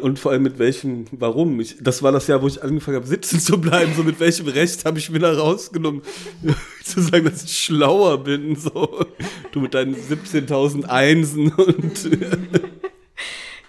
Und 0.01 0.19
vor 0.19 0.33
allem 0.33 0.43
mit 0.43 0.59
welchem, 0.59 1.05
warum? 1.11 1.59
Ich, 1.61 1.77
das 1.79 2.03
war 2.03 2.11
das 2.11 2.27
Jahr, 2.27 2.41
wo 2.41 2.47
ich 2.47 2.61
angefangen 2.61 2.97
habe, 2.97 3.07
sitzen 3.07 3.39
zu 3.39 3.59
bleiben. 3.61 3.93
So 3.95 4.03
mit 4.03 4.19
welchem 4.19 4.47
Recht 4.49 4.83
habe 4.85 4.99
ich 4.99 5.09
mir 5.09 5.19
da 5.19 5.33
rausgenommen, 5.33 6.01
zu 6.83 7.01
sagen, 7.01 7.23
dass 7.25 7.43
ich 7.43 7.57
schlauer 7.57 8.23
bin. 8.23 8.55
So, 8.57 9.05
du 9.51 9.61
mit 9.61 9.73
deinen 9.73 9.95
17.000 9.95 10.83
Einsen 10.85 11.51
und. 11.53 12.09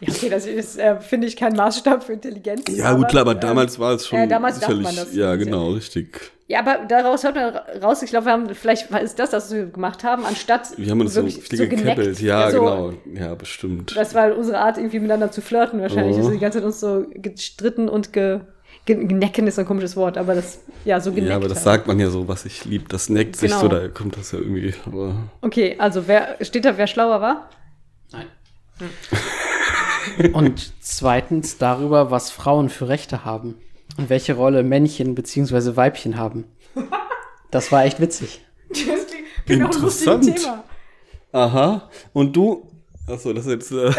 Ja, 0.00 0.08
okay, 0.14 0.28
das 0.30 0.46
ist, 0.46 0.78
äh, 0.78 0.98
finde 1.00 1.26
ich, 1.26 1.36
kein 1.36 1.52
Maßstab 1.54 2.02
für 2.04 2.14
Intelligenz. 2.14 2.62
Ja, 2.74 2.92
gut, 2.94 3.08
klar, 3.08 3.22
aber 3.22 3.32
ähm, 3.32 3.40
damals 3.40 3.78
war 3.78 3.92
es 3.94 4.06
schon 4.06 4.18
äh, 4.18 4.26
damals 4.28 4.58
dachte 4.58 4.74
sicherlich. 4.76 4.96
man 4.96 5.06
das. 5.06 5.14
ja, 5.14 5.36
genau, 5.36 5.70
richtig. 5.72 6.18
Ja, 6.48 6.60
aber 6.60 6.78
daraus 6.88 7.22
hört 7.22 7.34
man 7.36 7.54
raus, 7.82 8.02
ich 8.02 8.10
glaube, 8.10 8.26
wir 8.26 8.32
haben, 8.32 8.54
vielleicht 8.54 8.90
ist 8.90 9.18
das, 9.18 9.32
was 9.32 9.52
wir 9.52 9.66
gemacht 9.66 10.02
haben, 10.02 10.24
anstatt 10.24 10.76
Wir 10.76 10.90
haben 10.90 11.00
uns 11.02 11.14
so 11.14 11.24
viel 11.26 11.68
geneckt. 11.68 11.78
gekeppelt. 11.96 12.20
Ja, 12.20 12.50
so, 12.50 12.58
genau. 12.60 12.92
Ja, 13.14 13.34
bestimmt. 13.34 13.94
Das 13.96 14.14
war 14.14 14.34
unsere 14.36 14.58
Art, 14.58 14.76
irgendwie 14.78 14.98
miteinander 14.98 15.30
zu 15.30 15.42
flirten 15.42 15.80
wahrscheinlich. 15.80 16.16
Oh. 16.16 16.20
Also 16.20 16.30
die 16.30 16.38
ganze 16.38 16.58
Zeit 16.58 16.64
uns 16.66 16.80
so 16.80 17.06
gestritten 17.14 17.88
und 17.88 18.12
ge, 18.12 18.40
ge, 18.86 18.96
genecken 19.04 19.46
ist 19.46 19.58
ein 19.60 19.66
komisches 19.66 19.96
Wort, 19.96 20.18
aber 20.18 20.34
das, 20.34 20.60
ja, 20.84 20.98
so 20.98 21.12
geneckt. 21.12 21.28
Ja, 21.30 21.36
aber 21.36 21.46
das 21.48 21.58
halt. 21.58 21.64
sagt 21.64 21.86
man 21.86 22.00
ja 22.00 22.08
so, 22.10 22.26
was 22.26 22.44
ich 22.46 22.64
lieb, 22.64 22.88
das 22.88 23.10
neckt 23.10 23.36
sich 23.36 23.50
Genau. 23.50 23.60
so, 23.60 23.68
da 23.68 23.86
kommt 23.88 24.16
das 24.16 24.32
ja 24.32 24.38
irgendwie. 24.40 24.74
Aber 24.86 25.14
Okay, 25.42 25.76
also 25.78 26.08
wer, 26.08 26.36
steht 26.40 26.64
da, 26.64 26.76
wer 26.78 26.86
schlauer 26.88 27.20
war? 27.20 27.50
Und 30.32 30.72
zweitens 30.80 31.58
darüber, 31.58 32.10
was 32.10 32.30
Frauen 32.30 32.68
für 32.68 32.88
Rechte 32.88 33.24
haben 33.24 33.56
und 33.96 34.10
welche 34.10 34.34
Rolle 34.34 34.62
Männchen 34.62 35.14
bzw. 35.14 35.76
Weibchen 35.76 36.16
haben. 36.16 36.44
Das 37.50 37.72
war 37.72 37.84
echt 37.84 38.00
witzig. 38.00 38.42
Das 38.68 38.78
klingt, 39.46 39.64
auch 39.64 39.74
ein 39.74 39.82
lustiges 39.82 40.06
Interessant. 40.06 40.36
Thema. 40.36 40.64
Aha. 41.32 41.90
Und 42.12 42.36
du? 42.36 42.68
Achso, 43.06 43.32
das 43.32 43.46
ist 43.46 43.52
jetzt. 43.52 43.72
Äh, 43.72 43.90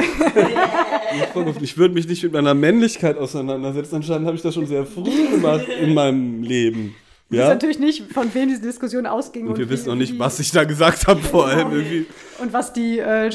ich 1.61 1.77
würde 1.77 1.93
mich 1.93 2.07
nicht 2.07 2.23
mit 2.23 2.31
meiner 2.31 2.53
Männlichkeit 2.53 3.17
auseinandersetzen. 3.17 3.95
Anscheinend 3.95 4.27
habe 4.27 4.37
ich 4.37 4.41
das 4.41 4.53
schon 4.53 4.65
sehr 4.65 4.85
früh 4.85 5.29
gemacht 5.29 5.67
in 5.67 5.93
meinem 5.93 6.43
Leben. 6.43 6.95
Ich 7.31 7.37
weiß 7.37 7.43
Ja. 7.47 7.53
natürlich 7.53 7.79
nicht, 7.79 8.11
von 8.11 8.33
wem 8.33 8.49
diese 8.49 8.61
Diskussion 8.61 9.05
ausging. 9.05 9.47
Und 9.47 9.57
wir 9.57 9.65
wie- 9.67 9.69
wissen 9.73 9.87
noch 9.87 9.95
nicht, 9.95 10.19
was 10.19 10.39
ich 10.39 10.51
da 10.51 10.65
gesagt 10.65 11.07
habe, 11.07 11.21
vor 11.21 11.47
allem 11.47 11.71
irgendwie. 11.71 12.05
Und 12.39 12.51
was 12.53 12.73
die 12.73 12.99
äh, 12.99 13.29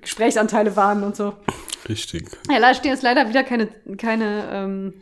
Gesprächsanteile 0.00 0.74
waren 0.74 1.02
und 1.02 1.14
so. 1.14 1.34
Richtig. 1.88 2.24
Ja, 2.50 2.60
da 2.60 2.74
stehen 2.74 2.92
jetzt 2.92 3.02
leider 3.02 3.28
wieder 3.28 3.44
keine, 3.44 3.68
keine, 3.98 4.44
ähm, 4.52 4.94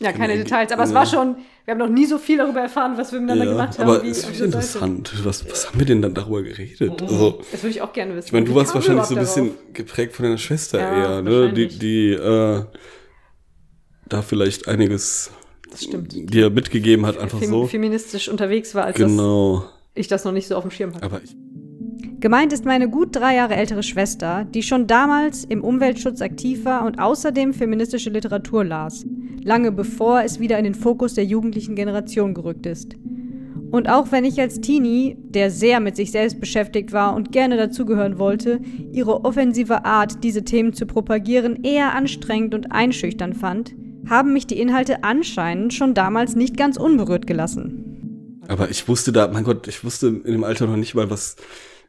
ja, 0.00 0.12
keine 0.12 0.28
Keine- 0.34 0.44
Details. 0.44 0.70
Aber 0.72 0.82
es 0.84 0.90
ja. 0.90 0.96
war 0.96 1.06
schon, 1.06 1.36
wir 1.64 1.72
haben 1.72 1.78
noch 1.78 1.88
nie 1.88 2.04
so 2.06 2.18
viel 2.18 2.36
darüber 2.38 2.60
erfahren, 2.60 2.98
was 2.98 3.10
wir 3.12 3.20
miteinander 3.20 3.46
Ja, 3.46 3.50
gemacht 3.52 3.78
haben. 3.78 3.88
aber 3.90 4.02
wie 4.04 4.10
es 4.10 4.18
ist 4.28 4.40
interessant. 4.40 5.12
Was, 5.24 5.48
was 5.50 5.68
haben 5.68 5.78
wir 5.78 5.86
denn 5.86 6.02
dann 6.02 6.12
darüber 6.14 6.42
geredet? 6.42 7.00
Also, 7.02 7.40
Das 7.50 7.62
würde 7.62 7.70
ich 7.70 7.80
auch 7.82 7.92
gerne 7.92 8.14
wissen. 8.16 8.26
ich 8.26 8.32
meine, 8.32 8.44
du 8.46 8.54
warst 8.54 8.74
wahrscheinlich 8.74 9.06
so 9.06 9.14
ein 9.14 9.20
bisschen 9.20 9.50
geprägt 9.72 10.14
von 10.14 10.24
deiner 10.24 10.38
Schwester 10.38 10.78
Ja, 10.78 11.14
eher, 11.16 11.22
ne? 11.22 11.52
Die, 11.54 11.68
die 11.68 12.10
äh, 12.12 12.64
da 14.06 14.22
vielleicht 14.22 14.68
einiges 14.68 15.30
Das 15.70 15.84
stimmt. 15.84 16.12
dir 16.32 16.50
mitgegeben 16.50 17.06
hat, 17.06 17.18
einfach 17.18 17.38
Fem 17.38 17.50
so. 17.50 17.66
feministisch 17.66 18.28
unterwegs 18.28 18.74
war, 18.74 18.84
als 18.84 18.96
das, 18.98 19.10
Genau. 19.10 19.64
ich 19.94 20.08
das 20.08 20.24
noch 20.24 20.32
nicht 20.32 20.46
so 20.48 20.56
auf 20.56 20.62
dem 20.62 20.70
Schirm 20.70 20.94
hatte. 20.94 21.04
Aber 21.04 21.20
ich, 21.22 21.36
Gemeint 22.20 22.52
ist 22.52 22.64
meine 22.64 22.88
gut 22.88 23.14
drei 23.14 23.36
Jahre 23.36 23.54
ältere 23.54 23.84
Schwester, 23.84 24.44
die 24.52 24.62
schon 24.64 24.88
damals 24.88 25.44
im 25.44 25.62
Umweltschutz 25.62 26.20
aktiv 26.20 26.64
war 26.64 26.84
und 26.84 26.98
außerdem 26.98 27.54
feministische 27.54 28.10
Literatur 28.10 28.64
las, 28.64 29.06
lange 29.44 29.70
bevor 29.70 30.22
es 30.22 30.40
wieder 30.40 30.58
in 30.58 30.64
den 30.64 30.74
Fokus 30.74 31.14
der 31.14 31.24
jugendlichen 31.24 31.76
Generation 31.76 32.34
gerückt 32.34 32.66
ist. 32.66 32.96
Und 33.70 33.88
auch 33.88 34.10
wenn 34.10 34.24
ich 34.24 34.40
als 34.40 34.60
Teenie, 34.60 35.16
der 35.28 35.50
sehr 35.52 35.78
mit 35.78 35.94
sich 35.94 36.10
selbst 36.10 36.40
beschäftigt 36.40 36.92
war 36.92 37.14
und 37.14 37.30
gerne 37.30 37.56
dazugehören 37.56 38.18
wollte, 38.18 38.60
ihre 38.92 39.24
offensive 39.24 39.84
Art, 39.84 40.24
diese 40.24 40.42
Themen 40.42 40.72
zu 40.72 40.86
propagieren, 40.86 41.62
eher 41.62 41.94
anstrengend 41.94 42.54
und 42.54 42.72
einschüchtern 42.72 43.34
fand, 43.34 43.74
haben 44.08 44.32
mich 44.32 44.46
die 44.46 44.58
Inhalte 44.60 45.04
anscheinend 45.04 45.74
schon 45.74 45.94
damals 45.94 46.34
nicht 46.36 46.56
ganz 46.56 46.76
unberührt 46.76 47.26
gelassen. 47.26 48.40
aber 48.48 48.70
ich 48.70 48.88
wusste 48.88 49.12
da, 49.12 49.28
mein 49.28 49.44
Gott, 49.44 49.68
ich 49.68 49.84
wusste 49.84 50.08
in 50.08 50.22
dem 50.32 50.44
Alter 50.44 50.66
noch 50.66 50.76
nicht 50.76 50.94
mal, 50.94 51.10
was. 51.10 51.36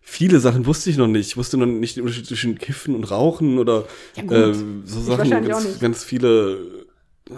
Viele 0.01 0.39
Sachen 0.39 0.65
wusste 0.65 0.89
ich 0.89 0.97
noch 0.97 1.07
nicht. 1.07 1.28
Ich 1.28 1.38
wusste 1.38 1.57
noch 1.57 1.65
nicht 1.67 1.95
den 1.97 2.03
Unterschied 2.03 2.26
zwischen 2.26 2.57
Kiffen 2.57 2.95
und 2.95 3.03
Rauchen 3.11 3.59
oder 3.59 3.86
äh, 4.15 4.53
so 4.86 5.01
Sachen. 5.01 5.17
wahrscheinlich 5.20 5.53
auch 5.53 5.57
Ganz, 5.59 5.67
nicht. 5.67 5.82
ganz 5.82 6.03
viele 6.03 6.84
äh, 7.30 7.34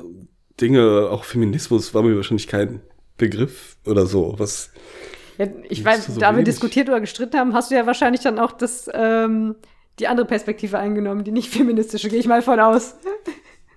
Dinge, 0.62 1.10
auch 1.10 1.24
Feminismus 1.26 1.94
war 1.94 2.04
mir 2.04 2.16
wahrscheinlich 2.16 2.48
kein 2.48 2.80
Begriff 3.18 3.78
oder 3.86 4.06
so. 4.06 4.36
Was 4.38 4.72
Ja, 5.38 5.48
ich 5.70 5.84
weiß, 5.84 6.06
so 6.06 6.20
da 6.20 6.32
wir 6.32 6.38
wenig. 6.38 6.46
diskutiert 6.46 6.88
oder 6.88 7.02
gestritten 7.02 7.38
haben, 7.38 7.54
hast 7.54 7.72
du 7.72 7.76
ja 7.76 7.86
wahrscheinlich 7.88 8.22
dann 8.22 8.40
auch 8.40 8.52
das, 8.54 8.90
ähm, 8.94 9.56
die 10.00 10.08
andere 10.08 10.28
Perspektive 10.28 10.78
eingenommen, 10.80 11.24
die 11.26 11.32
nicht 11.32 11.50
feministische, 11.50 12.10
gehe 12.10 12.20
ich 12.20 12.28
mal 12.28 12.42
von 12.42 12.60
aus. 12.60 12.96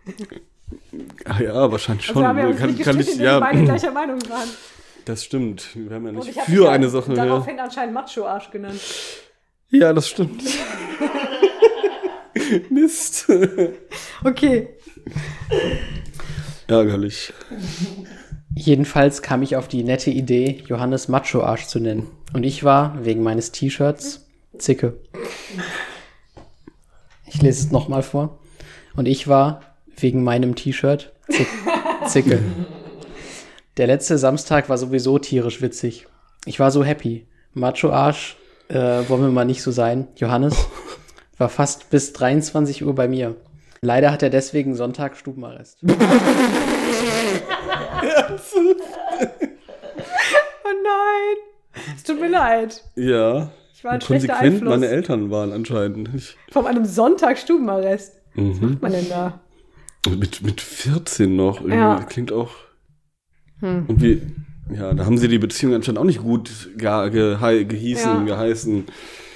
Ach 1.24 1.40
ja, 1.40 1.70
wahrscheinlich 1.70 2.08
Also 2.08 2.20
schon. 2.20 2.36
wir 2.36 2.42
haben 2.44 2.50
ja 2.52 2.56
kann, 2.56 2.70
nicht 2.70 2.82
kann 2.84 3.00
ich, 3.00 3.16
ja, 3.16 3.40
beide 3.40 3.64
gleicher 3.64 3.90
Meinung 3.92 4.20
waren. 4.28 4.48
das 5.04 5.24
stimmt. 5.24 5.68
Wir 5.74 5.94
haben 5.96 6.06
ja 6.06 6.12
nicht 6.12 6.40
für 6.40 6.64
ja 6.64 6.70
eine 6.70 6.88
Sache. 6.88 7.14
Ja. 7.14 7.24
daraufhin 7.26 7.58
anscheinend 7.60 7.94
Macho-Arsch 7.94 8.50
genannt. 8.50 8.80
ja, 9.70 9.92
das 9.92 10.08
stimmt. 10.08 10.42
Mist. 12.70 13.26
Okay. 14.24 14.68
Ärgerlich. 16.66 17.32
Jedenfalls 18.54 19.22
kam 19.22 19.42
ich 19.42 19.56
auf 19.56 19.68
die 19.68 19.82
nette 19.82 20.10
Idee, 20.10 20.62
Johannes 20.66 21.08
Macho 21.08 21.42
Arsch 21.42 21.66
zu 21.66 21.80
nennen. 21.80 22.10
Und 22.32 22.44
ich 22.44 22.64
war, 22.64 23.04
wegen 23.04 23.22
meines 23.22 23.52
T-Shirts, 23.52 24.26
Zicke. 24.58 24.98
Ich 27.26 27.42
lese 27.42 27.66
es 27.66 27.72
nochmal 27.72 28.02
vor. 28.02 28.38
Und 28.96 29.06
ich 29.06 29.28
war, 29.28 29.73
wegen 30.02 30.22
meinem 30.24 30.54
T-Shirt, 30.54 31.12
Zick 31.30 31.46
Zicke. 32.06 32.42
Der 33.76 33.86
letzte 33.86 34.18
Samstag 34.18 34.68
war 34.68 34.78
sowieso 34.78 35.18
tierisch 35.18 35.60
witzig. 35.62 36.06
Ich 36.46 36.60
war 36.60 36.70
so 36.70 36.84
happy. 36.84 37.26
Macho 37.54 37.90
Arsch, 37.90 38.36
äh, 38.68 38.74
wollen 39.08 39.22
wir 39.22 39.28
mal 39.30 39.44
nicht 39.44 39.62
so 39.62 39.70
sein. 39.70 40.08
Johannes 40.16 40.56
war 41.38 41.48
fast 41.48 41.90
bis 41.90 42.12
23 42.12 42.84
Uhr 42.84 42.94
bei 42.94 43.08
mir. 43.08 43.36
Leider 43.80 44.10
hat 44.12 44.22
er 44.22 44.30
deswegen 44.30 44.74
Sonntag 44.76 45.16
Stubenarrest. 45.16 45.78
Oh 50.64 50.68
nein. 50.82 51.36
Es 51.96 52.02
tut 52.02 52.20
mir 52.20 52.28
leid. 52.28 52.82
Ja. 52.96 53.50
Ich 53.74 53.84
war 53.84 53.92
ein 53.92 54.00
schlechter 54.00 54.28
Konsequent 54.28 54.54
Einfluss. 54.54 54.70
meine 54.70 54.86
Eltern 54.88 55.30
waren 55.30 55.52
anscheinend. 55.52 56.10
Ich, 56.14 56.36
Von 56.50 56.66
einem 56.66 56.84
Sonntag 56.84 57.38
Stubenarrest. 57.38 58.14
mhm. 58.34 58.52
Was 58.52 58.60
macht 58.60 58.82
man 58.82 58.92
denn 58.92 59.08
da? 59.08 59.40
Mit, 60.10 60.42
mit 60.42 60.60
14 60.60 61.34
noch. 61.34 61.60
Irgendwie. 61.60 61.76
Ja. 61.76 62.02
Klingt 62.08 62.32
auch. 62.32 62.50
Hm. 63.60 63.84
Und 63.88 64.02
wie. 64.02 64.22
Ja, 64.74 64.94
da 64.94 65.04
haben 65.04 65.18
sie 65.18 65.28
die 65.28 65.38
Beziehung 65.38 65.74
anscheinend 65.74 65.98
auch 65.98 66.04
nicht 66.04 66.22
gut 66.22 66.70
ge 66.76 67.10
ge 67.10 67.64
gehießen, 67.64 68.10
Ja. 68.10 68.22
geheißen. 68.24 68.84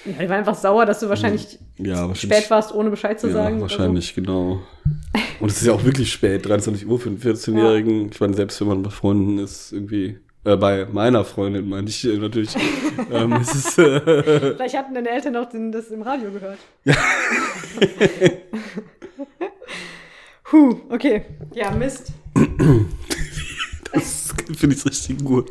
Ja, 0.07 0.23
die 0.23 0.29
war 0.31 0.37
einfach 0.37 0.55
sauer, 0.55 0.87
dass 0.87 1.01
du 1.01 1.09
wahrscheinlich 1.11 1.59
Ja, 1.77 2.15
spät 2.15 2.51
warst, 2.51 2.75
ohne 2.75 2.89
Bescheid 2.89 3.21
zu 3.21 3.27
ja, 3.27 3.35
sagen. 3.35 3.61
wahrscheinlich, 3.61 4.15
genau. 4.15 4.63
Und 5.41 5.51
es 5.51 5.59
ist 5.61 5.67
ja 5.67 5.75
auch 5.75 5.85
wirklich 5.85 6.11
spät, 6.11 6.47
23 6.49 6.87
Uhr 6.89 6.99
für 6.99 7.11
einen 7.11 7.19
14-Jährigen. 7.19 8.09
Ich 8.11 8.19
meine, 8.21 8.33
selbst 8.35 8.59
wenn 8.63 8.69
man 8.69 8.83
bei 8.83 8.89
Freunden 8.91 9.39
ist, 9.39 9.71
irgendwie, 9.73 10.19
äh, 10.45 10.57
bei 10.57 10.87
meiner 10.91 11.25
Freundin 11.27 11.69
meine 11.69 11.89
ich 11.91 12.05
äh, 12.07 12.17
natürlich, 12.17 12.57
ähm, 13.13 13.33
es 13.35 13.55
ist, 13.55 13.79
äh, 13.79 14.01
So. 14.07 14.55
Vielleicht 14.57 14.77
hatten 14.79 14.95
deine 14.95 15.11
Eltern 15.11 15.37
auch 15.37 15.49
den, 15.51 15.71
das 15.73 15.89
im 15.89 16.01
Radio 16.01 16.31
gehört. 16.31 16.59
Huh, 20.53 20.81
okay. 20.89 21.25
Ja, 21.53 21.71
Mist. 21.71 22.13
das 23.93 24.35
finde 24.57 24.77
ich 24.77 24.85
richtig 24.85 25.25
gut. 25.25 25.51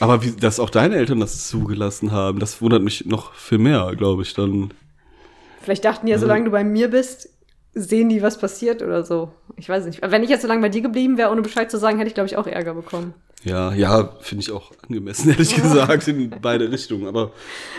Aber 0.00 0.22
wie, 0.22 0.32
dass 0.32 0.60
auch 0.60 0.70
deine 0.70 0.96
Eltern 0.96 1.20
das 1.20 1.48
zugelassen 1.48 2.12
haben, 2.12 2.38
das 2.38 2.60
wundert 2.60 2.82
mich 2.82 3.06
noch 3.06 3.34
viel 3.34 3.58
mehr, 3.58 3.94
glaube 3.96 4.22
ich, 4.22 4.34
dann. 4.34 4.72
Vielleicht 5.62 5.84
dachten 5.84 6.06
die 6.06 6.12
ja, 6.12 6.18
solange 6.18 6.44
du 6.44 6.50
bei 6.50 6.62
mir 6.62 6.88
bist, 6.88 7.30
sehen 7.74 8.08
die, 8.08 8.22
was 8.22 8.38
passiert 8.38 8.82
oder 8.82 9.04
so. 9.04 9.32
Ich 9.56 9.68
weiß 9.68 9.86
nicht. 9.86 10.00
Wenn 10.02 10.22
ich 10.22 10.30
jetzt 10.30 10.42
so 10.42 10.48
lange 10.48 10.60
bei 10.60 10.68
dir 10.68 10.82
geblieben 10.82 11.18
wäre, 11.18 11.30
ohne 11.30 11.42
Bescheid 11.42 11.70
zu 11.70 11.78
sagen, 11.78 11.98
hätte 11.98 12.08
ich, 12.08 12.14
glaube 12.14 12.28
ich, 12.28 12.36
auch 12.36 12.46
Ärger 12.46 12.74
bekommen. 12.74 13.14
Ja, 13.44 13.72
ja, 13.72 14.16
finde 14.20 14.42
ich 14.42 14.50
auch 14.50 14.72
angemessen, 14.82 15.30
ehrlich 15.30 15.54
gesagt, 15.54 16.08
in 16.08 16.30
beide 16.42 16.70
Richtungen. 16.70 17.06
Aber 17.06 17.32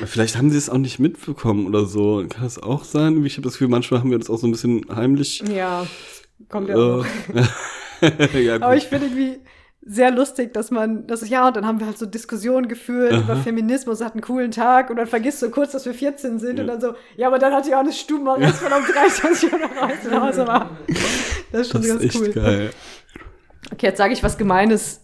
vielleicht 0.05 0.37
haben 0.37 0.49
sie 0.49 0.57
es 0.57 0.69
auch 0.69 0.77
nicht 0.77 0.99
mitbekommen 0.99 1.67
oder 1.67 1.85
so. 1.85 2.25
Kann 2.29 2.43
das 2.43 2.61
auch 2.61 2.83
sein? 2.83 3.25
Ich 3.25 3.33
habe 3.33 3.43
das 3.43 3.53
Gefühl, 3.53 3.67
manchmal 3.67 3.99
haben 3.99 4.11
wir 4.11 4.19
das 4.19 4.29
auch 4.29 4.37
so 4.37 4.47
ein 4.47 4.51
bisschen 4.51 4.85
heimlich. 4.93 5.43
Ja, 5.53 5.85
kommt 6.47 6.69
ja 6.69 6.75
auch. 6.75 7.05
Äh, 8.01 8.41
ja, 8.43 8.55
Aber 8.55 8.77
ich 8.77 8.85
finde 8.85 9.07
irgendwie 9.07 9.39
sehr 9.81 10.11
lustig, 10.11 10.53
dass 10.53 10.71
man, 10.71 11.07
das 11.07 11.21
ist 11.21 11.29
ja, 11.29 11.47
und 11.47 11.55
dann 11.55 11.65
haben 11.65 11.79
wir 11.79 11.87
halt 11.87 11.97
so 11.97 12.05
Diskussionen 12.05 12.67
geführt 12.67 13.13
über 13.13 13.35
Feminismus, 13.35 14.01
hat 14.01 14.13
einen 14.13 14.21
coolen 14.21 14.51
Tag 14.51 14.89
und 14.89 14.97
dann 14.97 15.07
vergisst 15.07 15.41
du 15.41 15.49
kurz, 15.49 15.71
dass 15.71 15.85
wir 15.85 15.93
14 15.93 16.37
sind 16.37 16.59
und 16.59 16.67
dann 16.67 16.79
so, 16.79 16.93
ja, 17.15 17.27
aber 17.27 17.39
dann 17.39 17.53
hat 17.53 17.65
die 17.65 17.73
auch 17.73 17.79
eine 17.79 17.93
Stubenarrest 17.93 18.59
von 18.59 18.71
um 18.71 18.83
23 18.85 19.51
Uhr 19.51 19.59
nach 19.59 20.21
Hause 20.21 20.47
war. 20.47 20.77
Das 21.51 21.61
ist 21.61 21.71
schon 21.71 21.81
das 21.81 21.89
ist 21.89 21.99
ganz 21.99 22.03
echt 22.03 22.21
cool. 22.21 22.29
geil. 22.29 22.69
Okay, 23.73 23.87
jetzt 23.87 23.97
sage 23.97 24.13
ich 24.13 24.21
was 24.21 24.37
Gemeines. 24.37 25.01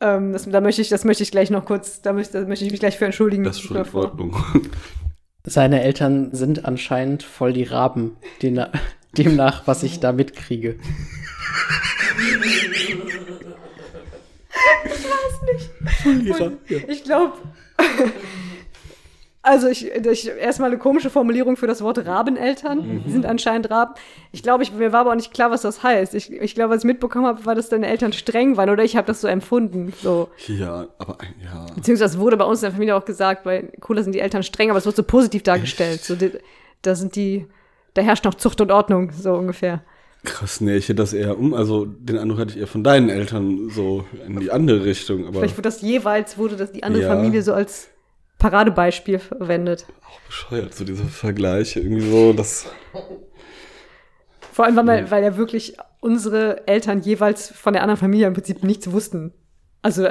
Ähm, 0.00 0.32
das, 0.32 0.48
da 0.48 0.60
möchte 0.60 0.80
ich, 0.82 0.88
das 0.88 1.04
möchte 1.04 1.22
ich 1.22 1.30
gleich 1.30 1.50
noch 1.50 1.64
kurz, 1.64 2.02
da 2.02 2.12
möchte, 2.12 2.40
da 2.40 2.46
möchte 2.46 2.64
ich 2.64 2.70
mich 2.70 2.80
gleich 2.80 2.96
für 2.98 3.04
entschuldigen. 3.06 3.44
Das 3.44 3.56
ist 3.56 3.62
schon 3.62 3.76
in. 3.76 3.94
Ordnung. 3.94 4.36
Seine 5.44 5.82
Eltern 5.82 6.34
sind 6.34 6.64
anscheinend 6.66 7.22
voll 7.22 7.52
die 7.52 7.62
Raben, 7.64 8.16
dena- 8.42 8.70
demnach, 9.16 9.66
was 9.66 9.82
ich 9.82 9.98
da 9.98 10.12
mitkriege. 10.12 10.76
Ich 16.88 17.04
glaube, 17.04 17.32
also 19.48 19.66
ich, 19.66 19.90
ich 19.90 20.28
erstmal 20.28 20.70
eine 20.70 20.78
komische 20.78 21.08
Formulierung 21.08 21.56
für 21.56 21.66
das 21.66 21.80
Wort 21.80 22.04
Rabeneltern. 22.04 23.02
Die 23.06 23.10
sind 23.10 23.24
anscheinend 23.24 23.70
Raben. 23.70 23.94
Ich 24.30 24.42
glaube, 24.42 24.62
ich, 24.62 24.72
mir 24.72 24.92
war 24.92 25.00
aber 25.00 25.10
auch 25.12 25.16
nicht 25.16 25.32
klar, 25.32 25.50
was 25.50 25.62
das 25.62 25.82
heißt. 25.82 26.14
Ich, 26.14 26.30
ich 26.30 26.54
glaube, 26.54 26.74
was 26.74 26.82
ich 26.82 26.86
mitbekommen 26.86 27.26
habe, 27.26 27.46
war, 27.46 27.54
dass 27.54 27.68
deine 27.70 27.86
Eltern 27.88 28.12
streng 28.12 28.56
waren 28.58 28.68
oder 28.68 28.84
ich 28.84 28.96
habe 28.96 29.06
das 29.06 29.22
so 29.22 29.28
empfunden. 29.28 29.94
So. 30.02 30.28
Ja, 30.46 30.86
aber 30.98 31.16
ja. 31.42 31.66
Beziehungsweise 31.74 32.18
wurde 32.18 32.36
bei 32.36 32.44
uns 32.44 32.60
in 32.60 32.66
der 32.66 32.72
Familie 32.72 32.94
auch 32.94 33.04
gesagt, 33.06 33.44
bei 33.44 33.70
Cola 33.80 34.02
sind 34.02 34.14
die 34.14 34.20
Eltern 34.20 34.42
streng, 34.42 34.68
aber 34.68 34.78
es 34.78 34.86
wird 34.86 34.96
so 34.96 35.02
positiv 35.02 35.42
dargestellt. 35.42 36.04
So, 36.04 36.14
die, 36.14 36.32
da 36.82 36.94
sind 36.94 37.16
die, 37.16 37.46
da 37.94 38.02
herrscht 38.02 38.24
noch 38.26 38.34
Zucht 38.34 38.60
und 38.60 38.70
Ordnung, 38.70 39.12
so 39.12 39.32
ungefähr. 39.32 39.82
Krass, 40.24 40.60
nee, 40.60 40.76
ich 40.76 40.84
hätte 40.88 40.96
das 40.96 41.12
eher 41.12 41.38
um, 41.38 41.54
also 41.54 41.86
den 41.86 42.18
Eindruck 42.18 42.40
hatte 42.40 42.50
ich 42.52 42.58
eher 42.58 42.66
von 42.66 42.84
deinen 42.84 43.08
Eltern 43.08 43.70
so 43.70 44.04
in 44.26 44.40
die 44.40 44.50
andere 44.50 44.84
Richtung, 44.84 45.26
aber 45.26 45.38
Vielleicht 45.38 45.56
wurde 45.56 45.68
das 45.68 45.80
jeweils, 45.80 46.36
wurde 46.36 46.56
das 46.56 46.72
die 46.72 46.82
andere 46.82 47.04
Ja. 47.04 47.14
Familie 47.14 47.42
so 47.42 47.54
als 47.54 47.88
Paradebeispiel 48.38 49.18
verwendet. 49.18 49.86
auch 50.06 50.20
bescheuert, 50.20 50.74
so 50.74 50.84
diese 50.84 51.04
Vergleiche, 51.04 51.80
irgendwie 51.80 52.08
so, 52.08 52.32
das, 52.32 52.66
Vor 54.52 54.64
allem, 54.64 54.76
weil, 54.76 54.84
man, 54.84 55.10
weil 55.10 55.22
ja 55.22 55.36
wirklich 55.36 55.76
unsere 56.00 56.66
Eltern 56.66 57.00
jeweils 57.00 57.48
von 57.50 57.72
der 57.72 57.82
anderen 57.82 57.98
Familie 57.98 58.26
im 58.26 58.34
Prinzip 58.34 58.62
nichts 58.64 58.90
wussten. 58.90 59.32
Also, 59.82 60.06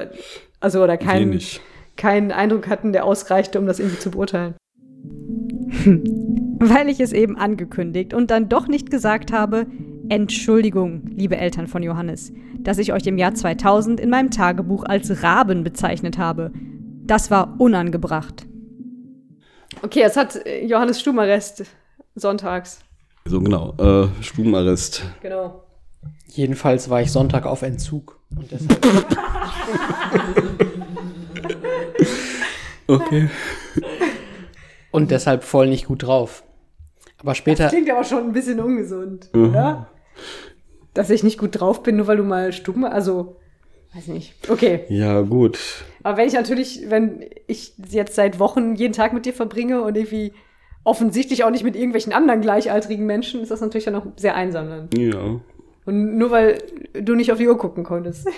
also 0.59 0.83
oder 0.83 0.97
keinen, 0.97 1.31
wenig. 1.31 1.61
keinen 1.95 2.31
Eindruck 2.31 2.67
hatten, 2.67 2.93
der 2.93 3.05
ausreichte, 3.05 3.59
um 3.59 3.65
das 3.65 3.79
irgendwie 3.79 3.99
zu 3.99 4.11
beurteilen. 4.11 4.55
Weil 6.59 6.89
ich 6.89 6.99
es 6.99 7.13
eben 7.13 7.37
angekündigt 7.37 8.13
und 8.13 8.31
dann 8.31 8.49
doch 8.49 8.67
nicht 8.67 8.89
gesagt 8.89 9.31
habe, 9.31 9.67
Entschuldigung, 10.09 11.03
liebe 11.15 11.37
Eltern 11.37 11.67
von 11.67 11.83
Johannes, 11.83 12.31
dass 12.59 12.77
ich 12.77 12.93
euch 12.93 13.05
im 13.05 13.17
Jahr 13.17 13.33
2000 13.33 13.99
in 13.99 14.09
meinem 14.09 14.31
Tagebuch 14.31 14.85
als 14.85 15.23
Raben 15.23 15.63
bezeichnet 15.63 16.17
habe. 16.17 16.51
Das 17.07 17.31
war 17.31 17.55
unangebracht. 17.57 18.45
Okay, 19.81 20.01
es 20.03 20.17
hat 20.17 20.35
äh, 20.45 20.65
Johannes 20.65 20.99
Stumarrest 20.99 21.63
sonntags. 22.15 22.79
So 23.25 23.39
genau, 23.41 23.73
äh, 23.77 24.07
Stubenarrest. 24.23 25.03
Genau. 25.21 25.63
Jedenfalls 26.27 26.89
war 26.89 27.01
ich 27.01 27.11
Sonntag 27.11 27.45
auf 27.45 27.61
Entzug. 27.61 28.19
Und 28.35 28.51
deshalb, 28.51 28.85
Okay. 32.87 33.29
und 34.91 35.11
deshalb 35.11 35.43
voll 35.43 35.67
nicht 35.67 35.87
gut 35.87 36.03
drauf. 36.03 36.43
Aber 37.19 37.35
später, 37.35 37.67
Klingt 37.69 37.89
aber 37.89 38.03
schon 38.03 38.25
ein 38.25 38.31
bisschen 38.33 38.59
ungesund, 38.59 39.29
oder? 39.33 39.89
Dass 40.93 41.09
ich 41.09 41.23
nicht 41.23 41.37
gut 41.37 41.59
drauf 41.59 41.83
bin, 41.83 41.97
nur 41.97 42.07
weil 42.07 42.17
du 42.17 42.23
mal 42.23 42.53
Stuben, 42.53 42.85
also, 42.85 43.37
weiß 43.93 44.07
nicht. 44.07 44.33
Okay. 44.49 44.85
Ja, 44.89 45.21
gut. 45.21 45.59
Aber 46.07 46.15
wenn 46.15 46.27
ich 46.29 46.33
natürlich, 46.35 46.89
wenn 46.89 47.25
ich 47.47 47.73
jetzt 47.89 48.15
seit 48.15 48.39
Wochen 48.39 48.75
jeden 48.75 48.93
Tag 48.93 49.11
mit 49.11 49.25
dir 49.25 49.33
verbringe 49.33 49.81
und 49.81 49.97
irgendwie 49.97 50.31
offensichtlich 50.85 51.43
auch 51.43 51.49
nicht 51.49 51.65
mit 51.65 51.75
irgendwelchen 51.75 52.13
anderen 52.13 52.39
gleichaltrigen 52.39 53.05
Menschen, 53.05 53.41
ist 53.41 53.51
das 53.51 53.59
natürlich 53.59 53.83
dann 53.83 53.95
auch 53.95 54.05
sehr 54.15 54.33
einsam 54.33 54.69
dann. 54.69 54.89
Ja. 54.97 55.41
Und 55.83 56.17
nur 56.17 56.31
weil 56.31 56.59
du 56.93 57.13
nicht 57.13 57.29
auf 57.33 57.39
die 57.39 57.47
Uhr 57.49 57.57
gucken 57.57 57.83
konntest. 57.83 58.25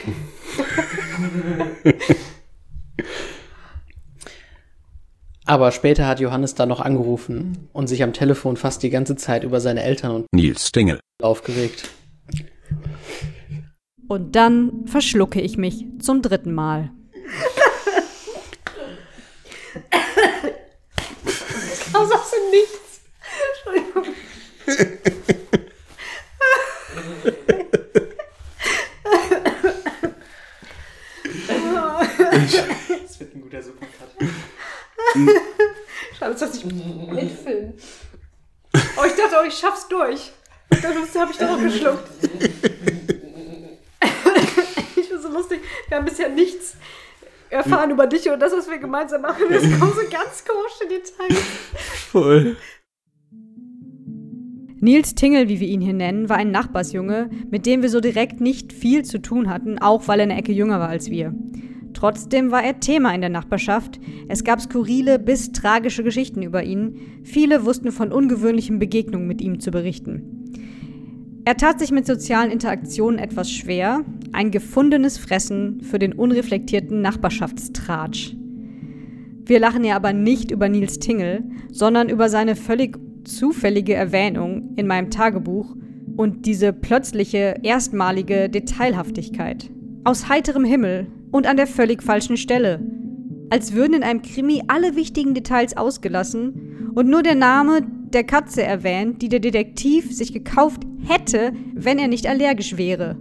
aber 5.46 5.72
später 5.72 6.08
hat 6.08 6.20
Johannes 6.20 6.56
dann 6.56 6.70
noch 6.70 6.80
angerufen 6.80 7.70
und 7.72 7.86
sich 7.86 8.02
am 8.02 8.14
Telefon 8.14 8.58
fast 8.58 8.82
die 8.82 8.90
ganze 8.90 9.16
Zeit 9.16 9.44
über 9.44 9.60
seine 9.62 9.84
Eltern 9.84 10.16
und 10.16 10.26
Nils 10.34 10.68
Stingel. 10.68 11.00
aufgeregt. 11.22 11.88
Und 14.08 14.36
dann 14.36 14.88
verschlucke 14.88 15.40
ich 15.40 15.60
mich 15.60 15.86
zum 16.00 16.24
dritten 16.24 16.52
Mal. 16.52 16.90
Warum 21.92 22.10
sagst 22.10 22.34
du 22.34 22.38
nichts? 22.50 23.02
Entschuldigung. 23.56 24.16
Das 32.90 33.20
wird 33.20 33.36
ein 33.36 33.42
guter 33.42 33.62
Supercut. 33.64 34.10
Schade, 36.18 36.36
dass 36.36 36.56
ich 36.56 36.66
mitfilmen. 36.66 37.74
Oh, 38.98 39.06
ich 39.06 39.14
dachte, 39.14 39.38
oh, 39.42 39.46
ich 39.48 39.58
schaff's 39.58 39.88
durch. 39.88 40.32
Ich 40.72 40.82
dachte, 40.82 41.00
das 41.02 41.16
habe 41.16 41.32
ich 41.32 41.38
doch 41.38 41.50
noch 41.50 41.62
geschluckt. 41.62 42.10
ich 44.96 45.08
finde 45.08 45.22
so 45.22 45.30
lustig. 45.30 45.62
Wir 45.88 45.98
haben 45.98 46.06
bisher 46.06 46.30
nichts 46.30 46.76
erfahren 47.50 47.92
über 47.92 48.08
dich 48.08 48.30
und 48.30 48.40
das, 48.40 48.54
was 48.54 48.70
wir 48.70 48.78
gemeinsam 48.78 49.22
machen. 49.22 49.44
Das 49.50 49.64
kommen 49.80 49.94
so 49.94 50.02
ganz 50.10 50.44
komische 50.46 50.88
Details. 50.90 51.44
Voll. 52.12 52.58
Nils 54.82 55.14
Tingel, 55.14 55.50
wie 55.50 55.60
wir 55.60 55.68
ihn 55.68 55.82
hier 55.82 55.94
nennen, 55.94 56.30
war 56.30 56.38
ein 56.38 56.52
Nachbarsjunge, 56.52 57.30
mit 57.52 57.66
dem 57.66 57.82
wir 57.82 57.90
so 57.90 58.00
direkt 58.00 58.40
nicht 58.40 58.72
viel 58.72 59.04
zu 59.04 59.22
tun 59.22 59.50
hatten, 59.50 59.78
auch 59.78 60.08
weil 60.08 60.20
er 60.20 60.24
eine 60.24 60.38
Ecke 60.38 60.54
jünger 60.54 60.80
war 60.80 60.88
als 60.88 61.10
wir. 61.10 61.34
Trotzdem 61.94 62.52
war 62.52 62.64
er 62.64 62.80
Thema 62.80 63.14
in 63.14 63.20
der 63.20 63.30
Nachbarschaft. 63.30 64.00
Es 64.30 64.46
gab 64.46 64.62
skurrile 64.62 65.20
bis 65.20 65.52
tragische 65.52 66.04
Geschichten 66.04 66.42
über 66.42 66.64
ihn. 66.64 67.22
Viele 67.24 67.66
wussten 67.66 67.92
von 67.92 68.14
ungewöhnlichen 68.14 68.80
Begegnungen 68.80 69.28
mit 69.28 69.42
ihm 69.42 69.60
zu 69.60 69.70
berichten. 69.72 70.54
Er 71.46 71.58
tat 71.58 71.80
sich 71.80 71.92
mit 71.92 72.06
sozialen 72.06 72.52
Interaktionen 72.52 73.20
etwas 73.20 73.52
schwer, 73.52 74.04
ein 74.32 74.52
gefundenes 74.52 75.18
Fressen 75.18 75.82
für 75.82 76.00
den 76.00 76.14
unreflektierten 76.14 77.02
Nachbarschaftstratsch. 77.02 78.36
Wir 79.46 79.60
lachen 79.60 79.84
ja 79.84 79.96
aber 79.96 80.14
nicht 80.14 80.52
über 80.52 80.70
Nils 80.70 81.00
Tingel, 81.00 81.44
sondern 81.72 82.10
über 82.10 82.30
seine 82.30 82.56
völlig 82.56 83.00
zufällige 83.24 83.96
Erwähnung 83.96 84.76
in 84.76 84.86
meinem 84.86 85.10
Tagebuch 85.10 85.76
und 86.18 86.46
diese 86.46 86.74
plötzliche, 86.74 87.56
erstmalige 87.64 88.50
Detailhaftigkeit. 88.50 89.72
Aus 90.04 90.30
heiterem 90.30 90.66
Himmel 90.66 91.08
und 91.32 91.48
an 91.48 91.58
der 91.58 91.68
völlig 91.68 92.04
falschen 92.04 92.38
Stelle. 92.38 92.80
Als 93.50 93.74
würden 93.74 93.96
in 93.96 94.04
einem 94.04 94.22
Krimi 94.22 94.62
alle 94.68 94.96
wichtigen 94.96 95.34
Details 95.34 95.76
ausgelassen 95.76 96.92
und 96.94 97.10
nur 97.10 97.24
der 97.24 97.36
Name 97.36 97.82
der 98.14 98.24
Katze 98.24 98.64
erwähnt, 98.64 99.22
die 99.22 99.30
der 99.30 99.40
Detektiv 99.40 100.16
sich 100.16 100.34
gekauft 100.34 100.84
hätte, 101.04 101.54
wenn 101.74 102.00
er 102.00 102.08
nicht 102.08 102.28
allergisch 102.28 102.78
wäre. 102.78 103.18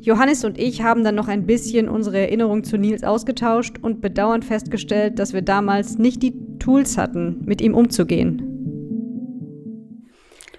Johannes 0.00 0.44
und 0.44 0.58
ich 0.58 0.82
haben 0.82 1.04
dann 1.04 1.14
noch 1.14 1.28
ein 1.28 1.46
bisschen 1.46 1.88
unsere 1.88 2.18
Erinnerung 2.18 2.64
zu 2.64 2.76
Nils 2.76 3.04
ausgetauscht 3.04 3.76
und 3.82 4.00
bedauernd 4.00 4.44
festgestellt, 4.44 5.18
dass 5.18 5.32
wir 5.32 5.42
damals 5.42 5.96
nicht 5.96 6.22
die 6.22 6.34
Tools 6.58 6.98
hatten, 6.98 7.42
mit 7.44 7.60
ihm 7.60 7.74
umzugehen. 7.74 8.51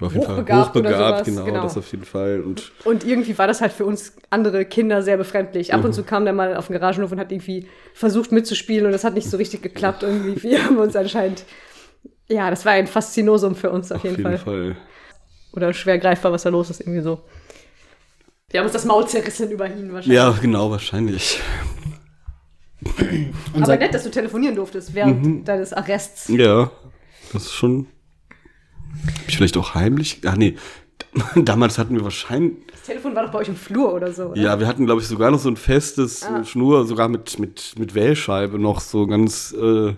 War 0.03 0.07
auf 0.07 0.13
jeden 0.13 0.25
Fall 0.25 0.35
Hochbegabt 0.37 0.75
oder 0.75 0.89
hochbegabt, 0.89 1.25
genau, 1.25 1.45
genau. 1.45 1.63
das 1.63 1.77
auf 1.77 1.89
jeden 1.91 2.03
Fall. 2.05 2.41
Und 2.41 2.71
Und 2.83 3.05
irgendwie 3.05 3.37
war 3.37 3.47
das 3.47 3.61
halt 3.61 3.71
für 3.71 3.85
uns 3.85 4.13
andere 4.29 4.65
Kinder 4.65 5.01
sehr 5.01 5.17
befremdlich. 5.17 5.73
Ab 5.73 5.79
Mhm. 5.79 5.85
und 5.87 5.93
zu 5.93 6.03
kam 6.03 6.25
der 6.25 6.33
mal 6.33 6.55
auf 6.55 6.67
den 6.67 6.73
Garagenhof 6.79 7.11
und 7.11 7.19
hat 7.19 7.31
irgendwie 7.31 7.67
versucht 7.93 8.31
mitzuspielen 8.31 8.85
und 8.85 8.91
das 8.91 9.03
hat 9.03 9.13
nicht 9.13 9.29
so 9.29 9.37
richtig 9.37 9.61
geklappt 9.61 10.03
irgendwie. 10.03 10.41
Wir 10.43 10.63
haben 10.65 10.77
uns 10.77 10.95
anscheinend, 10.95 11.45
ja, 12.29 12.49
das 12.49 12.65
war 12.65 12.73
ein 12.73 12.87
Faszinosum 12.87 13.55
für 13.55 13.69
uns 13.71 13.91
auf, 13.91 13.99
auf 13.99 14.03
jeden, 14.03 14.17
jeden 14.17 14.37
Fall. 14.37 14.73
Fall. 14.73 14.77
Oder 15.53 15.73
schwer 15.73 15.99
greifbar, 15.99 16.31
was 16.31 16.43
da 16.43 16.49
los 16.49 16.69
ist, 16.69 16.81
irgendwie 16.81 17.01
so. 17.01 17.21
Wir 18.49 18.59
haben 18.59 18.65
uns 18.65 18.73
das 18.73 18.85
Maul 18.85 19.07
zerrissen 19.07 19.49
über 19.51 19.67
ihn 19.67 19.91
wahrscheinlich. 19.93 20.15
Ja, 20.17 20.31
genau, 20.41 20.69
wahrscheinlich. 20.69 21.39
Aber 23.53 23.77
nett, 23.77 23.93
dass 23.93 24.03
du 24.03 24.11
telefonieren 24.11 24.55
durftest 24.55 24.93
während 24.93 25.25
Mhm. 25.25 25.45
deines 25.45 25.73
Arrests. 25.73 26.27
Ja, 26.27 26.71
das 27.31 27.43
ist 27.43 27.53
schon. 27.53 27.87
Hab 29.05 29.27
ich 29.29 29.37
vielleicht 29.37 29.57
auch 29.57 29.75
heimlich. 29.75 30.21
Ach 30.25 30.35
nee, 30.35 30.55
damals 31.35 31.77
hatten 31.77 31.95
wir 31.95 32.03
wahrscheinlich. 32.03 32.57
Das 32.71 32.83
Telefon 32.83 33.15
war 33.15 33.23
doch 33.23 33.31
bei 33.31 33.39
euch 33.39 33.47
im 33.47 33.55
Flur 33.55 33.93
oder 33.93 34.11
so, 34.11 34.27
oder? 34.27 34.41
Ja, 34.41 34.59
wir 34.59 34.67
hatten, 34.67 34.85
glaube 34.85 35.01
ich, 35.01 35.07
sogar 35.07 35.31
noch 35.31 35.39
so 35.39 35.49
ein 35.49 35.57
festes 35.57 36.23
Ah. 36.23 36.43
Schnur, 36.43 36.85
sogar 36.85 37.07
mit, 37.07 37.39
mit, 37.39 37.73
mit 37.77 37.95
Wählscheibe 37.95 38.59
noch 38.59 38.79
so 38.79 39.07
ganz. 39.07 39.53
Äh, 39.53 39.93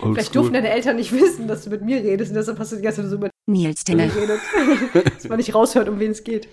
Vielleicht 0.00 0.34
durften 0.34 0.54
deine 0.54 0.70
Eltern 0.70 0.96
nicht 0.96 1.12
wissen, 1.12 1.46
dass 1.46 1.62
du 1.64 1.70
mit 1.70 1.82
mir 1.82 1.98
redest 2.02 2.32
und 2.32 2.36
deshalb 2.36 2.58
hast 2.58 2.72
du 2.72 2.76
die 2.76 2.82
ganze 2.82 3.02
Zeit 3.02 3.10
so 3.10 3.16
über 3.16 3.30
Nils 3.46 3.84
mich 3.88 3.96
geredet. 4.14 4.40
dass 5.14 5.28
man 5.28 5.38
nicht 5.38 5.54
raushört, 5.54 5.88
um 5.88 6.00
wen 6.00 6.10
es 6.10 6.24
geht. 6.24 6.48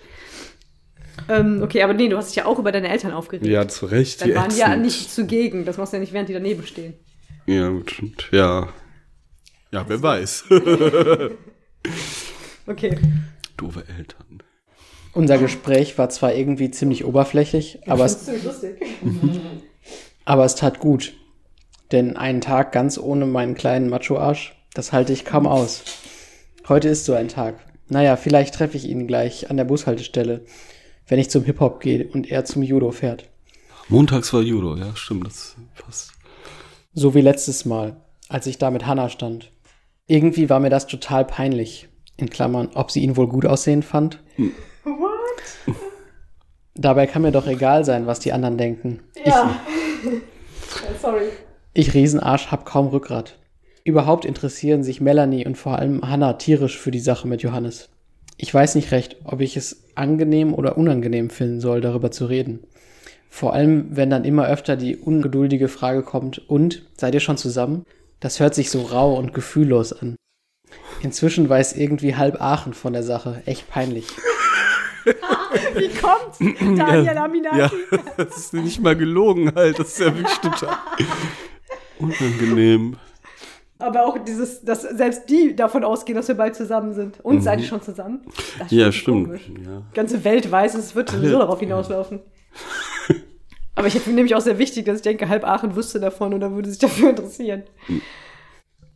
Ähm, 1.28 1.60
okay, 1.62 1.82
aber 1.82 1.92
nee, 1.92 2.08
du 2.08 2.16
hast 2.16 2.28
dich 2.28 2.36
ja 2.36 2.46
auch 2.46 2.58
über 2.58 2.72
deine 2.72 2.88
Eltern 2.88 3.12
aufgeregt. 3.12 3.46
Ja, 3.46 3.66
zu 3.68 3.86
Recht. 3.86 4.20
Dann 4.20 4.28
wie 4.30 4.34
waren 4.34 4.50
die 4.50 4.56
ja 4.58 4.76
nicht 4.76 5.12
zugegen. 5.12 5.64
Das 5.64 5.76
machst 5.76 5.92
du 5.92 5.96
ja 5.96 6.00
nicht, 6.00 6.12
während 6.12 6.28
die 6.28 6.32
daneben 6.32 6.64
stehen. 6.66 6.94
Ja, 7.46 7.68
gut, 7.68 7.90
stimmt. 7.90 8.28
Ja. 8.30 8.68
Ja, 9.72 9.84
wer 9.88 10.02
weiß. 10.02 10.44
Okay. 12.64 12.96
Doofe 13.56 13.82
Eltern. 13.88 14.40
Unser 15.14 15.36
Gespräch 15.36 15.98
war 15.98 16.08
zwar 16.10 16.32
irgendwie 16.32 16.70
ziemlich 16.70 17.04
oberflächlich, 17.04 17.80
aber 17.88 18.04
es, 18.04 18.12
ist 18.12 18.24
ziemlich 18.26 18.44
lustig. 18.44 18.82
aber 20.24 20.44
es 20.44 20.54
tat 20.54 20.78
gut. 20.78 21.12
Denn 21.90 22.16
einen 22.16 22.40
Tag 22.40 22.70
ganz 22.70 22.98
ohne 22.98 23.26
meinen 23.26 23.54
kleinen 23.54 23.90
Macho-Arsch, 23.90 24.54
das 24.74 24.92
halte 24.92 25.12
ich 25.12 25.24
kaum 25.24 25.48
aus. 25.48 25.82
Heute 26.68 26.88
ist 26.88 27.04
so 27.04 27.14
ein 27.14 27.26
Tag. 27.26 27.58
Naja, 27.88 28.16
vielleicht 28.16 28.54
treffe 28.54 28.76
ich 28.76 28.88
ihn 28.88 29.08
gleich 29.08 29.50
an 29.50 29.56
der 29.56 29.64
Bushaltestelle, 29.64 30.44
wenn 31.08 31.18
ich 31.18 31.30
zum 31.30 31.42
Hip-Hop 31.42 31.80
gehe 31.80 32.06
und 32.06 32.30
er 32.30 32.44
zum 32.44 32.62
Judo 32.62 32.92
fährt. 32.92 33.28
Montags 33.88 34.32
war 34.32 34.40
Judo, 34.40 34.76
ja, 34.76 34.94
stimmt, 34.94 35.26
das 35.26 35.56
passt. 35.76 36.12
So 36.94 37.14
wie 37.14 37.20
letztes 37.20 37.64
Mal, 37.64 37.96
als 38.28 38.46
ich 38.46 38.58
da 38.58 38.70
mit 38.70 38.86
Hannah 38.86 39.08
stand. 39.08 39.51
Irgendwie 40.12 40.50
war 40.50 40.60
mir 40.60 40.68
das 40.68 40.86
total 40.86 41.24
peinlich. 41.24 41.88
In 42.18 42.28
Klammern, 42.28 42.68
ob 42.74 42.90
sie 42.90 43.00
ihn 43.00 43.16
wohl 43.16 43.28
gut 43.28 43.46
aussehen 43.46 43.82
fand. 43.82 44.22
What? 44.84 45.74
Dabei 46.74 47.06
kann 47.06 47.22
mir 47.22 47.32
doch 47.32 47.46
egal 47.46 47.86
sein, 47.86 48.06
was 48.06 48.20
die 48.20 48.34
anderen 48.34 48.58
denken. 48.58 49.00
Ja. 49.24 49.58
Sorry. 51.00 51.30
Ich 51.72 51.94
Riesenarsch 51.94 52.48
hab 52.48 52.66
kaum 52.66 52.88
Rückgrat. 52.88 53.38
Überhaupt 53.84 54.26
interessieren 54.26 54.82
sich 54.82 55.00
Melanie 55.00 55.46
und 55.46 55.56
vor 55.56 55.78
allem 55.78 56.06
Hannah 56.06 56.34
tierisch 56.34 56.78
für 56.78 56.90
die 56.90 57.00
Sache 57.00 57.26
mit 57.26 57.40
Johannes. 57.40 57.88
Ich 58.36 58.52
weiß 58.52 58.74
nicht 58.74 58.92
recht, 58.92 59.16
ob 59.24 59.40
ich 59.40 59.56
es 59.56 59.84
angenehm 59.94 60.52
oder 60.52 60.76
unangenehm 60.76 61.30
finden 61.30 61.60
soll, 61.62 61.80
darüber 61.80 62.10
zu 62.10 62.26
reden. 62.26 62.60
Vor 63.30 63.54
allem, 63.54 63.96
wenn 63.96 64.10
dann 64.10 64.26
immer 64.26 64.46
öfter 64.46 64.76
die 64.76 64.94
ungeduldige 64.94 65.68
Frage 65.68 66.02
kommt, 66.02 66.50
und, 66.50 66.82
seid 66.98 67.14
ihr 67.14 67.20
schon 67.20 67.38
zusammen? 67.38 67.86
Das 68.22 68.38
hört 68.40 68.54
sich 68.54 68.70
so 68.70 68.82
rau 68.82 69.16
und 69.16 69.34
gefühllos 69.34 69.92
an. 69.92 70.16
Inzwischen 71.02 71.48
weiß 71.48 71.74
irgendwie 71.76 72.14
halb 72.14 72.40
Aachen 72.40 72.72
von 72.72 72.92
der 72.92 73.02
Sache. 73.02 73.42
Echt 73.46 73.68
peinlich. 73.68 74.06
Wie 75.74 75.88
kommt's? 75.88 76.38
Daniel 76.38 77.18
Aminati. 77.18 77.58
Ja, 77.58 77.98
das 78.16 78.36
ist 78.36 78.54
nicht 78.54 78.80
mal 78.80 78.94
gelogen 78.96 79.52
halt. 79.54 79.78
Das 79.80 79.88
ist 79.88 79.98
ja 79.98 80.14
wirklich 80.16 80.38
total 80.38 80.76
unangenehm. 81.98 82.96
Aber 83.80 84.06
auch 84.06 84.16
dieses, 84.18 84.62
dass 84.62 84.82
selbst 84.82 85.28
die 85.28 85.56
davon 85.56 85.82
ausgehen, 85.82 86.16
dass 86.16 86.28
wir 86.28 86.36
bald 86.36 86.54
zusammen 86.54 86.94
sind. 86.94 87.18
Und 87.24 87.42
seid 87.42 87.60
ihr 87.60 87.66
schon 87.66 87.82
zusammen? 87.82 88.20
Das 88.60 88.70
Mhm. 88.70 88.78
Ja, 88.78 88.92
stimmt. 88.92 89.40
Ja. 89.48 89.82
Die 89.90 89.94
ganze 89.94 90.22
Welt 90.22 90.48
weiß, 90.48 90.76
es 90.76 90.94
wird 90.94 91.10
sowieso 91.10 91.40
darauf 91.40 91.58
hinauslaufen. 91.58 92.20
Aber 93.74 93.86
ich 93.86 93.94
finde 93.94 94.16
nämlich 94.16 94.34
auch 94.34 94.40
sehr 94.40 94.58
wichtig, 94.58 94.84
dass 94.84 94.96
ich 94.96 95.02
denke, 95.02 95.28
halb 95.28 95.44
Aachen 95.44 95.74
wüsste 95.76 95.98
davon 95.98 96.34
oder 96.34 96.52
würde 96.52 96.68
sich 96.70 96.78
dafür 96.78 97.10
interessieren. 97.10 97.62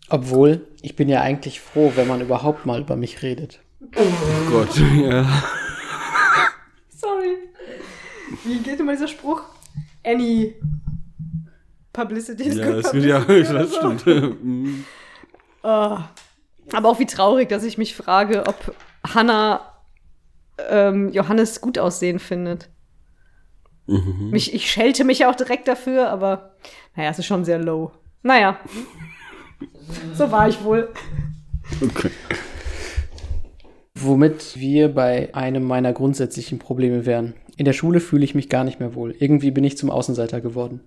Obwohl, 0.09 0.67
ich 0.83 0.95
bin 0.97 1.09
ja 1.09 1.21
eigentlich 1.23 1.61
froh, 1.61 1.93
wenn 1.97 2.07
man 2.07 2.21
überhaupt 2.21 2.67
mal 2.67 2.81
über 2.81 2.97
mich 2.97 3.23
redet. 3.23 3.61
Oh 3.97 4.51
Gott, 4.51 4.77
ja. 4.77 5.25
Sorry. 6.89 7.37
Wie 8.45 8.59
geht 8.59 8.79
immer 8.81 8.93
dieser 8.93 9.09
Spruch? 9.09 9.43
Any 10.05 10.55
Publicity 11.93 12.45
is 12.45 12.57
Ja, 12.57 12.67
good 12.67 12.85
das, 12.85 12.95
wird 12.95 13.05
ja, 13.05 13.19
publicity 13.21 13.51
oder 13.55 13.63
das 13.65 13.71
so. 13.73 13.99
stimmt. 13.99 14.85
Ah. 15.63 16.11
Aber 16.73 16.91
auch 16.91 17.01
wie 17.01 17.07
traurig, 17.07 17.49
dass 17.49 17.65
ich 17.65 17.77
mich 17.77 17.97
frage, 17.97 18.45
ob 18.47 18.77
Hannah 19.05 19.73
ähm, 20.69 21.11
Johannes 21.11 21.61
gut 21.61 21.77
aussehen 21.77 22.21
findet. 22.21 22.69
Mhm. 23.87 24.31
Mich, 24.31 24.55
ich 24.55 24.71
schelte 24.71 25.05
mich 25.05 25.21
ja 25.21 25.31
auch 25.31 25.37
direkt 25.37 25.69
dafür, 25.69 26.09
aber 26.09 26.55
naja, 26.97 27.11
es 27.11 27.19
ist 27.19 27.27
schon 27.27 27.45
sehr 27.45 27.59
low. 27.59 27.93
Naja. 28.23 28.59
so 30.15 30.31
war 30.31 30.49
ich 30.49 30.63
wohl. 30.65 30.89
Okay. 31.83 32.11
Womit 33.95 34.59
wir 34.59 34.89
bei 34.89 35.35
einem 35.35 35.65
meiner 35.65 35.93
grundsätzlichen 35.93 36.59
Probleme 36.59 37.07
wären. 37.07 37.35
In 37.57 37.65
der 37.65 37.73
Schule 37.73 38.01
fühle 38.01 38.25
ich 38.25 38.35
mich 38.35 38.49
gar 38.49 38.65
nicht 38.65 38.81
mehr 38.81 38.95
wohl. 38.95 39.15
Irgendwie 39.19 39.51
bin 39.51 39.65
ich 39.65 39.79
zum 39.79 39.91
Außenseiter 39.91 40.41
geworden. 40.41 40.81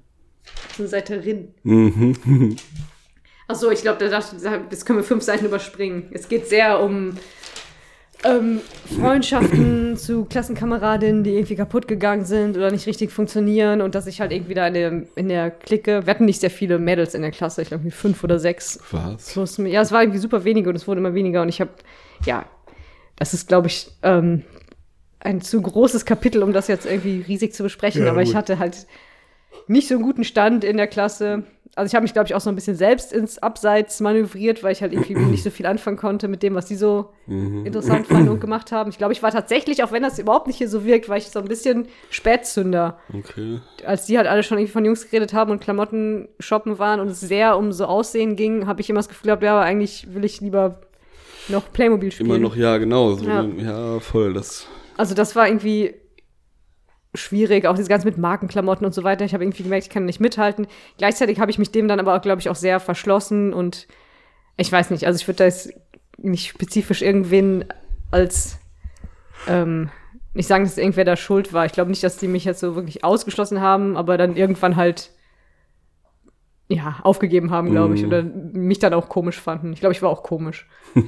Seiterin. 0.78 1.50
Mhm. 1.64 2.56
Achso, 3.48 3.72
ich 3.72 3.82
glaube, 3.82 3.98
da 3.98 4.10
dachte 4.10 4.36
jetzt 4.70 4.86
können 4.86 5.00
wir 5.00 5.04
fünf 5.04 5.24
Seiten 5.24 5.46
überspringen. 5.46 6.10
Es 6.12 6.30
geht 6.30 6.48
sehr 6.48 6.80
um 6.82 7.18
ähm, 8.24 8.60
Freundschaften 9.00 9.96
zu 9.98 10.26
Klassenkameradinnen, 10.26 11.24
die 11.24 11.32
irgendwie 11.32 11.56
kaputt 11.56 11.88
gegangen 11.88 12.26
sind 12.26 12.58
oder 12.58 12.72
nicht 12.72 12.86
richtig 12.86 13.12
funktionieren 13.12 13.82
und 13.82 13.96
dass 13.96 14.08
ich 14.08 14.20
halt 14.20 14.32
irgendwie 14.32 14.54
da 14.54 14.68
in 14.68 14.74
der, 14.74 15.04
in 15.16 15.30
der 15.30 15.52
Clique, 15.52 16.06
wir 16.06 16.12
hatten 16.12 16.26
nicht 16.26 16.42
sehr 16.42 16.50
viele 16.52 16.80
Mädels 16.80 17.14
in 17.14 17.22
der 17.22 17.32
Klasse, 17.32 17.62
ich 17.62 17.70
glaube 17.70 17.90
fünf 17.92 18.24
oder 18.24 18.40
sechs. 18.40 18.80
Was? 18.92 19.32
Plus, 19.34 19.58
ja, 19.58 19.82
es 19.82 19.92
war 19.92 20.02
irgendwie 20.04 20.20
super 20.20 20.44
wenige 20.44 20.70
und 20.70 20.76
es 20.76 20.88
wurde 20.88 21.00
immer 21.00 21.14
weniger 21.14 21.42
und 21.42 21.50
ich 21.50 21.62
habe, 21.62 21.72
ja, 22.26 22.46
das 23.16 23.34
ist, 23.34 23.48
glaube 23.48 23.68
ich, 23.68 23.90
ähm, 24.04 24.44
ein 25.22 25.42
zu 25.42 25.62
großes 25.62 26.06
Kapitel, 26.06 26.44
um 26.44 26.54
das 26.54 26.68
jetzt 26.68 26.86
irgendwie 26.86 27.24
riesig 27.28 27.54
zu 27.54 27.64
besprechen, 27.64 28.06
Ja, 28.06 28.12
aber 28.12 28.22
ich 28.22 28.30
gut. 28.30 28.36
hatte 28.38 28.60
halt 28.60 28.88
nicht 29.68 29.88
so 29.88 29.96
einen 29.96 30.04
guten 30.04 30.24
Stand 30.24 30.64
in 30.64 30.78
der 30.78 30.88
Klasse. 30.88 31.44
Also 31.76 31.88
ich 31.92 31.96
habe 31.96 32.04
mich, 32.04 32.14
glaube 32.14 32.28
ich, 32.28 32.36
auch 32.36 32.42
so 32.42 32.50
ein 32.50 32.56
bisschen 32.56 32.76
selbst 32.76 33.14
ins 33.14 33.38
Abseits 33.38 34.00
manövriert, 34.02 34.64
weil 34.64 34.72
ich 34.74 34.82
halt 34.82 34.92
irgendwie 34.92 35.16
nicht 35.16 35.44
so 35.44 35.50
viel 35.50 35.66
anfangen 35.66 35.98
konnte 35.98 36.28
mit 36.28 36.44
dem, 36.44 36.56
was 36.56 36.66
die 36.66 36.76
so 36.76 37.10
Mhm. 37.28 37.66
interessant 37.66 38.08
fanden 38.08 38.28
und 38.30 38.42
gemacht 38.42 38.72
haben. 38.72 38.90
Ich 38.90 38.98
glaube, 38.98 39.14
ich 39.14 39.22
war 39.24 39.32
tatsächlich, 39.32 39.84
auch 39.84 39.92
wenn 39.92 40.02
das 40.04 40.18
überhaupt 40.20 40.48
nicht 40.48 40.58
hier 40.58 40.68
so 40.68 40.84
wirkt, 40.84 41.08
war 41.10 41.16
ich 41.18 41.28
so 41.30 41.40
ein 41.40 41.46
bisschen 41.48 41.88
Spätzünder. 42.10 42.98
Okay. 43.14 43.60
Als 43.86 44.06
die 44.08 44.18
halt 44.18 44.28
alle 44.28 44.44
schon 44.44 44.58
irgendwie 44.58 44.72
von 44.74 44.84
Jungs 44.86 45.06
geredet 45.10 45.34
haben 45.34 45.52
und 45.52 45.62
Klamotten 45.62 46.28
shoppen 46.40 46.80
waren 46.80 47.00
und 47.00 47.08
es 47.10 47.20
sehr 47.22 47.58
um 47.58 47.72
so 47.72 47.86
Aussehen 47.86 48.36
ging, 48.36 48.68
habe 48.68 48.82
ich 48.82 48.90
immer 48.90 49.00
das 49.00 49.08
Gefühl 49.10 49.28
gehabt, 49.28 49.44
ja, 49.44 49.54
aber 49.56 49.62
eigentlich 49.66 50.14
will 50.14 50.26
ich 50.26 50.42
lieber 50.42 50.82
noch 51.48 51.72
Playmobil 51.72 52.12
spielen. 52.12 52.30
Immer 52.30 52.40
noch, 52.40 52.56
ja, 52.56 52.78
genau. 52.78 53.14
So, 53.14 53.26
Ja. 53.26 53.44
ja. 53.44 54.00
voll. 54.00 54.34
Das. 54.34 54.68
Also 54.98 55.16
das 55.16 55.36
war 55.36 55.48
irgendwie 55.48 55.94
schwierig, 57.16 57.66
auch 57.66 57.74
dieses 57.74 57.90
ganze 57.90 58.06
mit 58.08 58.18
Markenklamotten 58.18 58.86
und 58.86 58.94
so 58.94 59.04
weiter. 59.04 59.26
Ich 59.26 59.34
habe 59.34 59.44
irgendwie 59.44 59.64
gemerkt, 59.64 59.86
ich 59.86 59.90
kann 59.90 60.06
nicht 60.06 60.20
mithalten. 60.20 60.68
Gleichzeitig 60.98 61.40
habe 61.40 61.52
ich 61.52 61.58
mich 61.58 61.72
dem 61.72 61.88
dann 61.88 62.00
aber 62.00 62.16
auch, 62.16 62.22
glaube 62.22 62.42
ich, 62.42 62.50
auch 62.50 62.56
sehr 62.56 62.80
verschlossen 62.80 63.54
und 63.54 63.88
ich 64.58 64.72
weiß 64.72 64.90
nicht, 64.92 65.06
also 65.08 65.18
ich 65.20 65.28
würde 65.28 65.38
da 65.38 65.46
jetzt 65.46 65.74
nicht 66.18 66.50
spezifisch 66.50 67.02
irgendwen 67.02 67.66
als 68.12 68.60
ähm, 69.48 69.90
nicht 70.34 70.48
sagen, 70.48 70.66
dass 70.66 70.78
irgendwer 70.78 71.06
da 71.06 71.16
schuld 71.16 71.54
war. 71.54 71.66
Ich 71.66 71.72
glaube 71.72 71.90
nicht, 71.90 72.04
dass 72.04 72.18
die 72.18 72.28
mich 72.28 72.46
jetzt 72.46 72.60
so 72.60 72.76
wirklich 72.76 73.04
ausgeschlossen 73.04 73.62
haben, 73.62 73.98
aber 73.98 74.18
dann 74.18 74.36
irgendwann 74.36 74.76
halt 74.76 75.12
ja, 76.68 77.00
aufgegeben 77.02 77.50
haben, 77.50 77.72
glaube 77.72 77.96
ich, 77.96 78.02
Mhm. 78.04 78.08
oder 78.08 78.22
mich 78.24 78.78
dann 78.78 78.94
auch 78.94 79.10
komisch 79.10 79.40
fanden. 79.40 79.74
Ich 79.74 79.80
glaube, 79.80 79.94
ich 79.94 80.02
war 80.04 80.10
auch 80.10 80.22
komisch. 80.24 80.68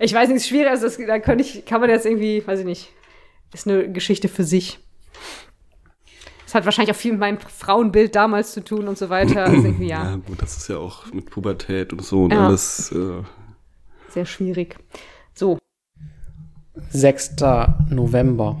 Ich 0.00 0.12
weiß 0.12 0.28
nicht, 0.28 0.38
es 0.38 0.42
ist 0.42 0.48
schwierig, 0.48 0.70
also 0.70 0.86
das, 0.86 0.96
da 0.96 1.20
könnte 1.20 1.44
ich, 1.44 1.64
kann 1.66 1.80
man 1.80 1.88
jetzt 1.88 2.04
irgendwie, 2.04 2.44
weiß 2.44 2.58
ich 2.58 2.66
nicht, 2.66 2.92
ist 3.54 3.66
eine 3.68 3.90
Geschichte 3.90 4.28
für 4.28 4.44
sich. 4.44 4.78
Es 6.46 6.54
hat 6.54 6.64
wahrscheinlich 6.66 6.94
auch 6.94 6.98
viel 6.98 7.12
mit 7.12 7.20
meinem 7.20 7.38
Frauenbild 7.40 8.14
damals 8.14 8.52
zu 8.52 8.62
tun 8.62 8.86
und 8.86 8.98
so 8.98 9.08
weiter. 9.10 9.44
Also 9.44 9.68
ja, 9.80 10.04
Ja, 10.04 10.16
gut, 10.16 10.40
das 10.42 10.56
ist 10.56 10.68
ja 10.68 10.76
auch 10.78 11.12
mit 11.12 11.30
Pubertät 11.30 11.92
und 11.92 12.02
so 12.04 12.24
und 12.24 12.32
Ja. 12.32 12.46
alles. 12.46 12.92
Äh, 12.92 13.22
sehr 14.10 14.26
schwierig. 14.26 14.76
So, 15.34 15.58
6. 16.90 17.36
November. 17.90 18.60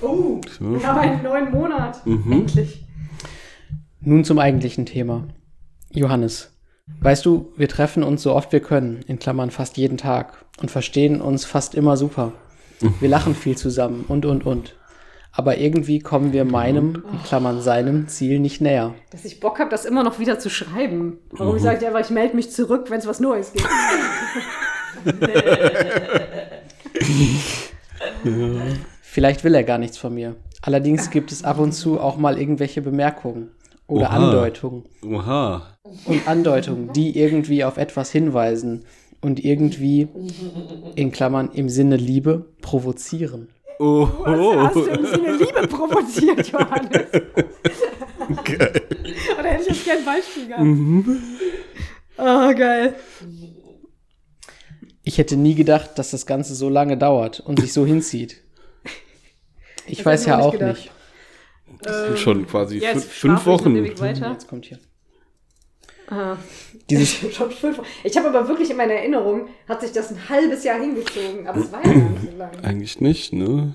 Oh, 0.00 0.40
wir 0.60 0.86
haben 0.86 0.98
einen 0.98 1.22
neuen 1.22 1.50
Monat. 1.50 2.06
Mhm. 2.06 2.32
Endlich. 2.32 2.84
Nun 4.00 4.24
zum 4.24 4.38
eigentlichen 4.38 4.86
Thema. 4.86 5.28
Johannes, 5.90 6.56
weißt 7.00 7.26
du, 7.26 7.52
wir 7.56 7.68
treffen 7.68 8.02
uns 8.02 8.22
so 8.22 8.34
oft 8.34 8.52
wir 8.52 8.60
können, 8.60 9.02
in 9.06 9.18
Klammern 9.18 9.50
fast 9.50 9.76
jeden 9.76 9.98
Tag, 9.98 10.44
und 10.62 10.70
verstehen 10.70 11.20
uns 11.20 11.44
fast 11.44 11.74
immer 11.74 11.96
super. 11.96 12.32
Wir 12.80 13.08
lachen 13.08 13.34
viel 13.34 13.56
zusammen 13.56 14.04
und, 14.08 14.24
und, 14.26 14.46
und. 14.46 14.74
Aber 15.32 15.58
irgendwie 15.58 16.00
kommen 16.00 16.32
wir 16.32 16.44
meinem, 16.44 17.04
in 17.12 17.22
Klammern 17.22 17.60
seinem, 17.60 18.08
Ziel 18.08 18.40
nicht 18.40 18.60
näher. 18.60 18.94
Dass 19.10 19.24
ich 19.24 19.38
Bock 19.38 19.60
habe, 19.60 19.70
das 19.70 19.84
immer 19.84 20.02
noch 20.02 20.18
wieder 20.18 20.38
zu 20.40 20.50
schreiben. 20.50 21.18
Warum 21.30 21.56
ich 21.56 21.62
sage 21.62 21.86
einfach, 21.86 22.00
ich 22.00 22.10
melde 22.10 22.34
mich 22.34 22.50
zurück, 22.50 22.90
wenn 22.90 22.98
es 22.98 23.06
was 23.06 23.20
Neues 23.20 23.52
gibt. 23.52 23.68
Vielleicht 29.02 29.44
will 29.44 29.54
er 29.54 29.64
gar 29.64 29.78
nichts 29.78 29.98
von 29.98 30.14
mir. 30.14 30.36
Allerdings 30.62 31.10
gibt 31.10 31.32
es 31.32 31.44
ab 31.44 31.58
und 31.58 31.72
zu 31.72 32.00
auch 32.00 32.16
mal 32.16 32.38
irgendwelche 32.38 32.82
Bemerkungen 32.82 33.50
oder 33.86 34.08
Oha. 34.08 34.16
Andeutungen. 34.16 34.84
Oha. 35.04 35.62
Und 36.04 36.28
Andeutungen, 36.28 36.92
die 36.92 37.18
irgendwie 37.18 37.64
auf 37.64 37.76
etwas 37.76 38.10
hinweisen 38.12 38.84
und 39.20 39.44
irgendwie, 39.44 40.08
in 40.96 41.12
Klammern 41.12 41.50
im 41.52 41.68
Sinne 41.68 41.96
Liebe, 41.96 42.52
provozieren. 42.62 43.48
Oh. 43.78 44.06
Hast 44.24 44.76
du 44.76 44.84
im 44.84 45.06
Sinne 45.06 45.32
Liebe 45.36 45.66
provoziert, 45.68 46.48
Johannes? 46.52 47.06
Geil. 48.44 48.82
Oder 49.38 49.48
hätte 49.48 49.62
ich 49.62 49.68
jetzt 49.68 49.84
gern 49.84 49.98
ein 49.98 50.04
Beispiel 50.04 50.46
gehabt? 50.46 51.20
Oh, 52.18 52.54
geil. 52.54 52.94
Ich 55.02 55.18
hätte 55.18 55.36
nie 55.36 55.54
gedacht, 55.54 55.98
dass 55.98 56.10
das 56.10 56.26
Ganze 56.26 56.54
so 56.54 56.68
lange 56.68 56.96
dauert 56.98 57.40
und 57.40 57.58
sich 57.60 57.72
so 57.72 57.86
hinzieht. 57.86 58.42
Ich 59.86 59.98
Das 59.98 60.06
weiß 60.06 60.26
ja 60.26 60.38
auch 60.38 60.48
auch 60.48 60.52
nicht 60.52 60.62
nicht. 60.62 60.90
Das 61.82 62.06
sind 62.06 62.18
schon 62.18 62.46
quasi 62.46 62.78
Ja, 62.78 62.90
fün- 62.90 62.94
jetzt 62.94 63.08
fünf 63.10 63.46
Wochen. 63.46 63.74
Jetzt 63.74 64.48
kommt 64.48 64.66
hier. 64.66 64.78
Ah. 66.08 66.36
Dieses. 66.90 67.16
Ich 68.04 68.16
habe 68.16 68.28
aber 68.28 68.48
wirklich 68.48 68.70
in 68.70 68.76
meiner 68.76 68.94
Erinnerung, 68.94 69.48
hat 69.68 69.80
sich 69.80 69.92
das 69.92 70.10
ein 70.10 70.28
halbes 70.28 70.64
Jahr 70.64 70.78
hingezogen. 70.80 71.46
Aber 71.46 71.60
es 71.60 71.72
war 71.72 71.84
ja 71.84 71.92
gar 71.92 72.08
nicht 72.10 72.22
so 72.32 72.36
lang. 72.36 72.50
Eigentlich 72.62 73.00
nicht, 73.00 73.32
ne? 73.32 73.74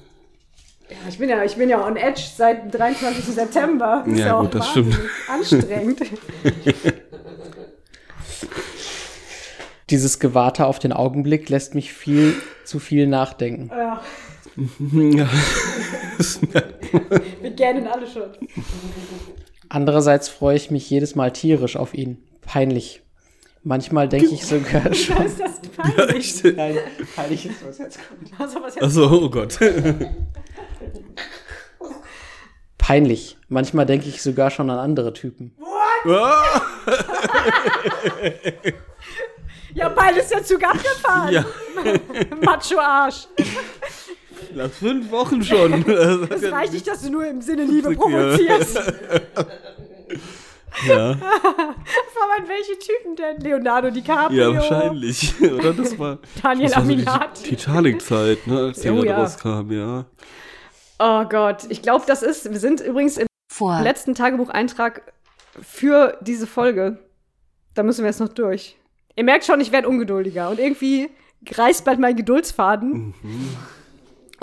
Ja, 0.90 0.98
ich 1.10 1.18
bin 1.18 1.30
ja, 1.30 1.44
ich 1.44 1.56
bin 1.56 1.70
ja 1.70 1.84
on 1.86 1.96
edge 1.96 2.22
seit 2.36 2.64
dem 2.64 2.72
23. 2.72 3.24
September. 3.26 4.04
Ist 4.06 4.20
Ja, 4.20 4.36
auch 4.38 4.42
gut, 4.42 4.54
das 4.56 4.70
stimmt. 4.70 5.00
Anstrengend. 5.28 6.02
dieses 9.90 10.20
Gewarte 10.20 10.66
auf 10.66 10.80
den 10.80 10.94
Augenblick 10.94 11.50
lässt 11.50 11.76
mich 11.76 11.94
viel 11.94 12.36
zu 12.66 12.80
viel 12.80 13.08
nachdenken. 13.08 13.70
ja, 13.76 14.02
Ja. 15.18 15.28
wir 17.42 17.52
gähnen 17.52 17.88
alle 17.88 18.08
schon. 18.08 18.24
Andererseits 19.70 20.30
freue 20.30 20.56
ich 20.56 20.72
mich 20.72 20.90
jedes 20.90 21.16
Mal 21.16 21.32
tierisch 21.32 21.76
auf 21.76 21.94
ihn. 21.94 22.18
Peinlich. 22.42 23.02
Manchmal 23.68 24.08
denke 24.08 24.28
ich 24.28 24.46
sogar 24.46 24.94
schon. 24.94 25.26
ist 25.26 25.40
das 25.40 25.60
peinlich. 25.76 26.46
Echt? 26.46 26.56
Nein, 26.56 26.78
peinlich 27.16 27.48
ist, 27.48 27.66
was 27.68 27.80
jetzt 27.80 27.98
kommt. 28.08 28.30
Also, 28.40 28.62
was 28.62 28.76
jetzt 28.76 28.84
Achso, 28.84 29.10
oh 29.12 29.30
Gott. 29.30 29.58
Peinlich. 32.78 33.38
Manchmal 33.50 33.88
denke 33.88 34.08
ich 34.08 34.22
sogar 34.22 34.52
schon 34.52 34.70
an 34.70 34.78
andere 34.78 35.12
Typen. 35.14 35.56
Ah! 36.08 36.62
Ja, 39.74 39.90
bald 39.90 40.18
ist 40.18 40.30
der 40.30 40.44
Zug 40.44 40.64
abgefahren. 40.64 41.34
Ja, 41.34 41.44
Macho-Arsch. 42.44 43.28
nach 44.54 44.70
fünf 44.70 45.10
Wochen 45.10 45.44
schon. 45.44 45.84
Es 46.30 46.44
reicht 46.52 46.74
nicht, 46.74 46.88
dass 46.88 47.02
du 47.02 47.10
nur 47.10 47.26
im 47.26 47.42
Sinne 47.42 47.64
Liebe 47.64 47.96
provozierst. 47.96 48.80
Ja, 50.88 51.18
An 52.38 52.48
welche 52.48 52.78
Typen 52.80 53.16
denn? 53.16 53.40
Leonardo 53.40 53.90
DiCaprio? 53.92 54.52
ja, 54.52 54.56
wahrscheinlich. 54.56 55.34
Oder 55.42 55.74
das 55.74 55.98
war, 55.98 56.20
Daniel 56.42 56.68
das 56.68 56.76
war 56.78 56.84
so 56.86 56.88
die 56.90 56.94
Aminati. 57.08 57.44
Titanic-Zeit, 57.56 58.48
ne, 58.48 58.60
als 58.60 58.82
die 58.82 58.90
Oh, 58.90 59.04
ja. 59.04 59.18
rauskam, 59.18 59.72
ja. 59.72 60.06
Oh 61.00 61.24
Gott, 61.26 61.66
ich 61.70 61.82
glaube, 61.82 62.06
das 62.08 62.24
ist, 62.24 62.50
wir 62.52 62.60
sind 62.60 62.82
übrigens 62.82 63.18
im 63.18 63.28
Vor. 63.52 63.82
letzten 63.82 64.16
Tagebucheintrag 64.16 65.14
für 65.62 66.18
diese 66.22 66.48
Folge. 66.48 67.00
Da 67.74 67.84
müssen 67.84 68.02
wir 68.04 68.08
jetzt 68.10 68.20
noch 68.20 68.30
durch. 68.30 68.78
Ihr 69.16 69.24
merkt 69.24 69.46
schon, 69.46 69.60
ich 69.62 69.72
werde 69.72 69.88
ungeduldiger 69.88 70.50
und 70.50 70.60
irgendwie 70.60 71.10
reißt 71.50 71.86
bald 71.86 72.00
mein 72.00 72.16
Geduldsfaden. 72.16 73.14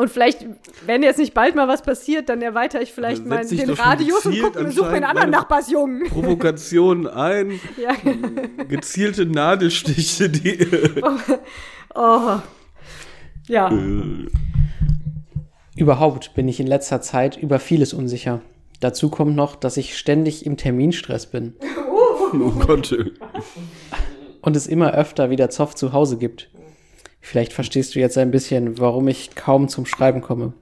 Und 0.03 0.09
vielleicht, 0.11 0.45
wenn 0.85 1.05
jetzt 1.05 1.21
nicht 1.21 1.33
bald 1.33 1.55
mal 1.55 1.69
was 1.69 1.81
passiert, 1.81 2.29
dann 2.29 2.43
erweitere 2.43 2.83
ich 2.83 2.93
vielleicht 2.93 3.21
Dann 3.21 3.29
meinen 3.29 3.49
den 3.49 3.71
Radius 3.71 4.27
und 4.27 4.37
gucke 4.37 4.73
suche 4.73 4.89
mir 4.91 4.97
einen 4.97 5.05
anderen 5.05 5.31
Nachbarsjungen. 5.31 6.09
Provokation 6.09 7.07
ein, 7.07 7.53
Ja. 7.81 7.95
gezielte 8.65 9.27
Nadelstiche, 9.27 10.29
die. 10.29 10.67
Oh. 11.95 12.39
Ja. 13.47 13.71
Äh, 13.71 14.27
Überhaupt 15.77 16.35
bin 16.35 16.49
ich 16.49 16.59
in 16.59 16.67
letzter 16.67 17.01
Zeit 17.01 17.37
über 17.37 17.61
vieles 17.61 17.95
unsicher. 17.95 18.41
Dazu 18.81 19.09
kommt 19.09 19.37
noch, 19.37 19.55
dass 19.55 19.77
ich 19.77 19.97
ständig 19.97 20.45
im 20.45 20.57
Terminstress 20.57 21.27
bin 21.27 21.55
oh 22.35 22.51
Gott. 22.67 22.93
und 24.41 24.57
es 24.57 24.67
immer 24.67 24.95
öfter 24.95 25.31
wieder 25.31 25.49
Zoff 25.49 25.77
zu 25.77 25.93
Hause 25.93 26.17
gibt. 26.19 26.51
Vielleicht 27.23 27.53
verstehst 27.53 27.95
du 27.95 28.01
jetzt 28.01 28.19
ein 28.19 28.33
bisschen, 28.33 28.79
warum 28.79 29.09
ich 29.09 29.35
kaum 29.35 29.69
zum 29.69 29.87
Schreiben 29.87 30.21
komme. 30.21 30.53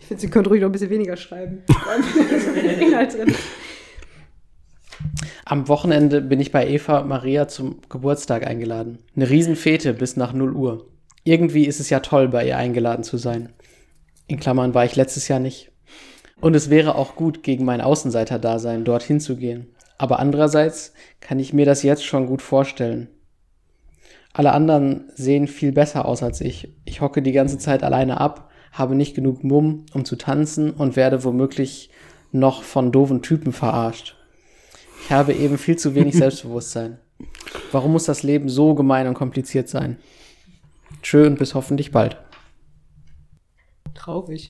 Ich 0.00 0.06
finde, 0.08 0.20
sie 0.20 0.28
könnte 0.28 0.50
ruhig 0.50 0.60
noch 0.60 0.68
ein 0.68 0.72
bisschen 0.72 0.90
weniger 0.90 1.16
schreiben. 1.16 1.62
Inhalt 2.80 3.14
drin. 3.14 3.34
Am 5.44 5.68
Wochenende 5.68 6.20
bin 6.20 6.40
ich 6.40 6.50
bei 6.50 6.68
Eva 6.68 7.04
Maria 7.04 7.46
zum 7.46 7.80
Geburtstag 7.88 8.46
eingeladen. 8.46 8.98
Eine 9.14 9.30
Riesenfete 9.30 9.94
bis 9.94 10.16
nach 10.16 10.32
0 10.32 10.52
Uhr. 10.52 10.88
Irgendwie 11.24 11.66
ist 11.66 11.78
es 11.78 11.90
ja 11.90 12.00
toll, 12.00 12.28
bei 12.28 12.46
ihr 12.46 12.56
eingeladen 12.56 13.04
zu 13.04 13.16
sein. 13.16 13.52
In 14.26 14.40
Klammern 14.40 14.74
war 14.74 14.84
ich 14.84 14.96
letztes 14.96 15.28
Jahr 15.28 15.40
nicht. 15.40 15.70
Und 16.40 16.56
es 16.56 16.70
wäre 16.70 16.96
auch 16.96 17.14
gut, 17.14 17.44
gegen 17.44 17.64
mein 17.64 17.80
Außenseiter-Dasein 17.80 18.84
dorthin 18.84 19.20
zu 19.20 19.36
gehen. 19.36 19.72
Aber 19.96 20.18
andererseits 20.18 20.92
kann 21.20 21.38
ich 21.38 21.52
mir 21.52 21.66
das 21.66 21.84
jetzt 21.84 22.04
schon 22.04 22.26
gut 22.26 22.42
vorstellen. 22.42 23.08
Alle 24.32 24.52
anderen 24.52 25.10
sehen 25.14 25.46
viel 25.46 25.72
besser 25.72 26.06
aus 26.06 26.22
als 26.22 26.40
ich. 26.40 26.74
Ich 26.84 27.00
hocke 27.00 27.22
die 27.22 27.32
ganze 27.32 27.58
Zeit 27.58 27.82
alleine 27.82 28.20
ab, 28.20 28.50
habe 28.72 28.94
nicht 28.94 29.14
genug 29.14 29.44
Mumm, 29.44 29.84
um 29.92 30.04
zu 30.04 30.16
tanzen 30.16 30.70
und 30.70 30.96
werde 30.96 31.24
womöglich 31.24 31.90
noch 32.30 32.62
von 32.62 32.92
doofen 32.92 33.20
Typen 33.20 33.52
verarscht. 33.52 34.16
Ich 35.04 35.12
habe 35.12 35.34
eben 35.34 35.58
viel 35.58 35.76
zu 35.76 35.94
wenig 35.94 36.14
Selbstbewusstsein. 36.16 36.98
Warum 37.70 37.92
muss 37.92 38.04
das 38.04 38.22
Leben 38.22 38.48
so 38.48 38.74
gemein 38.74 39.06
und 39.06 39.14
kompliziert 39.14 39.68
sein? 39.68 39.98
Tschö 41.02 41.26
und 41.26 41.38
bis 41.38 41.54
hoffentlich 41.54 41.92
bald. 41.92 42.16
Traurig. 43.94 44.48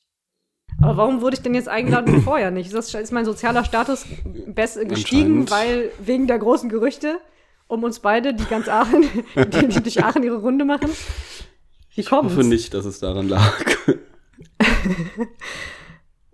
Aber 0.80 0.96
warum 0.96 1.20
wurde 1.20 1.36
ich 1.36 1.42
denn 1.42 1.54
jetzt 1.54 1.68
eingeladen 1.68 2.14
und 2.14 2.22
vorher 2.22 2.50
nicht? 2.50 2.66
Ist, 2.66 2.74
das, 2.74 2.94
ist 2.94 3.12
mein 3.12 3.24
sozialer 3.24 3.64
Status 3.64 4.06
best 4.46 4.78
gestiegen, 4.88 5.50
weil 5.50 5.90
wegen 6.04 6.26
der 6.26 6.38
großen 6.38 6.68
Gerüchte 6.68 7.18
um 7.72 7.84
uns 7.84 8.00
beide, 8.00 8.34
die 8.34 8.44
ganz 8.44 8.68
Aachen, 8.68 9.02
die, 9.36 9.68
die 9.68 9.82
durch 9.82 10.04
Aachen 10.04 10.22
ihre 10.22 10.36
Runde 10.36 10.64
machen? 10.64 10.90
Wie 11.94 12.00
Ich 12.02 12.06
kommt's? 12.06 12.34
hoffe 12.34 12.44
nicht, 12.46 12.74
dass 12.74 12.84
es 12.84 13.00
daran 13.00 13.28
lag. 13.28 13.52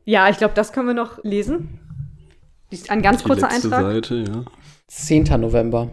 Ja, 0.04 0.30
ich 0.30 0.38
glaube, 0.38 0.54
das 0.54 0.72
können 0.72 0.86
wir 0.86 0.94
noch 0.94 1.22
lesen. 1.22 1.80
Ein 2.88 3.02
ganz 3.02 3.18
Die 3.22 3.26
kurzer 3.28 3.48
letzte 3.50 3.66
Eintrag. 3.76 3.92
Seite, 3.92 4.14
ja. 4.16 4.44
10. 4.86 5.24
November. 5.38 5.90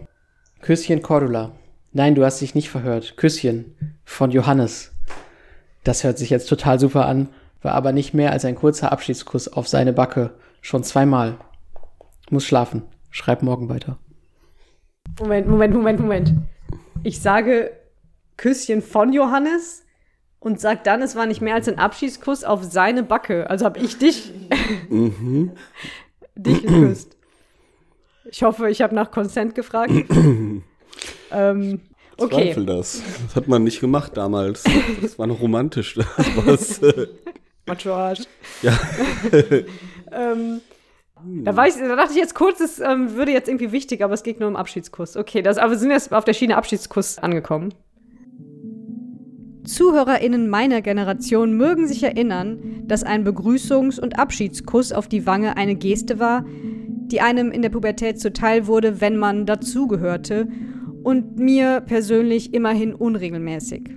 Küsschen 0.62 1.02
Cordula. 1.02 1.52
Nein, 1.92 2.14
du 2.14 2.24
hast 2.24 2.40
dich 2.40 2.54
nicht 2.54 2.70
verhört. 2.70 3.18
Küsschen 3.18 3.76
von 4.04 4.30
Johannes. 4.30 4.92
Das 5.84 6.02
hört 6.02 6.16
sich 6.16 6.30
jetzt 6.30 6.48
total 6.48 6.80
super 6.80 7.04
an, 7.06 7.28
war 7.60 7.74
aber 7.74 7.92
nicht 7.92 8.14
mehr 8.14 8.32
als 8.32 8.46
ein 8.46 8.54
kurzer 8.54 8.90
Abschiedskuss 8.90 9.48
auf 9.48 9.68
seine 9.68 9.92
Backe. 9.92 10.34
Schon 10.62 10.82
zweimal. 10.82 11.36
Muss 12.30 12.46
schlafen. 12.46 12.84
Schreib 13.10 13.42
morgen 13.42 13.68
weiter. 13.68 13.98
Moment, 15.18 15.48
Moment, 15.48 15.74
Moment, 15.74 16.00
Moment. 16.00 16.34
Ich 17.02 17.20
sage 17.20 17.72
Küsschen 18.36 18.82
von 18.82 19.12
Johannes 19.12 19.84
und 20.40 20.60
sag 20.60 20.84
dann, 20.84 21.02
es 21.02 21.16
war 21.16 21.26
nicht 21.26 21.40
mehr 21.40 21.54
als 21.54 21.68
ein 21.68 21.78
Abschiedskuss 21.78 22.44
auf 22.44 22.62
seine 22.64 23.02
Backe. 23.02 23.48
Also 23.48 23.64
habe 23.64 23.78
ich 23.80 23.98
dich, 23.98 24.32
Mhm. 24.90 25.52
dich 26.34 26.62
geküsst. 26.62 27.16
Ich 28.30 28.42
hoffe, 28.42 28.68
ich 28.70 28.82
habe 28.82 28.94
nach 28.94 29.10
Consent 29.10 29.54
gefragt. 29.54 29.92
ähm, 31.30 31.80
okay. 32.18 32.28
Zweifel 32.28 32.66
das. 32.66 33.02
Das 33.26 33.36
hat 33.36 33.48
man 33.48 33.64
nicht 33.64 33.80
gemacht 33.80 34.16
damals. 34.16 34.64
Das 35.00 35.18
war 35.18 35.26
noch 35.26 35.40
romantisch. 35.40 35.94
Das 36.16 36.36
war's. 36.46 36.80
Macho 37.66 37.92
Arsch. 37.94 38.20
ja. 38.62 38.78
Ähm, 40.12 40.60
da, 41.24 41.56
war 41.56 41.66
ich, 41.66 41.74
da 41.74 41.96
dachte 41.96 42.12
ich 42.12 42.18
jetzt 42.18 42.34
kurz, 42.34 42.60
es 42.60 42.78
ähm, 42.78 43.14
würde 43.14 43.32
jetzt 43.32 43.48
irgendwie 43.48 43.72
wichtig, 43.72 44.04
aber 44.04 44.14
es 44.14 44.22
geht 44.22 44.38
nur 44.38 44.48
um 44.48 44.56
Abschiedskuss. 44.56 45.16
Okay, 45.16 45.42
das, 45.42 45.58
aber 45.58 45.72
wir 45.72 45.78
sind 45.78 45.90
jetzt 45.90 46.12
auf 46.12 46.24
der 46.24 46.34
Schiene 46.34 46.56
Abschiedskuss 46.56 47.18
angekommen. 47.18 47.72
ZuhörerInnen 49.64 50.48
meiner 50.48 50.80
Generation 50.80 51.56
mögen 51.56 51.88
sich 51.88 52.02
erinnern, 52.02 52.84
dass 52.84 53.02
ein 53.02 53.26
Begrüßungs- 53.26 54.00
und 54.00 54.18
Abschiedskuss 54.18 54.92
auf 54.92 55.08
die 55.08 55.26
Wange 55.26 55.56
eine 55.56 55.74
Geste 55.74 56.20
war, 56.20 56.44
die 56.46 57.20
einem 57.20 57.50
in 57.50 57.62
der 57.62 57.70
Pubertät 57.70 58.20
zuteil 58.20 58.66
wurde, 58.66 59.00
wenn 59.00 59.16
man 59.16 59.46
dazugehörte 59.46 60.48
und 61.02 61.38
mir 61.38 61.80
persönlich 61.80 62.54
immerhin 62.54 62.94
unregelmäßig. 62.94 63.90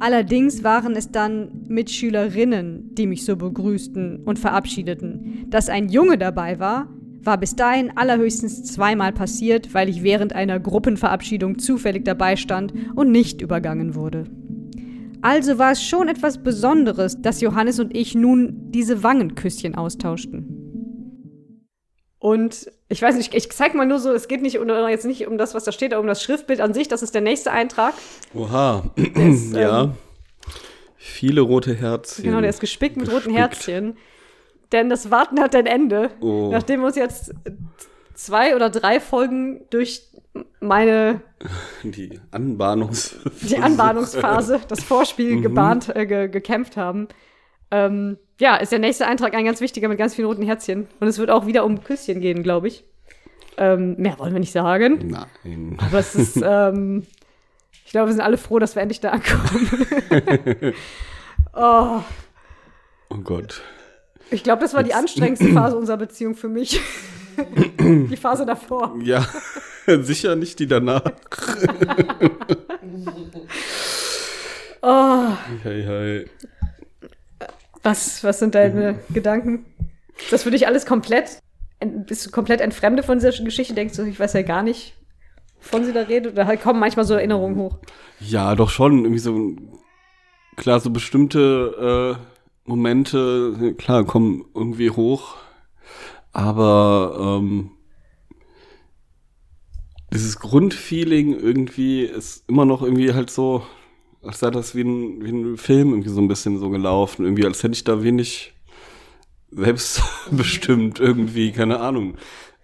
Allerdings 0.00 0.62
waren 0.62 0.94
es 0.94 1.10
dann 1.10 1.64
Mitschülerinnen, 1.68 2.94
die 2.94 3.06
mich 3.06 3.24
so 3.24 3.36
begrüßten 3.36 4.22
und 4.24 4.38
verabschiedeten. 4.38 5.46
Dass 5.48 5.68
ein 5.68 5.88
Junge 5.88 6.18
dabei 6.18 6.58
war, 6.58 6.88
war 7.22 7.38
bis 7.38 7.56
dahin 7.56 7.96
allerhöchstens 7.96 8.64
zweimal 8.64 9.12
passiert, 9.12 9.74
weil 9.74 9.88
ich 9.88 10.02
während 10.02 10.34
einer 10.34 10.60
Gruppenverabschiedung 10.60 11.58
zufällig 11.58 12.04
dabei 12.04 12.36
stand 12.36 12.72
und 12.94 13.10
nicht 13.10 13.42
übergangen 13.42 13.94
wurde. 13.94 14.24
Also 15.20 15.58
war 15.58 15.72
es 15.72 15.82
schon 15.82 16.08
etwas 16.08 16.38
Besonderes, 16.38 17.20
dass 17.20 17.40
Johannes 17.40 17.80
und 17.80 17.94
ich 17.96 18.14
nun 18.14 18.70
diese 18.70 19.02
Wangenküsschen 19.02 19.74
austauschten. 19.74 20.54
Und 22.20 22.70
ich 22.88 23.02
weiß 23.02 23.16
nicht, 23.16 23.34
ich 23.34 23.50
zeig 23.50 23.74
mal 23.74 23.86
nur 23.86 23.98
so, 23.98 24.12
es 24.12 24.28
geht 24.28 24.40
nicht 24.42 24.58
um, 24.58 24.68
jetzt 24.88 25.04
nicht 25.04 25.26
um 25.26 25.36
das, 25.38 25.54
was 25.54 25.64
da 25.64 25.72
steht, 25.72 25.92
aber 25.92 26.00
um 26.00 26.06
das 26.06 26.22
Schriftbild 26.22 26.60
an 26.60 26.72
sich. 26.74 26.88
Das 26.88 27.02
ist 27.02 27.14
der 27.14 27.20
nächste 27.20 27.50
Eintrag. 27.52 27.94
Oha. 28.34 28.84
ist, 28.96 29.54
ja. 29.54 29.84
ähm, 29.84 29.92
Viele 30.96 31.40
rote 31.42 31.74
Herzchen. 31.74 32.24
Genau, 32.24 32.40
der 32.40 32.50
ist 32.50 32.60
gespickt 32.60 32.96
mit 32.96 33.10
roten. 33.10 33.30
Herzchen. 33.32 33.96
Denn 34.72 34.90
das 34.90 35.10
Warten 35.10 35.40
hat 35.40 35.54
ein 35.54 35.66
Ende. 35.66 36.10
Oh. 36.20 36.48
Nachdem 36.52 36.80
wir 36.80 36.86
uns 36.88 36.96
jetzt 36.96 37.32
zwei 38.14 38.54
oder 38.56 38.68
drei 38.70 39.00
Folgen 39.00 39.62
durch 39.70 40.02
meine 40.60 41.22
Die 41.82 42.20
Anbahnungs 42.30 43.16
die 43.42 43.56
Anbahnungsphase, 43.58 44.60
das 44.68 44.82
Vorspiel 44.84 45.36
Mhm. 45.36 45.42
gebahnt, 45.42 45.94
äh, 45.96 46.06
ge 46.06 46.28
gekämpft 46.28 46.76
haben. 46.76 47.08
Ähm, 47.70 48.16
ja, 48.40 48.56
ist 48.56 48.72
der 48.72 48.78
nächste 48.78 49.06
Eintrag 49.06 49.34
ein 49.34 49.44
ganz 49.44 49.60
wichtiger 49.60 49.88
mit 49.88 49.98
ganz 49.98 50.14
vielen 50.14 50.28
roten 50.28 50.42
Herzchen. 50.42 50.86
Und 51.00 51.08
es 51.08 51.18
wird 51.18 51.30
auch 51.30 51.46
wieder 51.46 51.64
um 51.64 51.82
Küsschen 51.82 52.20
gehen, 52.20 52.42
glaube 52.42 52.68
ich. 52.68 52.84
Ähm, 53.56 53.96
mehr 53.98 54.18
wollen 54.18 54.32
wir 54.32 54.40
nicht 54.40 54.52
sagen. 54.52 55.10
Nein. 55.44 55.76
Aber 55.78 55.98
es 55.98 56.14
ist, 56.14 56.36
ähm, 56.44 57.06
ich 57.84 57.90
glaube, 57.90 58.08
wir 58.08 58.12
sind 58.12 58.22
alle 58.22 58.38
froh, 58.38 58.58
dass 58.58 58.74
wir 58.76 58.82
endlich 58.82 59.00
da 59.00 59.10
ankommen. 59.10 59.70
oh, 61.54 62.00
Oh 63.10 63.16
Gott. 63.24 63.62
ich 64.30 64.42
glaube, 64.44 64.60
das 64.62 64.74
war 64.74 64.82
die 64.82 64.94
anstrengendste 64.94 65.48
Phase 65.54 65.76
unserer 65.76 65.96
Beziehung 65.96 66.34
für 66.34 66.48
mich. 66.48 66.80
die 67.80 68.16
Phase 68.16 68.44
davor. 68.46 68.94
Ja, 69.02 69.26
sicher 69.86 70.36
nicht 70.36 70.58
die 70.58 70.66
danach. 70.66 71.02
Oh, 74.82 75.28
Hei, 75.64 75.84
hei. 75.86 76.24
Was, 77.88 78.22
was 78.22 78.38
sind 78.38 78.54
deine 78.54 78.98
Gedanken? 79.10 79.64
Ist 80.18 80.32
das 80.32 80.42
für 80.42 80.50
dich 80.50 80.66
alles 80.66 80.84
komplett? 80.84 81.40
Bist 81.80 82.26
du 82.26 82.30
komplett 82.30 82.60
entfremdet 82.60 83.06
von 83.06 83.18
dieser 83.18 83.32
Geschichte? 83.42 83.74
Denkst 83.74 83.96
du, 83.96 84.02
ich 84.02 84.20
weiß 84.20 84.34
ja 84.34 84.42
gar 84.42 84.62
nicht, 84.62 84.94
wovon 85.62 85.84
sie 85.84 85.92
da 85.92 86.02
redet? 86.02 86.32
Oder 86.32 86.46
halt 86.46 86.60
kommen 86.60 86.80
manchmal 86.80 87.06
so 87.06 87.14
Erinnerungen 87.14 87.56
hoch? 87.56 87.78
Ja, 88.20 88.54
doch 88.54 88.68
schon. 88.68 89.04
Irgendwie 89.04 89.20
so, 89.20 89.56
klar, 90.56 90.80
so 90.80 90.90
bestimmte 90.90 92.18
äh, 92.18 92.68
Momente, 92.68 93.74
klar, 93.78 94.04
kommen 94.04 94.44
irgendwie 94.54 94.90
hoch. 94.90 95.36
Aber 96.32 97.38
ähm, 97.40 97.70
dieses 100.12 100.38
Grundfeeling 100.38 101.38
irgendwie 101.38 102.02
ist 102.02 102.48
immer 102.48 102.66
noch 102.66 102.82
irgendwie 102.82 103.14
halt 103.14 103.30
so, 103.30 103.62
als 104.28 104.40
sei 104.40 104.50
das 104.50 104.74
wie 104.74 104.82
ein, 104.82 105.24
wie 105.24 105.30
ein 105.30 105.56
Film 105.56 105.88
irgendwie 105.88 106.10
so 106.10 106.20
ein 106.20 106.28
bisschen 106.28 106.58
so 106.58 106.68
gelaufen. 106.68 107.24
Irgendwie, 107.24 107.46
als 107.46 107.62
hätte 107.62 107.72
ich 107.72 107.84
da 107.84 108.02
wenig 108.02 108.52
selbstbestimmt 109.50 111.00
irgendwie, 111.00 111.50
keine 111.50 111.80
Ahnung. 111.80 112.16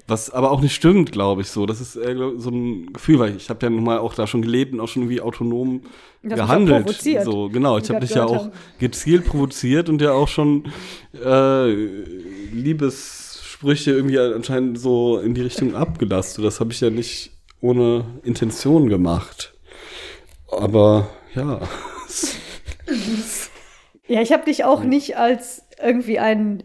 Was 0.07 0.29
aber 0.29 0.51
auch 0.51 0.61
nicht 0.61 0.75
stimmt, 0.75 1.11
glaube 1.11 1.41
ich 1.41 1.49
so. 1.49 1.65
Das 1.65 1.81
ist 1.81 1.97
eher 1.97 2.15
glaub, 2.15 2.35
so 2.39 2.51
ein 2.51 2.93
Gefühl, 2.93 3.19
weil 3.19 3.37
ich 3.37 3.49
habe 3.49 3.65
ja 3.65 3.71
nun 3.71 3.83
mal 3.83 3.97
auch 3.97 4.13
da 4.13 4.27
schon 4.27 4.43
gelebt 4.43 4.75
und 4.75 4.81
auch 4.81 4.89
schon 4.89 5.05
irgendwie 5.05 5.23
autonom 5.23 5.81
auch 6.23 6.29
gehandelt. 6.29 6.85
provoziert, 6.85 7.25
So, 7.25 7.49
genau. 7.49 7.79
Ich 7.79 7.89
habe 7.89 8.01
dich 8.01 8.11
ja 8.15 8.27
auch 8.27 8.45
haben. 8.45 8.53
gezielt 8.79 9.25
provoziert 9.25 9.89
und 9.89 10.03
ja 10.03 10.13
auch 10.13 10.29
schon 10.29 10.71
äh, 11.15 11.73
Liebessprüche 12.53 13.93
irgendwie 13.93 14.19
anscheinend 14.19 14.79
so 14.79 15.19
in 15.19 15.33
die 15.33 15.41
Richtung 15.41 15.75
abgelastet. 15.75 16.45
Das 16.45 16.61
habe 16.61 16.73
ich 16.73 16.83
ja 16.83 16.91
nicht 16.91 17.31
ohne 17.63 18.05
Intention 18.23 18.91
gemacht. 18.91 19.55
Aber 20.51 21.09
ja. 21.35 21.61
Ja, 24.07 24.21
ich 24.21 24.33
habe 24.33 24.45
dich 24.45 24.65
auch 24.65 24.83
nicht 24.83 25.17
als 25.17 25.65
irgendwie 25.83 26.19
ein. 26.19 26.63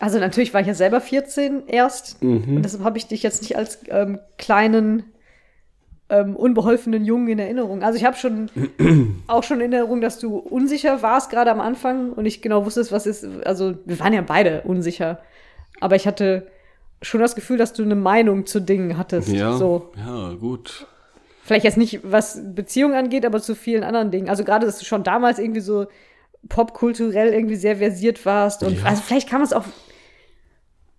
Also 0.00 0.18
natürlich 0.18 0.52
war 0.54 0.60
ich 0.60 0.66
ja 0.66 0.74
selber 0.74 1.00
14 1.00 1.68
erst. 1.68 2.22
Mhm. 2.22 2.56
Und 2.56 2.62
deshalb 2.64 2.82
habe 2.82 2.98
ich 2.98 3.06
dich 3.06 3.22
jetzt 3.22 3.42
nicht 3.42 3.56
als 3.56 3.78
ähm, 3.88 4.18
kleinen, 4.38 5.04
ähm, 6.08 6.34
unbeholfenen 6.34 7.04
Jungen 7.04 7.28
in 7.28 7.38
Erinnerung. 7.38 7.82
Also 7.84 7.98
ich 7.98 8.04
habe 8.04 8.16
schon 8.16 8.50
auch 9.28 9.44
schon 9.44 9.60
in 9.60 9.72
Erinnerung, 9.72 10.00
dass 10.00 10.18
du 10.18 10.38
unsicher 10.38 11.02
warst, 11.02 11.30
gerade 11.30 11.50
am 11.52 11.60
Anfang, 11.60 12.12
und 12.12 12.26
ich 12.26 12.42
genau 12.42 12.64
wusstest, 12.64 12.90
was 12.90 13.06
ist. 13.06 13.24
Also 13.44 13.76
wir 13.84 14.00
waren 14.00 14.12
ja 14.12 14.22
beide 14.22 14.62
unsicher. 14.62 15.20
Aber 15.80 15.94
ich 15.96 16.06
hatte 16.06 16.48
schon 17.02 17.20
das 17.20 17.34
Gefühl, 17.36 17.58
dass 17.58 17.72
du 17.74 17.82
eine 17.82 17.94
Meinung 17.94 18.46
zu 18.46 18.60
Dingen 18.60 18.98
hattest. 18.98 19.28
Ja, 19.28 19.56
So. 19.56 19.92
ja, 19.96 20.32
gut. 20.32 20.86
Vielleicht 21.50 21.64
jetzt 21.64 21.78
nicht, 21.78 21.98
was 22.04 22.40
Beziehungen 22.54 22.94
angeht, 22.94 23.26
aber 23.26 23.40
zu 23.40 23.56
vielen 23.56 23.82
anderen 23.82 24.12
Dingen. 24.12 24.28
Also 24.28 24.44
gerade, 24.44 24.66
dass 24.66 24.78
du 24.78 24.84
schon 24.84 25.02
damals 25.02 25.40
irgendwie 25.40 25.58
so 25.58 25.88
popkulturell 26.48 27.32
irgendwie 27.34 27.56
sehr 27.56 27.74
versiert 27.74 28.24
warst. 28.24 28.62
Und 28.62 28.78
Ja. 28.78 28.84
also 28.84 29.02
vielleicht 29.02 29.28
kam 29.28 29.42
es 29.42 29.52
auch 29.52 29.64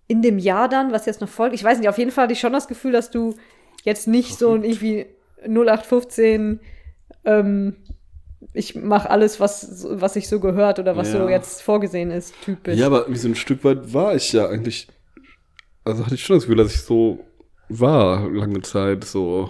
in 0.10 0.22
dem 0.22 0.38
Jahr 0.38 0.68
dann, 0.68 0.92
was 0.92 1.06
jetzt 1.06 1.22
noch 1.22 1.30
folgt. 1.30 1.56
Ich 1.56 1.64
weiß 1.64 1.80
nicht, 1.80 1.88
auf 1.88 1.98
jeden 1.98 2.12
Fall 2.12 2.26
hatte 2.26 2.34
ich 2.34 2.42
schon 2.42 2.52
das 2.52 2.68
Gefühl, 2.68 2.92
dass 2.92 3.12
du 3.12 3.36
jetzt 3.86 4.10
nicht 4.10 4.38
so 4.38 4.52
ein 4.52 4.66
irgendwie 4.66 5.06
0815 5.48 6.60
ähm, 7.24 7.78
ich 8.52 8.76
mache 8.76 9.10
alles, 9.10 9.40
was, 9.40 9.86
was 9.90 10.16
sich 10.16 10.28
so 10.28 10.42
gehört 10.42 10.80
oder 10.80 10.98
was 10.98 11.14
Ja. 11.14 11.20
so 11.22 11.30
jetzt 11.30 11.62
vorgesehen 11.62 12.12
ist, 12.12 12.34
typisch. 12.44 12.78
Ja, 12.78 12.88
aber 12.88 13.06
wie 13.08 13.16
so 13.16 13.30
ein 13.30 13.36
Stück 13.36 13.64
weit 13.64 13.94
war 13.94 14.16
ich 14.16 14.34
ja 14.34 14.50
eigentlich. 14.50 14.90
Also 15.86 16.06
hatte 16.06 16.16
ich 16.16 16.26
schon 16.26 16.36
das 16.36 16.44
Gefühl, 16.44 16.58
dass 16.58 16.74
ich 16.76 16.82
so 16.82 17.20
war 17.70 18.30
lange 18.30 18.62
Zeit 18.64 19.06
so. 19.06 19.50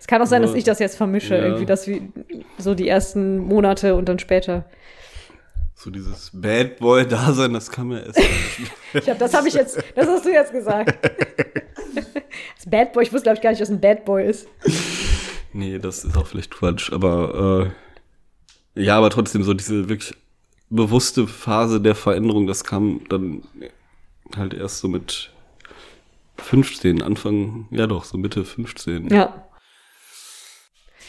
Es 0.00 0.06
kann 0.06 0.22
auch 0.22 0.26
sein, 0.26 0.42
dass 0.42 0.54
ich 0.54 0.64
das 0.64 0.78
jetzt 0.78 0.96
vermische, 0.96 1.36
Ja. 1.36 1.42
irgendwie, 1.44 1.66
dass 1.66 1.86
wir 1.86 2.00
so 2.58 2.74
die 2.74 2.88
ersten 2.88 3.38
Monate 3.38 3.94
und 3.94 4.08
dann 4.08 4.18
später. 4.18 4.64
So 5.74 5.90
dieses 5.90 6.30
Bad 6.32 6.78
Boy-Dasein, 6.78 7.52
das 7.52 7.70
kam 7.70 7.92
ja 7.92 7.98
erst. 8.00 8.18
Ich 8.94 9.04
glaub, 9.04 9.18
das 9.18 9.34
habe 9.34 9.46
ich 9.48 9.54
jetzt, 9.54 9.82
das 9.94 10.06
hast 10.08 10.24
du 10.24 10.30
jetzt 10.32 10.52
gesagt. 10.52 10.94
Das 12.56 12.66
Bad 12.68 12.92
Boy, 12.92 13.04
ich 13.04 13.12
wusste, 13.12 13.24
glaube 13.24 13.36
ich, 13.36 13.42
gar 13.42 13.50
nicht, 13.50 13.60
was 13.60 13.70
ein 13.70 13.80
Bad 13.80 14.04
Boy 14.04 14.26
ist. 14.28 14.46
nee, 15.52 15.78
das 15.78 16.04
ist 16.04 16.16
auch 16.16 16.26
vielleicht 16.26 16.50
Quatsch, 16.52 16.92
aber 16.92 17.72
äh, 18.76 18.82
ja, 18.82 18.96
aber 18.98 19.10
trotzdem 19.10 19.42
so 19.42 19.54
diese 19.54 19.88
wirklich 19.88 20.14
bewusste 20.70 21.26
Phase 21.26 21.80
der 21.80 21.94
Veränderung, 21.94 22.46
das 22.46 22.64
kam 22.64 23.00
dann 23.08 23.42
halt 24.36 24.54
erst 24.54 24.78
so 24.80 24.88
mit 24.88 25.30
15, 26.38 27.02
Anfang, 27.02 27.66
ja 27.70 27.86
doch, 27.86 28.04
so 28.04 28.18
Mitte 28.18 28.44
15. 28.44 29.08
Ja. 29.08 29.47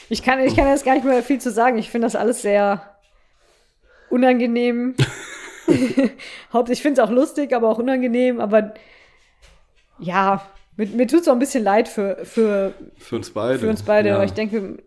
Ich 0.10 0.24
kann, 0.24 0.40
ich 0.40 0.56
kann 0.56 0.68
jetzt 0.68 0.86
gar 0.86 0.96
nicht 0.96 1.06
mehr 1.06 1.24
viel 1.24 1.40
zu 1.40 1.52
sagen. 1.52 1.78
Ich 1.78 1.90
finde 1.90 2.08
das 2.08 2.16
alles 2.16 2.42
sehr 2.42 2.96
unangenehm. 4.10 4.96
Haupt, 6.54 6.70
ich 6.70 6.82
finde 6.82 7.02
es 7.02 7.08
auch 7.08 7.12
lustig, 7.12 7.54
aber 7.54 7.70
auch 7.70 7.78
unangenehm. 7.78 8.40
Aber 8.40 8.74
ja, 10.00 10.46
mir, 10.78 10.88
mir 10.88 11.08
tut 11.08 11.22
es 11.22 11.28
auch 11.28 11.34
ein 11.34 11.40
bisschen 11.40 11.64
leid 11.64 11.88
für, 11.88 12.18
für, 12.24 12.74
Für 12.98 13.18
uns 13.18 13.30
beide. 13.30 13.60
für 13.60 13.70
uns 13.70 13.84
beide. 13.84 14.10
Ja. 14.10 14.16
Aber 14.16 14.24
ich 14.24 14.34
denke, 14.34 14.80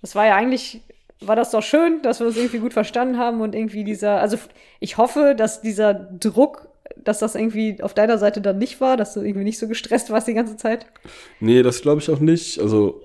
das 0.00 0.14
war 0.14 0.26
ja 0.26 0.36
eigentlich, 0.36 0.80
war 1.20 1.36
das 1.36 1.50
doch 1.50 1.62
schön, 1.62 2.00
dass 2.02 2.20
wir 2.20 2.26
uns 2.26 2.36
irgendwie 2.36 2.58
gut 2.58 2.72
verstanden 2.72 3.18
haben 3.18 3.40
und 3.40 3.54
irgendwie 3.54 3.84
dieser, 3.84 4.20
also 4.20 4.38
ich 4.80 4.96
hoffe, 4.96 5.34
dass 5.36 5.60
dieser 5.60 5.94
Druck, 5.94 6.68
dass 6.96 7.18
das 7.18 7.34
irgendwie 7.34 7.82
auf 7.82 7.92
deiner 7.92 8.18
Seite 8.18 8.40
dann 8.40 8.58
nicht 8.58 8.80
war, 8.80 8.96
dass 8.96 9.14
du 9.14 9.20
irgendwie 9.20 9.44
nicht 9.44 9.58
so 9.58 9.68
gestresst 9.68 10.10
warst 10.10 10.28
die 10.28 10.34
ganze 10.34 10.56
Zeit. 10.56 10.86
Nee, 11.40 11.62
das 11.62 11.82
glaube 11.82 12.00
ich 12.00 12.10
auch 12.10 12.20
nicht. 12.20 12.58
Also, 12.58 13.00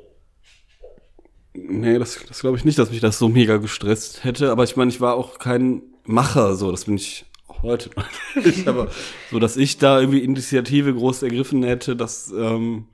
nee, 1.57 1.97
das, 1.99 2.19
das 2.27 2.41
glaube 2.41 2.57
ich 2.57 2.65
nicht, 2.65 2.77
dass 2.79 2.91
mich 2.91 2.99
das 2.99 3.17
so 3.19 3.29
mega 3.29 3.57
gestresst 3.57 4.23
hätte. 4.23 4.51
Aber 4.51 4.63
ich 4.63 4.75
meine, 4.75 4.89
ich 4.89 5.01
war 5.01 5.15
auch 5.15 5.39
kein 5.39 5.81
Macher, 6.05 6.55
so, 6.55 6.71
das 6.71 6.85
bin 6.85 6.95
ich 6.95 7.25
heute 7.61 7.89
noch 7.95 8.05
nicht. 8.45 8.67
Aber 8.67 8.87
so, 9.31 9.39
dass 9.39 9.57
ich 9.57 9.77
da 9.77 9.99
irgendwie 9.99 10.19
Initiative 10.19 10.93
groß 10.93 11.23
ergriffen 11.23 11.63
hätte, 11.63 11.95
das, 11.95 12.31
ähm, 12.35 12.85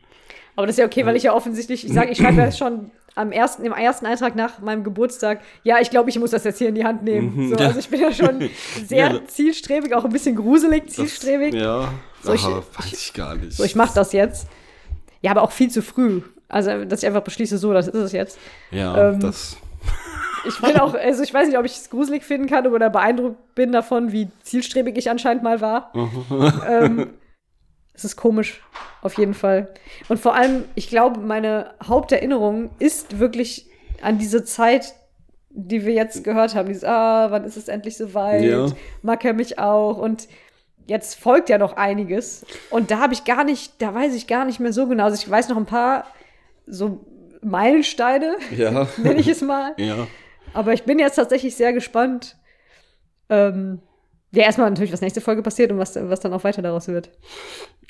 Aber 0.55 0.65
das 0.67 0.75
ist 0.75 0.79
ja 0.79 0.85
okay, 0.85 1.05
weil 1.05 1.15
ich 1.15 1.23
ja 1.23 1.33
offensichtlich, 1.33 1.85
ich 1.85 1.93
sage, 1.93 2.11
ich 2.11 2.17
schreibe 2.17 2.37
ja 2.37 2.51
schon 2.51 2.91
am 3.15 3.31
ersten, 3.31 3.63
im 3.63 3.73
ersten 3.73 4.07
Eintrag 4.07 4.35
nach 4.35 4.59
meinem 4.59 4.83
Geburtstag, 4.83 5.41
ja, 5.63 5.77
ich 5.79 5.91
glaube, 5.91 6.09
ich 6.09 6.17
muss 6.17 6.31
das 6.31 6.43
jetzt 6.45 6.57
hier 6.57 6.69
in 6.69 6.75
die 6.75 6.83
Hand 6.83 7.03
nehmen. 7.03 7.35
Mhm, 7.35 7.49
so, 7.49 7.55
ja. 7.55 7.67
Also 7.67 7.79
ich 7.79 7.89
bin 7.89 7.99
ja 8.01 8.11
schon 8.11 8.49
sehr 8.87 9.11
Ja, 9.13 9.25
zielstrebig, 9.27 9.93
auch 9.93 10.03
ein 10.05 10.11
bisschen 10.11 10.35
gruselig 10.35 10.85
das 10.87 10.95
zielstrebig. 10.95 11.53
ja, 11.53 11.93
So, 12.23 12.33
ich- 12.33 12.43
weiß 12.43 12.91
ich 12.93 13.13
gar 13.13 13.35
nicht. 13.35 13.53
So, 13.53 13.63
ich 13.63 13.75
mache 13.75 13.93
das 13.93 14.13
jetzt. 14.13 14.47
Ja, 15.21 15.29
aber 15.31 15.43
auch 15.43 15.51
viel 15.51 15.69
zu 15.69 15.81
früh. 15.83 16.21
Also, 16.49 16.85
dass 16.85 17.01
ich 17.01 17.07
einfach 17.07 17.23
beschließe, 17.23 17.57
so, 17.57 17.73
das 17.73 17.87
ist 17.87 17.95
es 17.95 18.11
jetzt. 18.11 18.37
Ja, 18.71 19.09
ähm, 19.09 19.19
das, 19.19 19.57
ich 20.45 20.59
bin 20.59 20.77
auch, 20.77 20.93
also 20.93 21.23
ich 21.23 21.33
weiß 21.33 21.47
nicht, 21.47 21.57
ob 21.57 21.65
ich 21.65 21.73
es 21.73 21.89
gruselig 21.89 22.23
finden 22.23 22.47
kann 22.47 22.67
oder 22.67 22.89
beeindruckt 22.89 23.55
bin 23.55 23.71
davon, 23.71 24.11
wie 24.11 24.29
zielstrebig 24.43 24.97
ich 24.97 25.09
anscheinend 25.09 25.43
mal 25.43 25.61
war. 25.61 25.91
ähm, 26.67 27.13
es 27.93 28.03
ist 28.03 28.15
komisch, 28.15 28.61
auf 29.01 29.17
jeden 29.17 29.33
Fall. 29.33 29.73
Und 30.09 30.19
vor 30.19 30.35
allem, 30.35 30.65
ich 30.75 30.89
glaube, 30.89 31.19
meine 31.19 31.73
Haupterinnerung 31.83 32.71
ist 32.79 33.19
wirklich 33.19 33.67
an 34.01 34.17
diese 34.17 34.43
Zeit, 34.43 34.95
die 35.49 35.85
wir 35.85 35.93
jetzt 35.93 36.23
gehört 36.23 36.55
haben. 36.55 36.67
Dieses, 36.67 36.83
ah, 36.83 37.29
wann 37.29 37.45
ist 37.45 37.55
es 37.55 37.67
endlich 37.67 37.95
soweit? 37.95 38.43
Ja. 38.43 38.65
Mag 39.03 39.23
er 39.23 39.33
mich 39.33 39.59
auch? 39.59 39.97
Und 39.97 40.27
jetzt 40.87 41.19
folgt 41.19 41.49
ja 41.49 41.59
noch 41.59 41.77
einiges. 41.77 42.45
Und 42.71 42.89
da 42.89 42.99
habe 42.99 43.13
ich 43.13 43.23
gar 43.23 43.43
nicht, 43.43 43.81
da 43.81 43.93
weiß 43.93 44.15
ich 44.15 44.27
gar 44.27 44.45
nicht 44.45 44.59
mehr 44.59 44.73
so 44.73 44.87
genau. 44.87 45.05
Also 45.05 45.15
ich 45.15 45.29
weiß 45.29 45.49
noch 45.49 45.57
ein 45.57 45.67
paar 45.67 46.05
so 46.65 47.05
Meilensteine, 47.41 48.35
Ja. 48.55 48.87
nenne 48.97 49.19
ich 49.19 49.27
es 49.27 49.41
mal. 49.41 49.73
Ja. 49.77 50.07
Aber 50.53 50.73
ich 50.73 50.83
bin 50.83 50.99
jetzt 50.99 51.15
tatsächlich 51.15 51.55
sehr 51.55 51.73
gespannt. 51.73 52.37
Ähm, 53.29 53.79
ja, 54.31 54.43
erstmal 54.43 54.69
natürlich, 54.69 54.91
was 54.91 55.01
nächste 55.01 55.21
Folge 55.21 55.43
passiert 55.43 55.71
und 55.71 55.77
was, 55.77 55.95
was 55.95 56.19
dann 56.19 56.33
auch 56.33 56.43
weiter 56.43 56.61
daraus 56.61 56.87
wird. 56.87 57.11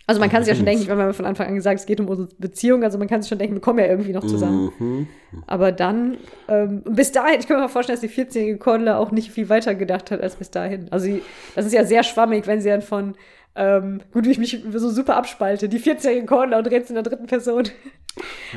Also 0.05 0.19
man 0.19 0.30
kann 0.30 0.43
sich 0.43 0.49
ja 0.51 0.55
schon 0.55 0.65
denken, 0.65 0.86
wenn 0.88 0.97
man 0.97 1.13
von 1.13 1.26
Anfang 1.26 1.47
an 1.47 1.55
gesagt, 1.55 1.80
es 1.80 1.86
geht 1.86 2.01
um 2.01 2.09
unsere 2.09 2.28
Beziehung, 2.38 2.84
also 2.84 2.97
man 2.97 3.07
kann 3.07 3.21
sich 3.21 3.30
schon 3.30 3.38
denken, 3.38 3.55
wir 3.55 3.61
kommen 3.61 3.80
ja 3.80 3.86
irgendwie 3.86 4.11
noch 4.11 4.26
zusammen. 4.26 4.74
Mhm. 4.78 5.07
Aber 5.47 5.71
dann, 5.71 6.17
ähm, 6.49 6.84
bis 6.84 7.13
dahin, 7.13 7.39
ich 7.39 7.47
kann 7.47 7.55
mir 7.55 7.63
mal 7.63 7.69
vorstellen, 7.69 7.97
dass 8.01 8.13
die 8.13 8.21
14-jährige 8.21 8.57
Cordula 8.57 8.97
auch 8.97 9.11
nicht 9.11 9.32
viel 9.32 9.47
weiter 9.47 9.76
gedacht 9.76 10.11
hat 10.11 10.19
als 10.19 10.36
bis 10.36 10.51
dahin. 10.51 10.88
Also 10.91 11.05
sie, 11.05 11.21
das 11.55 11.65
ist 11.65 11.71
ja 11.74 11.86
sehr 11.86 12.03
schwammig, 12.03 12.47
wenn 12.47 12.59
sie 12.59 12.67
dann 12.67 12.82
von, 12.82 13.15
ähm, 13.55 14.01
gut, 14.11 14.26
wie 14.26 14.32
ich 14.32 14.39
mich 14.39 14.61
so 14.74 14.89
super 14.89 15.15
abspalte, 15.15 15.69
die 15.69 15.80
14-jährige 15.80 16.26
Cordula 16.26 16.57
und 16.59 16.67
redest 16.67 16.89
in 16.89 16.95
der 16.95 17.03
dritten 17.03 17.28
Person. 17.28 17.63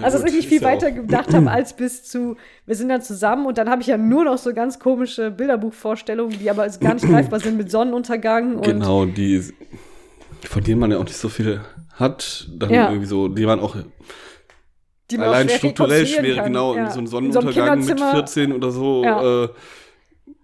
Also, 0.02 0.18
dass 0.18 0.20
gut, 0.22 0.30
ich 0.30 0.36
nicht 0.36 0.48
viel 0.48 0.60
ja 0.62 0.68
auch- 0.68 0.72
weiter 0.72 0.92
gedacht 0.92 1.32
habe 1.34 1.50
als 1.50 1.72
bis 1.76 2.04
zu, 2.04 2.36
wir 2.66 2.74
sind 2.74 2.88
dann 2.88 3.02
zusammen 3.02 3.46
und 3.46 3.58
dann 3.58 3.70
habe 3.70 3.80
ich 3.82 3.88
ja 3.88 3.96
nur 3.96 4.24
noch 4.24 4.38
so 4.38 4.52
ganz 4.52 4.78
komische 4.78 5.30
Bilderbuchvorstellungen, 5.30 6.38
die 6.38 6.50
aber 6.50 6.68
gar 6.68 6.94
nicht 6.94 7.06
greifbar 7.08 7.40
sind 7.40 7.56
mit 7.56 7.70
Sonnenuntergang 7.70 8.56
und 8.56 8.64
Genau, 8.64 9.06
die, 9.06 9.42
von 10.42 10.62
denen 10.62 10.80
man 10.80 10.90
ja 10.90 10.98
auch 10.98 11.04
nicht 11.04 11.16
so 11.16 11.28
viele 11.28 11.64
hat, 11.94 12.48
dann 12.54 12.70
Ja. 12.70 12.88
irgendwie 12.90 13.06
so, 13.06 13.28
die 13.28 13.46
man 13.46 13.60
auch 13.60 13.76
die 15.10 15.18
man 15.18 15.28
auch 15.28 15.32
allein 15.34 15.48
schwer 15.48 15.58
strukturell 15.58 16.06
schwer, 16.06 16.42
genau, 16.44 16.74
Ja. 16.74 16.90
so 16.90 16.98
einem 16.98 17.06
In 17.06 17.06
so 17.06 17.10
Sonnenuntergang 17.16 17.78
mit 17.78 17.86
Kinderzimmer. 17.86 18.10
14 18.12 18.52
oder 18.52 18.70
so. 18.72 19.04
Ja. 19.04 19.44
Äh, 19.44 19.48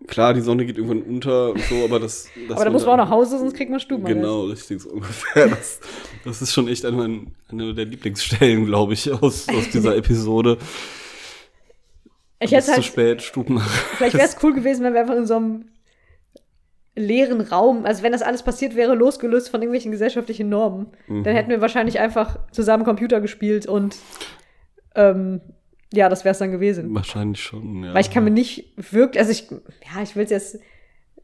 klar, 0.07 0.35
die 0.35 0.41
Sonne 0.41 0.65
geht 0.67 0.77
irgendwann 0.79 1.03
unter 1.03 1.51
und 1.51 1.61
so, 1.63 1.85
aber 1.85 2.01
das. 2.01 2.29
dass 2.49 2.57
Aber 2.57 2.65
da 2.65 2.71
muss 2.71 2.85
man 2.85 2.95
auch 3.01 3.05
nach 3.05 3.11
Hause, 3.11 3.39
sonst 3.39 3.55
kriegt 3.55 3.71
man 3.71 3.81
Stubenarrest. 3.81 4.17
Genau, 4.21 4.43
richtig, 4.45 4.81
so 4.81 4.91
ungefähr. 4.91 5.49
Das, 5.49 5.81
das 6.25 6.43
ist 6.43 6.53
schon 6.53 6.69
echt 6.69 6.85
eine, 6.85 7.27
eine 7.49 7.75
der 7.75 7.85
Lieblingsstellen, 7.85 8.67
glaube 8.67 8.95
ich, 8.95 9.11
aus, 9.13 9.49
aus 9.49 9.69
dieser 9.71 9.97
Episode. 9.97 10.59
Ich 12.41 12.51
hätte 12.53 12.67
zu 12.67 12.73
halt, 12.73 12.85
spät, 12.85 13.23
Stuben. 13.23 13.61
vielleicht 13.97 14.15
wäre 14.15 14.27
es 14.27 14.37
cool 14.43 14.53
gewesen, 14.53 14.85
wenn 14.85 14.95
wir 14.95 15.01
einfach 15.01 15.17
in 15.17 15.27
so 15.27 15.37
einem 15.37 15.65
leeren 16.95 17.41
Raum, 17.41 17.87
also 17.87 18.03
wenn 18.03 18.13
das 18.13 18.21
alles 18.23 18.43
passiert 18.43 18.75
wäre, 18.77 18.95
losgelöst 18.95 19.49
von 19.49 19.63
irgendwelchen 19.63 19.93
gesellschaftlichen 19.93 20.49
Normen, 20.49 20.89
Mhm. 21.07 21.25
dann 21.25 21.35
hätten 21.35 21.51
wir 21.51 21.61
wahrscheinlich 21.61 22.01
einfach 22.01 22.39
zusammen 22.51 22.85
Computer 22.85 23.21
gespielt 23.21 23.67
und 23.67 23.97
ähm, 24.95 25.41
ja, 25.93 26.09
das 26.09 26.25
wäre 26.25 26.33
es 26.33 26.39
dann 26.39 26.51
gewesen. 26.51 26.95
Wahrscheinlich 26.95 27.43
schon, 27.43 27.85
ja. 27.85 27.95
Weil 27.95 28.01
ich 28.01 28.11
kann 28.11 28.25
mir 28.25 28.31
nicht 28.31 28.73
wirklich, 28.77 29.21
also 29.21 29.31
ich, 29.33 29.51
ja, 29.51 30.03
ich 30.03 30.17
will 30.17 30.25
es 30.25 30.31
jetzt 30.31 30.59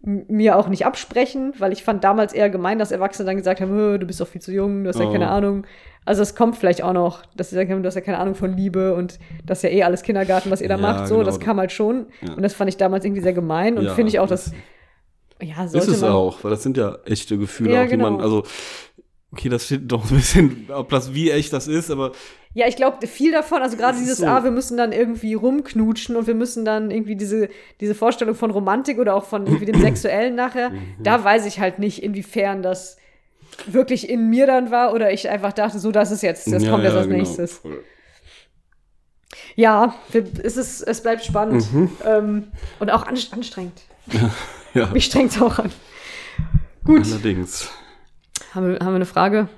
mir 0.03 0.57
auch 0.57 0.69
nicht 0.69 0.87
absprechen, 0.87 1.55
weil 1.59 1.73
ich 1.73 1.83
fand 1.83 2.05
damals 2.05 2.33
eher 2.33 2.51
gemein, 2.51 2.79
dass 2.79 2.93
Erwachsene 2.93 3.27
dann 3.27 3.37
gesagt 3.37 3.61
haben, 3.61 3.73
"Hö, 3.73 3.99
du 3.99 4.07
bist 4.07 4.21
doch 4.21 4.29
viel 4.29 4.41
zu 4.41 4.53
jung, 4.53 4.85
du 4.85 4.89
hast 4.91 5.01
ja 5.01 5.07
Oh. 5.09 5.13
keine 5.13 5.29
Ahnung. 5.29 5.67
Also 6.05 6.23
es 6.23 6.35
kommt 6.37 6.57
vielleicht 6.57 6.83
auch 6.83 6.93
noch, 6.93 7.27
dass 7.37 7.51
sie 7.51 7.57
sagen, 7.57 7.71
haben, 7.73 7.83
du 7.83 7.89
hast 7.89 7.97
ja 7.97 8.01
keine 8.01 8.19
Ahnung 8.19 8.35
von 8.37 8.57
Liebe 8.57 8.95
und 8.95 9.19
das 9.45 9.59
ist 9.59 9.63
ja 9.65 9.71
eh 9.71 9.83
alles 9.83 10.03
Kindergarten, 10.03 10.51
was 10.51 10.61
ihr 10.61 10.69
da 10.69 10.77
Ja, 10.77 10.81
macht. 10.81 11.09
So, 11.09 11.15
genau. 11.17 11.27
das 11.27 11.41
kam 11.41 11.59
halt 11.59 11.73
schon. 11.73 12.07
Ja. 12.23 12.35
Und 12.35 12.43
das 12.43 12.55
fand 12.55 12.69
ich 12.71 12.77
damals 12.77 13.05
irgendwie 13.05 13.23
sehr 13.23 13.33
gemein 13.33 13.77
und 13.77 13.85
Ja, 13.87 13.95
finde 13.95 14.11
ich 14.11 14.21
auch, 14.21 14.29
das- 14.29 14.53
dass, 15.41 15.49
ja, 15.49 15.65
Ist 15.65 15.73
sollte 15.73 15.91
es 15.91 16.01
man. 16.01 16.13
auch, 16.13 16.43
weil 16.45 16.51
das 16.53 16.63
sind 16.63 16.77
ja 16.77 16.97
echte 17.05 17.37
Gefühle, 17.37 17.75
Ja, 17.75 17.83
auch, 17.85 17.89
die 17.89 17.97
man, 17.97 18.15
genau. 18.15 18.25
also, 18.25 18.45
okay, 19.33 19.49
das 19.49 19.67
steht 19.67 19.91
doch 19.91 20.09
ein 20.11 20.17
bisschen, 20.17 20.67
ob 20.73 20.89
das 20.91 21.13
wie 21.13 21.31
echt 21.31 21.53
das 21.53 21.67
ist, 21.69 21.91
aber 21.91 22.13
Ja, 22.55 22.67
ich 22.67 22.77
glaube, 22.77 23.07
viel 23.07 23.31
davon, 23.33 23.63
also 23.63 23.77
gerade 23.77 23.99
dieses, 23.99 24.19
so. 24.19 24.27
ah, 24.27 24.43
wir 24.43 24.51
müssen 24.51 24.77
dann 24.77 24.91
irgendwie 24.93 25.35
rumknutschen 25.35 26.17
und 26.17 26.27
wir 26.27 26.35
müssen 26.35 26.65
dann 26.65 26.91
irgendwie 26.91 27.15
diese, 27.15 27.49
diese 27.81 27.95
Vorstellung 27.95 28.35
von 28.35 28.51
Romantik 28.51 28.99
oder 28.99 29.15
auch 29.15 29.25
von 29.25 29.47
irgendwie 29.47 29.67
dem 29.67 29.81
Sexuellen 29.81 30.35
nachher, 30.35 30.71
Mhm. 30.71 30.97
da 31.03 31.23
weiß 31.23 31.47
ich 31.47 31.61
halt 31.61 31.79
nicht, 31.79 32.03
inwiefern 32.03 32.63
das 32.63 32.97
wirklich 33.67 34.09
in 34.09 34.29
mir 34.31 34.47
dann 34.47 34.71
war 34.71 34.93
oder 34.95 35.13
ich 35.13 35.29
einfach 35.29 35.53
dachte, 35.53 35.79
so, 35.79 35.93
das 35.93 36.11
ist 36.11 36.23
jetzt, 36.23 36.51
das 36.53 36.63
Ja, 36.65 36.71
kommt 36.71 36.85
jetzt 36.85 36.93
ja, 36.93 36.99
als 36.99 37.07
genau, 37.09 37.19
nächstes. 37.19 37.59
voll. 37.59 37.85
Ja, 39.57 39.95
es, 40.43 40.57
ist, 40.57 40.83
es 40.83 41.03
bleibt 41.03 41.25
spannend 41.25 41.73
Mhm. 41.73 41.91
ähm, 42.05 42.45
und 42.79 42.91
auch 42.91 43.07
anst- 43.07 43.33
anstrengend. 43.33 43.81
Ja, 44.75 44.87
Mich 44.93 45.07
strengt 45.07 45.31
es 45.33 45.41
auch 45.41 45.59
an. 45.59 45.73
Gut, 46.85 47.03
allerdings. 47.07 47.71
haben 48.55 48.69
wir, 48.69 48.79
haben 48.81 48.89
wir 48.93 48.97
eine 48.97 49.07
Frage? 49.07 49.49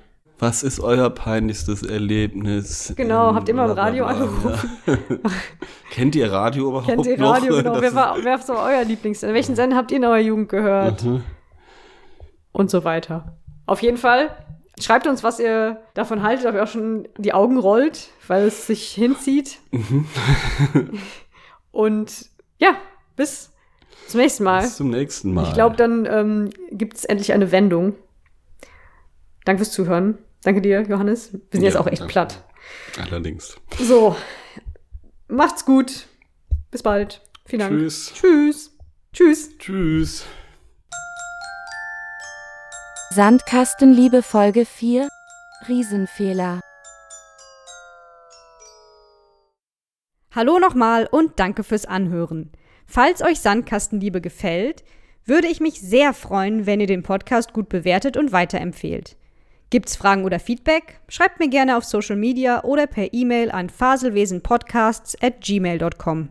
Was 0.41 0.63
ist 0.63 0.79
euer 0.79 1.11
peinlichstes 1.11 1.83
Erlebnis? 1.83 2.91
Genau, 2.97 3.35
habt 3.35 3.47
ihr 3.47 3.53
mal 3.53 3.69
im 3.69 3.77
Radio? 3.77 4.05
Ja. 4.09 4.27
Kennt 5.91 6.15
ihr 6.15 6.31
Radio 6.31 6.69
überhaupt 6.69 6.87
Kennt 6.87 7.05
ihr 7.05 7.15
noch? 7.19 7.35
Radio, 7.35 7.57
genau. 7.57 7.73
Das 7.73 7.81
Wer 7.81 7.89
ist- 7.89 7.95
war, 7.95 8.17
wer 8.23 8.37
so 8.39 8.57
euer 8.57 8.83
Lieblings? 8.83 9.21
Welchen 9.21 9.55
Sender 9.55 9.75
habt 9.75 9.91
ihr 9.91 9.97
in 9.97 10.03
eurer 10.03 10.17
Jugend 10.17 10.49
gehört? 10.49 11.03
Mhm. 11.03 11.23
und 12.53 12.71
so 12.71 12.83
weiter. 12.83 13.37
Auf 13.67 13.83
jeden 13.83 13.97
Fall, 13.97 14.35
schreibt 14.81 15.05
uns, 15.05 15.23
was 15.23 15.39
ihr 15.39 15.79
davon 15.93 16.23
haltet, 16.23 16.47
ob 16.47 16.55
ihr 16.55 16.63
auch 16.63 16.67
schon 16.67 17.07
die 17.19 17.33
Augen 17.35 17.59
rollt, 17.59 18.09
weil 18.27 18.47
es 18.47 18.65
sich 18.65 18.89
hinzieht. 18.93 19.59
Mhm. 19.69 20.07
und 21.71 22.25
ja, 22.57 22.77
bis 23.15 23.51
zum 24.07 24.19
nächsten 24.21 24.43
Mal. 24.43 24.61
Bis 24.63 24.75
zum 24.75 24.89
nächsten 24.89 25.35
Mal. 25.35 25.43
Ich 25.43 25.53
glaube, 25.53 25.75
dann 25.75 26.07
ähm, 26.07 26.49
gibt 26.71 26.97
es 26.97 27.05
endlich 27.05 27.31
eine 27.31 27.51
Wendung. 27.51 27.93
Danke 29.45 29.59
fürs 29.63 29.71
Zuhören. 29.71 30.17
Danke 30.43 30.61
dir, 30.61 30.81
Johannes. 30.81 31.33
Wir 31.33 31.39
sind 31.51 31.61
jetzt 31.63 31.73
Ja, 31.75 31.79
auch 31.81 31.87
echt 31.87 32.01
danke. 32.01 32.11
platt. 32.11 32.43
Allerdings. 32.99 33.55
So, 33.79 34.15
macht's 35.27 35.65
gut. 35.65 36.07
Bis 36.71 36.81
bald. 36.83 37.21
Vielen 37.45 37.59
Dank. 37.59 37.71
Tschüss. 37.79 38.13
Tschüss. 38.13 38.77
Tschüss. 39.13 39.57
Tschüss. 39.57 40.25
Sandkastenliebe 43.11 44.23
Folge 44.23 44.65
4 44.65 45.09
Riesenfehler. 45.67 46.61
Hallo 50.33 50.59
nochmal 50.59 51.07
und 51.11 51.39
danke 51.39 51.63
fürs 51.63 51.85
Anhören. 51.85 52.51
Falls 52.87 53.21
euch 53.21 53.41
Sandkastenliebe 53.41 54.21
gefällt, 54.21 54.83
würde 55.25 55.47
ich 55.47 55.59
mich 55.59 55.81
sehr 55.81 56.13
freuen, 56.13 56.65
wenn 56.65 56.79
ihr 56.79 56.87
den 56.87 57.03
Podcast 57.03 57.51
gut 57.53 57.67
bewertet 57.67 58.15
und 58.15 58.31
weiterempfehlt. 58.31 59.17
Gibt's 59.71 59.95
Fragen 59.95 60.25
oder 60.25 60.39
Feedback? 60.39 60.99
Schreibt 61.07 61.39
mir 61.39 61.47
gerne 61.47 61.77
auf 61.77 61.85
Social 61.85 62.17
Media 62.17 62.63
oder 62.65 62.87
per 62.87 63.13
E-Mail 63.13 63.49
an 63.51 63.69
faselwesenpodcasts 63.69 65.15
at 65.23 65.39
gmail.com. 65.39 66.27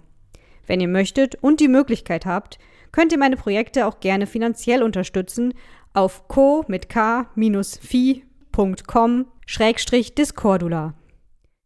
Wenn 0.67 0.81
ihr 0.81 0.89
möchtet 0.89 1.37
und 1.37 1.59
die 1.59 1.69
Möglichkeit 1.69 2.27
habt, 2.27 2.59
könnt 2.93 3.13
ihr 3.13 3.19
meine 3.19 3.39
Projekte 3.39 3.87
auch 3.87 4.01
gerne 4.01 4.27
finanziell 4.27 4.83
unterstützen 4.83 5.55
auf 5.95 6.29
co 6.29 6.67
mit 6.69 6.91
k-fi.com 6.91 7.27
schrägstrich 9.47 10.15
discordula. 10.15 10.95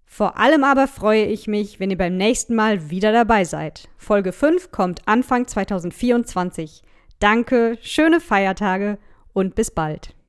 Vor 0.06 0.38
allem 0.38 0.62
aber 0.62 0.86
freue 0.86 1.24
ich 1.24 1.48
mich, 1.48 1.80
wenn 1.80 1.90
ihr 1.90 1.98
beim 1.98 2.16
nächsten 2.16 2.54
Mal 2.54 2.88
wieder 2.88 3.10
dabei 3.10 3.44
seid. 3.44 3.88
Folge 3.96 4.30
5 4.32 4.70
kommt 4.70 5.00
Anfang 5.08 5.48
2024. 5.48 6.84
Danke, 7.18 7.78
schöne 7.82 8.20
Feiertage 8.20 8.98
und 9.32 9.56
bis 9.56 9.72
bald. 9.72 10.13